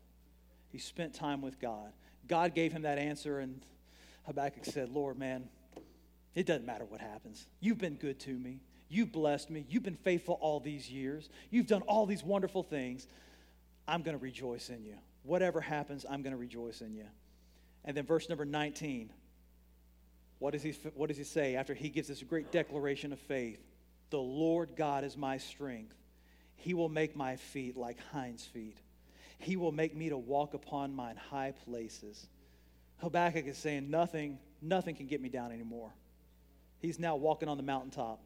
He 0.71 0.79
spent 0.79 1.13
time 1.13 1.43
with 1.43 1.61
God. 1.61 1.93
God 2.27 2.55
gave 2.55 2.73
him 2.73 2.83
that 2.83 2.99
answer, 2.99 3.41
and 3.41 3.61
Habakkuk 4.29 4.67
said, 4.67 4.91
Lord, 4.91 5.19
man, 5.19 5.49
it 6.35 6.47
doesn't 6.47 6.67
matter 6.67 6.85
what 6.85 7.01
happens. 7.01 7.47
You've 7.61 7.79
been 7.79 7.95
good 7.95 8.21
to 8.21 8.31
me. 8.31 8.61
You've 8.91 9.11
blessed 9.11 9.51
me. 9.51 9.65
You've 9.69 9.83
been 9.83 9.97
faithful 9.97 10.39
all 10.41 10.61
these 10.61 10.89
years. 10.91 11.29
You've 11.51 11.67
done 11.67 11.83
all 11.83 12.07
these 12.07 12.23
wonderful 12.23 12.63
things. 12.63 13.07
I'm 13.89 14.03
going 14.03 14.17
to 14.17 14.23
rejoice 14.23 14.69
in 14.69 14.85
you. 14.85 14.97
Whatever 15.23 15.63
happens, 15.63 16.05
I'm 16.09 16.23
going 16.23 16.33
to 16.33 16.39
rejoice 16.39 16.83
in 16.83 16.95
you. 16.95 17.07
And 17.85 17.97
then 17.97 18.05
verse 18.05 18.29
number 18.29 18.45
19 18.45 19.11
what 20.39 20.53
does, 20.53 20.63
he, 20.63 20.71
what 20.95 21.09
does 21.09 21.17
he 21.17 21.25
say 21.25 21.57
after 21.57 21.75
he 21.75 21.89
gives 21.89 22.07
this 22.07 22.23
great 22.23 22.53
declaration 22.53 23.13
of 23.13 23.19
faith? 23.19 23.61
The 24.11 24.21
Lord 24.21 24.77
God 24.77 25.03
is 25.03 25.17
my 25.17 25.39
strength. 25.39 25.97
He 26.55 26.75
will 26.75 26.89
make 26.89 27.17
my 27.17 27.35
feet 27.35 27.77
like 27.77 27.99
hinds' 28.13 28.45
feet. 28.45 28.79
He 29.39 29.57
will 29.57 29.73
make 29.73 29.97
me 29.97 30.11
to 30.11 30.17
walk 30.17 30.55
upon 30.55 30.95
mine 30.95 31.17
high 31.17 31.55
places. 31.65 32.29
Habakkuk 32.99 33.47
is 33.47 33.57
saying, 33.57 33.91
nothing, 33.91 34.39
nothing 34.61 34.95
can 34.95 35.07
get 35.07 35.21
me 35.21 35.29
down 35.29 35.53
anymore. 35.53 35.93
He's 36.81 36.99
now 36.99 37.17
walking 37.17 37.49
on 37.49 37.57
the 37.57 37.63
mountaintop. 37.63 38.21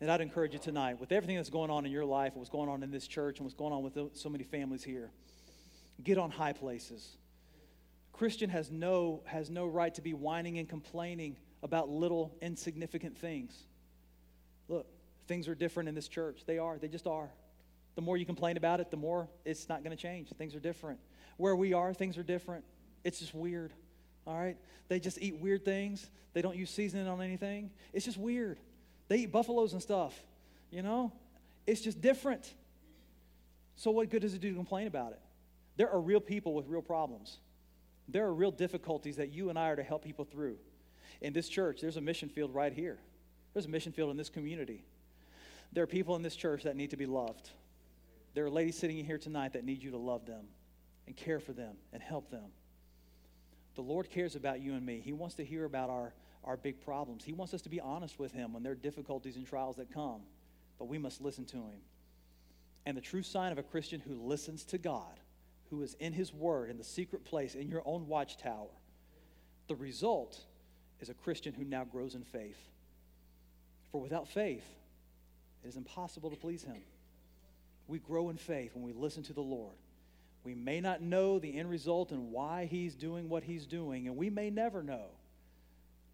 And 0.00 0.10
I'd 0.10 0.20
encourage 0.20 0.52
you 0.52 0.58
tonight, 0.58 0.98
with 0.98 1.12
everything 1.12 1.36
that's 1.36 1.50
going 1.50 1.70
on 1.70 1.86
in 1.86 1.92
your 1.92 2.04
life 2.04 2.32
and 2.32 2.40
what's 2.40 2.50
going 2.50 2.68
on 2.68 2.82
in 2.82 2.90
this 2.90 3.06
church 3.06 3.38
and 3.38 3.44
what's 3.44 3.54
going 3.54 3.72
on 3.72 3.82
with 3.82 3.96
so 4.16 4.28
many 4.28 4.42
families 4.42 4.82
here, 4.82 5.12
get 6.02 6.18
on 6.18 6.30
high 6.30 6.52
places. 6.52 7.16
Christian 8.12 8.50
has 8.50 8.70
no, 8.70 9.22
has 9.26 9.48
no 9.48 9.66
right 9.66 9.94
to 9.94 10.02
be 10.02 10.12
whining 10.12 10.58
and 10.58 10.68
complaining 10.68 11.36
about 11.62 11.88
little 11.88 12.36
insignificant 12.42 13.16
things. 13.16 13.56
Look, 14.68 14.86
things 15.28 15.46
are 15.46 15.54
different 15.54 15.88
in 15.88 15.94
this 15.94 16.08
church. 16.08 16.42
They 16.46 16.58
are, 16.58 16.78
they 16.78 16.88
just 16.88 17.06
are. 17.06 17.30
The 17.94 18.02
more 18.02 18.16
you 18.16 18.26
complain 18.26 18.56
about 18.56 18.80
it, 18.80 18.90
the 18.90 18.96
more 18.96 19.28
it's 19.44 19.68
not 19.68 19.84
going 19.84 19.96
to 19.96 20.02
change. 20.02 20.30
Things 20.30 20.54
are 20.54 20.60
different. 20.60 20.98
Where 21.36 21.54
we 21.54 21.72
are, 21.74 21.94
things 21.94 22.18
are 22.18 22.22
different. 22.22 22.64
It's 23.04 23.18
just 23.18 23.34
weird. 23.34 23.72
All 24.26 24.38
right? 24.38 24.56
They 24.88 25.00
just 25.00 25.18
eat 25.20 25.36
weird 25.36 25.64
things. 25.64 26.08
They 26.32 26.42
don't 26.42 26.56
use 26.56 26.70
seasoning 26.70 27.08
on 27.08 27.20
anything. 27.20 27.70
It's 27.92 28.04
just 28.04 28.18
weird. 28.18 28.58
They 29.08 29.18
eat 29.18 29.32
buffaloes 29.32 29.72
and 29.72 29.82
stuff. 29.82 30.18
You 30.70 30.82
know? 30.82 31.12
It's 31.66 31.80
just 31.80 32.00
different. 32.00 32.52
So, 33.76 33.90
what 33.90 34.10
good 34.10 34.22
does 34.22 34.34
it 34.34 34.40
do 34.40 34.50
to 34.50 34.56
complain 34.56 34.86
about 34.86 35.12
it? 35.12 35.20
There 35.76 35.90
are 35.90 36.00
real 36.00 36.20
people 36.20 36.54
with 36.54 36.68
real 36.68 36.82
problems. 36.82 37.38
There 38.08 38.24
are 38.26 38.34
real 38.34 38.50
difficulties 38.50 39.16
that 39.16 39.32
you 39.32 39.48
and 39.48 39.58
I 39.58 39.70
are 39.70 39.76
to 39.76 39.82
help 39.82 40.04
people 40.04 40.24
through. 40.24 40.56
In 41.20 41.32
this 41.32 41.48
church, 41.48 41.80
there's 41.80 41.96
a 41.96 42.00
mission 42.00 42.28
field 42.28 42.54
right 42.54 42.72
here. 42.72 42.98
There's 43.52 43.66
a 43.66 43.70
mission 43.70 43.92
field 43.92 44.10
in 44.10 44.16
this 44.16 44.28
community. 44.28 44.84
There 45.72 45.84
are 45.84 45.88
people 45.88 46.16
in 46.16 46.22
this 46.22 46.36
church 46.36 46.64
that 46.64 46.76
need 46.76 46.90
to 46.90 46.96
be 46.96 47.06
loved. 47.06 47.50
There 48.34 48.44
are 48.44 48.50
ladies 48.50 48.78
sitting 48.78 49.02
here 49.04 49.18
tonight 49.18 49.52
that 49.54 49.64
need 49.64 49.82
you 49.82 49.90
to 49.92 49.98
love 49.98 50.26
them 50.26 50.46
and 51.06 51.16
care 51.16 51.40
for 51.40 51.52
them 51.52 51.76
and 51.92 52.02
help 52.02 52.30
them. 52.30 52.50
The 53.74 53.82
Lord 53.82 54.10
cares 54.10 54.36
about 54.36 54.60
you 54.60 54.74
and 54.74 54.84
me. 54.84 55.00
He 55.04 55.12
wants 55.12 55.34
to 55.36 55.44
hear 55.44 55.64
about 55.64 55.90
our, 55.90 56.12
our 56.44 56.56
big 56.56 56.84
problems. 56.84 57.24
He 57.24 57.32
wants 57.32 57.54
us 57.54 57.62
to 57.62 57.68
be 57.68 57.80
honest 57.80 58.18
with 58.18 58.32
Him 58.32 58.52
when 58.52 58.62
there 58.62 58.72
are 58.72 58.76
difficulties 58.76 59.36
and 59.36 59.46
trials 59.46 59.76
that 59.76 59.92
come, 59.92 60.20
but 60.78 60.88
we 60.88 60.98
must 60.98 61.20
listen 61.20 61.44
to 61.46 61.56
Him. 61.56 61.80
And 62.84 62.96
the 62.96 63.00
true 63.00 63.22
sign 63.22 63.52
of 63.52 63.58
a 63.58 63.62
Christian 63.62 64.00
who 64.00 64.14
listens 64.14 64.64
to 64.64 64.78
God 64.78 65.20
who 65.72 65.82
is 65.82 65.96
in 66.00 66.12
his 66.12 66.34
word 66.34 66.68
in 66.68 66.76
the 66.76 66.84
secret 66.84 67.24
place 67.24 67.54
in 67.54 67.66
your 67.66 67.80
own 67.86 68.06
watchtower. 68.06 68.68
The 69.68 69.74
result 69.74 70.38
is 71.00 71.08
a 71.08 71.14
Christian 71.14 71.54
who 71.54 71.64
now 71.64 71.84
grows 71.84 72.14
in 72.14 72.24
faith. 72.24 72.58
For 73.90 73.98
without 73.98 74.28
faith, 74.28 74.66
it 75.64 75.68
is 75.68 75.76
impossible 75.76 76.28
to 76.28 76.36
please 76.36 76.62
him. 76.62 76.76
We 77.88 78.00
grow 78.00 78.28
in 78.28 78.36
faith 78.36 78.74
when 78.74 78.84
we 78.84 78.92
listen 78.92 79.22
to 79.22 79.32
the 79.32 79.40
Lord. 79.40 79.72
We 80.44 80.54
may 80.54 80.80
not 80.80 81.00
know 81.00 81.38
the 81.38 81.56
end 81.56 81.70
result 81.70 82.10
and 82.10 82.32
why 82.32 82.66
he's 82.66 82.94
doing 82.94 83.28
what 83.28 83.44
he's 83.44 83.66
doing, 83.66 84.08
and 84.08 84.16
we 84.16 84.28
may 84.28 84.50
never 84.50 84.82
know. 84.82 85.06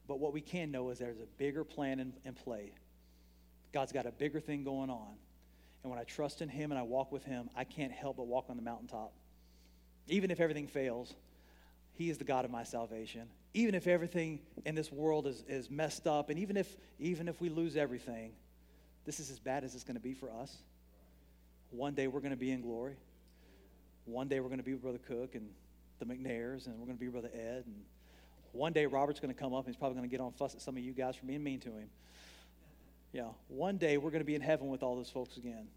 But 0.07 0.21
what 0.21 0.33
we 0.33 0.41
can 0.41 0.71
know 0.71 0.91
is 0.91 0.99
there's 0.99 1.21
a 1.21 1.27
bigger 1.37 1.65
plan 1.65 2.01
in, 2.01 2.13
in 2.25 2.35
play. 2.35 2.73
God's 3.73 3.93
got 3.93 4.07
a 4.07 4.13
bigger 4.13 4.41
thing 4.41 4.65
going 4.65 4.91
on. 4.91 5.15
And 5.83 5.91
when 5.91 5.99
I 5.99 6.05
trust 6.05 6.43
in 6.43 6.49
him 6.49 6.73
and 6.73 6.79
I 6.79 6.83
walk 6.83 7.13
with 7.13 7.25
him, 7.25 7.51
I 7.55 7.65
can't 7.65 7.93
help 7.93 8.17
but 8.17 8.27
walk 8.27 8.47
on 8.49 8.57
the 8.57 8.63
mountaintop. 8.63 9.13
Even 10.09 10.31
if 10.31 10.41
everything 10.41 10.67
fails, 10.67 11.15
He 11.93 12.11
is 12.11 12.19
the 12.19 12.25
God 12.25 12.45
of 12.45 12.51
my 12.51 12.65
salvation. 12.65 13.29
Even 13.55 13.75
if 13.75 13.87
everything 13.87 14.41
in 14.65 14.75
this 14.75 14.91
world 14.91 15.27
is, 15.27 15.45
is 15.49 15.71
messed 15.71 16.07
up, 16.07 16.31
and 16.31 16.39
even 16.39 16.57
if, 16.57 16.77
even 16.99 17.29
if 17.29 17.41
we 17.41 17.49
lose 17.49 17.77
everything, 17.77 18.33
this 19.05 19.21
is 19.21 19.31
as 19.31 19.39
bad 19.39 19.65
as 19.65 19.75
it's 19.75 19.85
going 19.85 19.97
to 19.97 20.03
be 20.03 20.15
for 20.15 20.31
us. 20.31 20.57
One 21.71 21.95
day 21.95 22.07
we're 22.07 22.21
going 22.21 22.31
to 22.31 22.37
be 22.37 22.51
in 22.51 22.63
glory. 22.63 22.97
One 24.09 24.27
day 24.27 24.41
we're 24.41 24.49
going 24.49 24.59
to 24.59 24.65
be 24.65 24.73
with 24.73 24.81
Brother 24.81 25.01
Cook 25.07 25.35
and 25.35 25.51
the 25.99 26.07
McNairs, 26.07 26.67
and 26.67 26.79
we're 26.79 26.87
going 26.87 26.97
to 26.97 27.01
be 27.01 27.09
with 27.09 27.21
Brother 27.21 27.31
Ed. 27.35 27.65
And 27.67 27.75
one 28.53 28.73
day 28.73 28.87
Robert's 28.87 29.21
going 29.21 29.35
to 29.35 29.39
come 29.39 29.53
up 29.53 29.67
and 29.67 29.75
he's 29.75 29.79
probably 29.79 29.99
going 29.99 30.09
to 30.09 30.11
get 30.11 30.23
on 30.23 30.33
fuss 30.33 30.55
at 30.55 30.63
some 30.63 30.79
of 30.79 30.83
you 30.83 30.93
guys 30.93 31.15
for 31.15 31.27
being 31.27 31.45
mean 31.45 31.61
to 31.61 31.69
him. 31.69 31.91
Yeah, 33.13 33.29
one 33.49 33.77
day 33.77 33.99
we're 33.99 34.11
going 34.11 34.23
to 34.23 34.27
be 34.27 34.35
in 34.35 34.41
heaven 34.41 34.69
with 34.69 34.83
all 34.83 34.97
those 34.97 35.11
folks 35.11 35.37
again. 35.37 35.69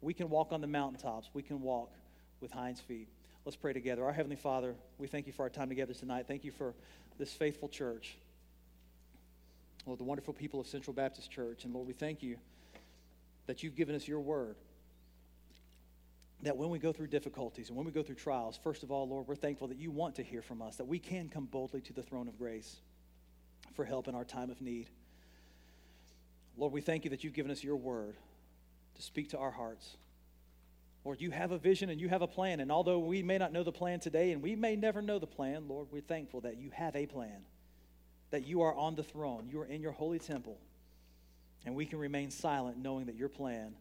We 0.00 0.14
can 0.14 0.30
walk 0.30 0.52
on 0.52 0.60
the 0.60 0.68
mountaintops. 0.68 1.30
We 1.34 1.42
can 1.42 1.60
walk 1.60 1.90
with 2.40 2.52
hinds 2.52 2.80
feet. 2.80 3.08
Let's 3.44 3.56
pray 3.56 3.72
together. 3.72 4.04
Our 4.04 4.12
Heavenly 4.12 4.36
Father, 4.36 4.76
we 4.98 5.08
thank 5.08 5.26
you 5.26 5.32
for 5.32 5.42
our 5.42 5.50
time 5.50 5.68
together 5.68 5.92
tonight. 5.92 6.26
Thank 6.28 6.44
you 6.44 6.52
for 6.52 6.74
this 7.18 7.32
faithful 7.32 7.68
church. 7.68 8.16
Lord, 9.86 9.98
the 9.98 10.04
wonderful 10.04 10.34
people 10.34 10.60
of 10.60 10.68
Central 10.68 10.94
Baptist 10.94 11.32
Church. 11.32 11.64
And 11.64 11.74
Lord, 11.74 11.88
we 11.88 11.94
thank 11.94 12.22
you 12.22 12.36
that 13.46 13.64
you've 13.64 13.74
given 13.74 13.96
us 13.96 14.06
your 14.06 14.20
word. 14.20 14.54
That 16.42 16.56
when 16.56 16.70
we 16.70 16.78
go 16.78 16.92
through 16.92 17.08
difficulties 17.08 17.68
and 17.68 17.76
when 17.76 17.84
we 17.84 17.92
go 17.92 18.02
through 18.02 18.14
trials, 18.14 18.58
first 18.62 18.82
of 18.82 18.90
all, 18.90 19.06
Lord, 19.06 19.28
we're 19.28 19.34
thankful 19.34 19.68
that 19.68 19.78
you 19.78 19.90
want 19.90 20.14
to 20.16 20.22
hear 20.22 20.40
from 20.40 20.62
us, 20.62 20.76
that 20.76 20.86
we 20.86 20.98
can 20.98 21.28
come 21.28 21.44
boldly 21.44 21.82
to 21.82 21.92
the 21.92 22.02
throne 22.02 22.28
of 22.28 22.38
grace 22.38 22.76
for 23.74 23.84
help 23.84 24.08
in 24.08 24.14
our 24.14 24.24
time 24.24 24.50
of 24.50 24.60
need. 24.60 24.88
Lord, 26.56 26.72
we 26.72 26.80
thank 26.80 27.04
you 27.04 27.10
that 27.10 27.24
you've 27.24 27.34
given 27.34 27.50
us 27.50 27.62
your 27.62 27.76
word 27.76 28.16
to 28.96 29.02
speak 29.02 29.30
to 29.30 29.38
our 29.38 29.50
hearts. 29.50 29.96
Lord, 31.04 31.20
you 31.20 31.30
have 31.30 31.50
a 31.50 31.58
vision 31.58 31.88
and 31.88 32.00
you 32.00 32.08
have 32.08 32.22
a 32.22 32.26
plan. 32.26 32.60
And 32.60 32.70
although 32.70 32.98
we 32.98 33.22
may 33.22 33.38
not 33.38 33.52
know 33.52 33.62
the 33.62 33.72
plan 33.72 34.00
today 34.00 34.32
and 34.32 34.42
we 34.42 34.54
may 34.54 34.76
never 34.76 35.00
know 35.00 35.18
the 35.18 35.26
plan, 35.26 35.66
Lord, 35.68 35.88
we're 35.90 36.00
thankful 36.00 36.42
that 36.42 36.58
you 36.58 36.70
have 36.70 36.94
a 36.94 37.06
plan, 37.06 37.42
that 38.30 38.46
you 38.46 38.62
are 38.62 38.74
on 38.74 38.94
the 38.94 39.02
throne, 39.02 39.48
you 39.50 39.60
are 39.60 39.66
in 39.66 39.80
your 39.80 39.92
holy 39.92 40.18
temple, 40.18 40.58
and 41.64 41.74
we 41.74 41.86
can 41.86 41.98
remain 41.98 42.30
silent 42.30 42.78
knowing 42.78 43.06
that 43.06 43.14
your 43.14 43.28
plan 43.28 43.74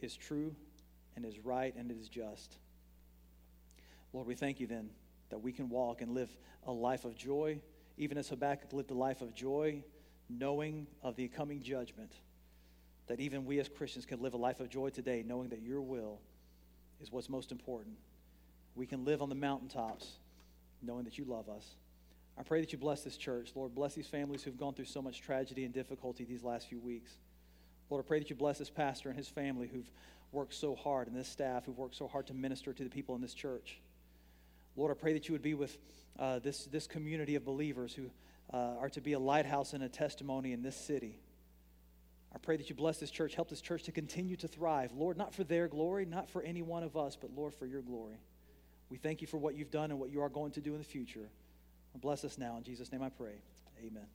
is 0.00 0.16
true 0.16 0.54
and 1.16 1.24
is 1.24 1.38
right 1.38 1.74
and 1.76 1.90
it 1.90 1.96
is 1.98 2.08
just. 2.08 2.56
Lord, 4.12 4.26
we 4.26 4.34
thank 4.34 4.60
you 4.60 4.66
then 4.66 4.90
that 5.30 5.38
we 5.38 5.52
can 5.52 5.68
walk 5.68 6.02
and 6.02 6.12
live 6.12 6.30
a 6.66 6.72
life 6.72 7.04
of 7.04 7.16
joy, 7.16 7.60
even 7.96 8.18
as 8.18 8.28
Habakkuk 8.28 8.72
lived 8.72 8.90
a 8.90 8.94
life 8.94 9.22
of 9.22 9.34
joy, 9.34 9.82
knowing 10.28 10.86
of 11.02 11.16
the 11.16 11.28
coming 11.28 11.62
judgment 11.62 12.12
that 13.06 13.20
even 13.20 13.44
we 13.44 13.58
as 13.58 13.68
Christians 13.68 14.06
can 14.06 14.22
live 14.22 14.34
a 14.34 14.38
life 14.38 14.60
of 14.60 14.68
joy 14.68 14.90
today, 14.90 15.22
knowing 15.26 15.48
that 15.50 15.60
your 15.60 15.80
will 15.80 16.20
is 17.00 17.10
what's 17.10 17.28
most 17.28 17.52
important. 17.52 17.96
We 18.74 18.86
can 18.86 19.04
live 19.04 19.22
on 19.22 19.28
the 19.28 19.34
mountaintops, 19.34 20.08
knowing 20.80 21.04
that 21.04 21.18
you 21.18 21.24
love 21.24 21.48
us. 21.48 21.74
I 22.38 22.42
pray 22.42 22.60
that 22.60 22.72
you 22.72 22.78
bless 22.78 23.02
this 23.02 23.16
church. 23.16 23.52
Lord, 23.54 23.74
bless 23.74 23.94
these 23.94 24.06
families 24.06 24.42
who've 24.42 24.56
gone 24.56 24.72
through 24.72 24.86
so 24.86 25.02
much 25.02 25.20
tragedy 25.20 25.64
and 25.64 25.74
difficulty 25.74 26.24
these 26.24 26.42
last 26.42 26.68
few 26.68 26.80
weeks. 26.80 27.18
Lord, 27.90 28.02
I 28.02 28.08
pray 28.08 28.18
that 28.20 28.30
you 28.30 28.36
bless 28.36 28.58
this 28.58 28.70
pastor 28.70 29.10
and 29.10 29.18
his 29.18 29.28
family 29.28 29.68
who've 29.68 29.90
worked 30.32 30.54
so 30.54 30.74
hard, 30.74 31.06
and 31.06 31.16
this 31.16 31.28
staff 31.28 31.66
who've 31.66 31.78
worked 31.78 31.94
so 31.94 32.08
hard 32.08 32.26
to 32.26 32.34
minister 32.34 32.72
to 32.72 32.84
the 32.84 32.90
people 32.90 33.14
in 33.14 33.20
this 33.20 33.34
church. 33.34 33.80
Lord, 34.76 34.90
I 34.90 34.94
pray 34.94 35.12
that 35.12 35.28
you 35.28 35.32
would 35.32 35.42
be 35.42 35.54
with 35.54 35.76
uh, 36.18 36.38
this, 36.38 36.64
this 36.64 36.86
community 36.86 37.34
of 37.34 37.44
believers 37.44 37.94
who 37.94 38.10
uh, 38.52 38.78
are 38.80 38.88
to 38.90 39.00
be 39.00 39.12
a 39.12 39.18
lighthouse 39.18 39.74
and 39.74 39.82
a 39.82 39.88
testimony 39.88 40.52
in 40.52 40.62
this 40.62 40.76
city. 40.76 41.18
I 42.34 42.38
pray 42.38 42.56
that 42.56 42.70
you 42.70 42.74
bless 42.74 42.98
this 42.98 43.10
church, 43.10 43.34
help 43.34 43.50
this 43.50 43.60
church 43.60 43.82
to 43.84 43.92
continue 43.92 44.36
to 44.36 44.48
thrive. 44.48 44.92
Lord, 44.94 45.18
not 45.18 45.34
for 45.34 45.44
their 45.44 45.68
glory, 45.68 46.06
not 46.06 46.30
for 46.30 46.42
any 46.42 46.62
one 46.62 46.82
of 46.82 46.96
us, 46.96 47.16
but 47.20 47.30
Lord, 47.36 47.52
for 47.54 47.66
your 47.66 47.82
glory. 47.82 48.16
We 48.88 48.96
thank 48.96 49.20
you 49.20 49.26
for 49.26 49.36
what 49.36 49.54
you've 49.54 49.70
done 49.70 49.90
and 49.90 50.00
what 50.00 50.10
you 50.10 50.22
are 50.22 50.30
going 50.30 50.52
to 50.52 50.60
do 50.60 50.72
in 50.72 50.78
the 50.78 50.84
future. 50.84 51.28
Bless 52.00 52.24
us 52.24 52.38
now. 52.38 52.56
In 52.56 52.62
Jesus' 52.62 52.90
name 52.90 53.02
I 53.02 53.10
pray. 53.10 53.34
Amen. 53.84 54.06